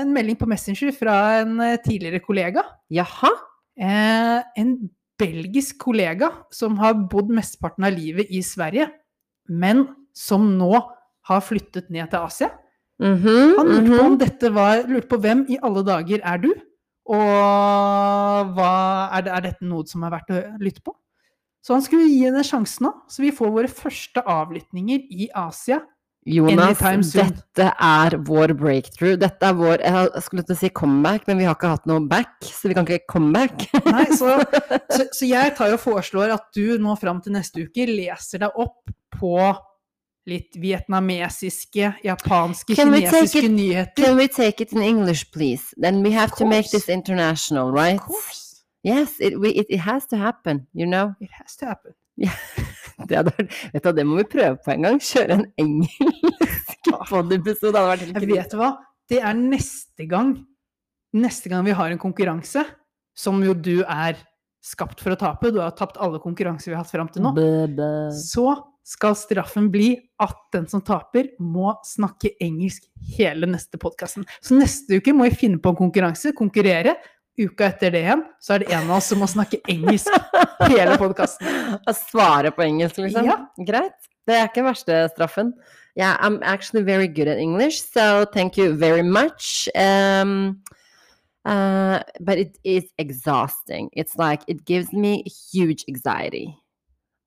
en 0.02 0.12
melding 0.12 0.36
på 0.36 0.48
Messenger 0.50 0.92
fra 0.92 1.14
en 1.40 1.54
eh, 1.64 1.78
tidligere 1.80 2.20
kollega. 2.20 2.64
Jaha? 2.92 3.30
Eh, 3.78 4.42
en 4.60 4.74
belgisk 5.22 5.78
kollega 5.80 6.28
som 6.52 6.76
har 6.82 6.98
bodd 7.08 7.30
mesteparten 7.32 7.86
av 7.88 7.94
livet 7.96 8.28
i 8.28 8.42
Sverige, 8.44 8.90
men 9.48 9.86
som 10.12 10.44
nå 10.58 10.74
har 11.28 11.40
flyttet 11.46 11.88
ned 11.94 12.10
til 12.10 12.26
Asia. 12.26 12.50
Mhm, 13.00 13.54
Han 13.56 13.70
lurte 13.70 13.88
på 13.88 14.02
om 14.02 14.12
mhm. 14.12 14.18
dette 14.20 14.50
var 14.54 14.82
Lurte 14.86 15.08
på 15.10 15.18
hvem 15.22 15.46
i 15.50 15.56
alle 15.64 15.82
dager 15.86 16.20
er 16.22 16.42
du? 16.42 16.50
Og 17.12 18.52
hva, 18.54 18.74
er, 19.10 19.24
det, 19.26 19.32
er 19.32 19.46
dette 19.48 19.66
noe 19.66 19.86
som 19.88 20.04
er 20.06 20.12
verdt 20.14 20.30
å 20.30 20.42
lytte 20.62 20.84
på? 20.84 20.94
Så 21.62 21.76
han 21.76 21.82
skulle 21.82 22.10
gi 22.10 22.20
henne 22.24 22.42
sjansen 22.46 22.88
nå, 22.88 22.92
så 23.10 23.22
vi 23.22 23.32
får 23.34 23.50
våre 23.54 23.70
første 23.70 24.22
avlyttinger 24.26 25.02
i 25.14 25.28
Asia. 25.34 25.80
Jonas, 26.22 26.78
dette 27.10 27.66
er 27.82 28.14
vår 28.22 28.52
breakthrough. 28.54 29.16
Dette 29.18 29.48
er 29.48 29.56
vår 29.58 29.82
Jeg 29.82 30.22
skulle 30.22 30.44
til 30.46 30.54
å 30.54 30.58
si 30.60 30.70
comeback, 30.70 31.24
men 31.26 31.40
vi 31.40 31.48
har 31.48 31.56
ikke 31.56 31.72
hatt 31.72 31.88
noe 31.90 32.04
back, 32.06 32.36
så 32.46 32.70
vi 32.70 32.76
kan 32.78 32.86
ikke 32.86 33.10
comeback. 33.10 33.66
Nei, 33.88 34.06
så, 34.14 34.36
så, 34.94 35.08
så 35.10 35.26
jeg 35.26 35.54
tar 35.58 35.74
og 35.74 35.82
foreslår 35.82 36.34
at 36.36 36.46
du 36.54 36.78
nå 36.82 36.94
fram 37.00 37.18
til 37.24 37.34
neste 37.34 37.66
uke 37.66 37.88
leser 37.90 38.44
deg 38.44 38.62
opp 38.62 38.94
på 39.18 39.34
litt 40.26 40.54
vietnamesiske, 40.56 41.92
japanske, 42.04 42.74
Can 42.76 42.92
kinesiske 42.92 43.42
it- 43.44 43.50
nyheter. 43.50 44.04
Can 44.04 44.16
we 44.16 44.28
take 44.28 44.62
it 44.62 44.72
in 44.72 44.82
English, 44.82 45.30
please? 45.32 45.74
Then 45.82 46.02
we 46.02 46.10
have 46.12 46.36
to 46.38 46.46
make 46.46 46.68
this 46.70 46.88
international, 46.88 47.72
right? 47.72 48.00
Of 48.00 48.06
course. 48.06 48.62
Yes, 48.84 49.16
it, 49.20 49.38
we, 49.40 49.50
it, 49.50 49.66
it 49.70 49.80
has 49.80 50.06
to 50.06 50.16
happen, 50.16 50.66
you 50.74 50.86
know? 50.86 51.14
It 51.20 51.30
has 51.32 51.56
to 51.56 51.66
happen. 51.66 51.92
Det, 53.08 53.16
hadde, 53.16 53.32
vet 53.72 53.82
du, 53.82 53.92
det 53.96 54.04
må 54.06 54.16
vi 54.20 54.24
prøve 54.30 54.58
på 54.62 54.70
en 54.70 54.84
gang. 54.84 54.98
Kjøre 55.02 55.38
en 55.40 55.46
engelsk 55.58 56.90
podiepisode. 57.08 57.72
Det 57.72 57.80
hadde 57.80 57.88
vært 57.88 58.04
helt 58.06 58.28
vet 58.30 58.52
hva, 58.60 58.68
det 59.10 59.18
er 59.24 59.34
neste 59.38 60.06
gang, 60.06 60.36
neste 61.16 61.50
gang 61.50 61.64
vi 61.66 61.74
har 61.74 61.90
en 61.90 61.98
konkurranse, 61.98 62.62
som 63.16 63.40
jo 63.42 63.54
du 63.58 63.80
er 63.82 64.20
skapt 64.62 65.02
for 65.02 65.16
å 65.16 65.18
tape, 65.18 65.50
du 65.50 65.58
har 65.58 65.72
tapt 65.74 65.98
alle 65.98 66.20
konkurranser 66.22 66.70
vi 66.70 66.76
har 66.76 66.84
hatt 66.84 66.92
fram 66.92 67.10
til 67.10 67.24
nå, 67.24 67.32
så 68.14 68.46
skal 68.82 69.14
straffen 69.18 69.70
bli 69.72 69.94
at 70.22 70.38
den 70.54 70.66
som 70.70 70.82
taper, 70.84 71.30
må 71.38 71.74
snakke 71.86 72.34
engelsk 72.42 72.86
hele 73.16 73.48
neste 73.50 73.78
podkasten. 73.80 74.26
Så 74.42 74.58
neste 74.58 74.98
uke 74.98 75.14
må 75.14 75.28
vi 75.28 75.38
finne 75.44 75.60
på 75.62 75.72
en 75.72 75.78
konkurranse, 75.84 76.34
konkurrere. 76.36 76.96
Uka 77.38 77.70
etter 77.70 77.94
det 77.94 78.02
igjen, 78.04 78.26
så 78.44 78.54
er 78.54 78.62
det 78.62 78.72
en 78.76 78.90
av 78.90 78.98
oss 78.98 79.06
som 79.08 79.22
må 79.22 79.26
snakke 79.30 79.62
engelsk 79.70 80.12
hele 80.68 80.98
podkasten. 81.00 81.78
Å 81.80 81.94
svare 82.10 82.52
på 82.52 82.66
engelsk, 82.66 83.00
liksom? 83.00 83.30
Ja. 83.30 83.38
Greit. 83.64 83.96
Det 84.28 84.36
er 84.36 84.50
ikke 84.50 84.66
verste 84.66 85.06
straffen. 85.14 85.54
Yeah, 85.96 86.16
I'm 86.20 86.38
actually 86.42 86.84
very 86.84 87.08
good 87.08 87.28
at 87.28 87.38
English, 87.38 87.82
so 87.82 88.24
thank 88.24 88.56
you 88.56 88.74
very 88.74 89.02
much. 89.02 89.68
Um, 89.74 90.62
uh, 91.44 92.00
but 92.20 92.38
it 92.38 92.58
is 92.64 92.84
exhausting. 92.98 93.90
It's 93.92 94.16
like, 94.16 94.42
it 94.46 94.64
gives 94.64 94.92
me 94.92 95.24
huge 95.52 95.84
anxiety. 95.88 96.54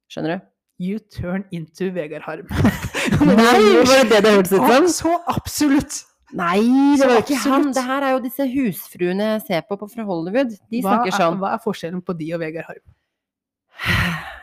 Skjønner 0.09 0.37
du? 0.37 0.54
You 0.81 0.99
turn 0.99 1.45
into 1.55 1.87
Vegard 1.95 2.25
Harm. 2.25 2.49
Nei, 3.29 3.61
var 3.87 4.01
det 4.03 4.09
det 4.11 4.21
det 4.25 4.33
hørtes 4.35 4.51
ut 4.57 4.65
som? 4.65 4.87
så 4.91 5.13
absolutt! 5.31 6.01
Nei, 6.35 6.59
det 6.99 7.07
var 7.07 7.21
ikke 7.21 7.37
han. 7.45 7.69
Det 7.71 7.83
her 7.85 8.03
er 8.03 8.15
jo 8.15 8.23
disse 8.25 8.47
husfruene 8.49 9.27
jeg 9.35 9.43
ser 9.45 9.61
på, 9.69 9.77
på 9.79 9.87
fra 9.87 10.03
Hollywood. 10.07 10.51
De 10.71 10.81
Hva 10.83 10.97
snakker 10.97 11.13
er, 11.13 11.19
sånn. 11.21 11.37
hva 11.39 11.53
er 11.55 11.61
forskjellen 11.63 12.01
på 12.03 12.15
de 12.19 12.31
og 12.35 12.41
Vegard 12.43 12.67
Harm? 12.67 12.83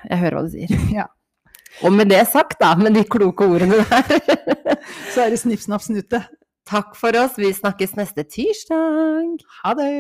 Jeg 0.09 0.21
hører 0.23 0.39
hva 0.39 0.47
du 0.47 0.55
sier. 0.55 0.79
Ja. 1.03 1.11
Og 1.83 1.93
med 1.97 2.11
det 2.13 2.21
sagt, 2.29 2.59
da, 2.61 2.75
med 2.77 2.93
de 2.97 3.03
kloke 3.09 3.47
ordene 3.49 3.79
der 3.81 4.19
Så 5.13 5.23
er 5.25 5.33
det 5.33 5.39
snipp, 5.41 5.61
snapp, 5.65 5.81
snute. 5.85 6.21
Takk 6.69 6.93
for 7.01 7.17
oss. 7.19 7.39
Vi 7.41 7.49
snakkes 7.57 7.97
neste 7.99 8.25
tirsdag. 8.29 9.41
Ha 9.63 9.73
det! 9.79 9.93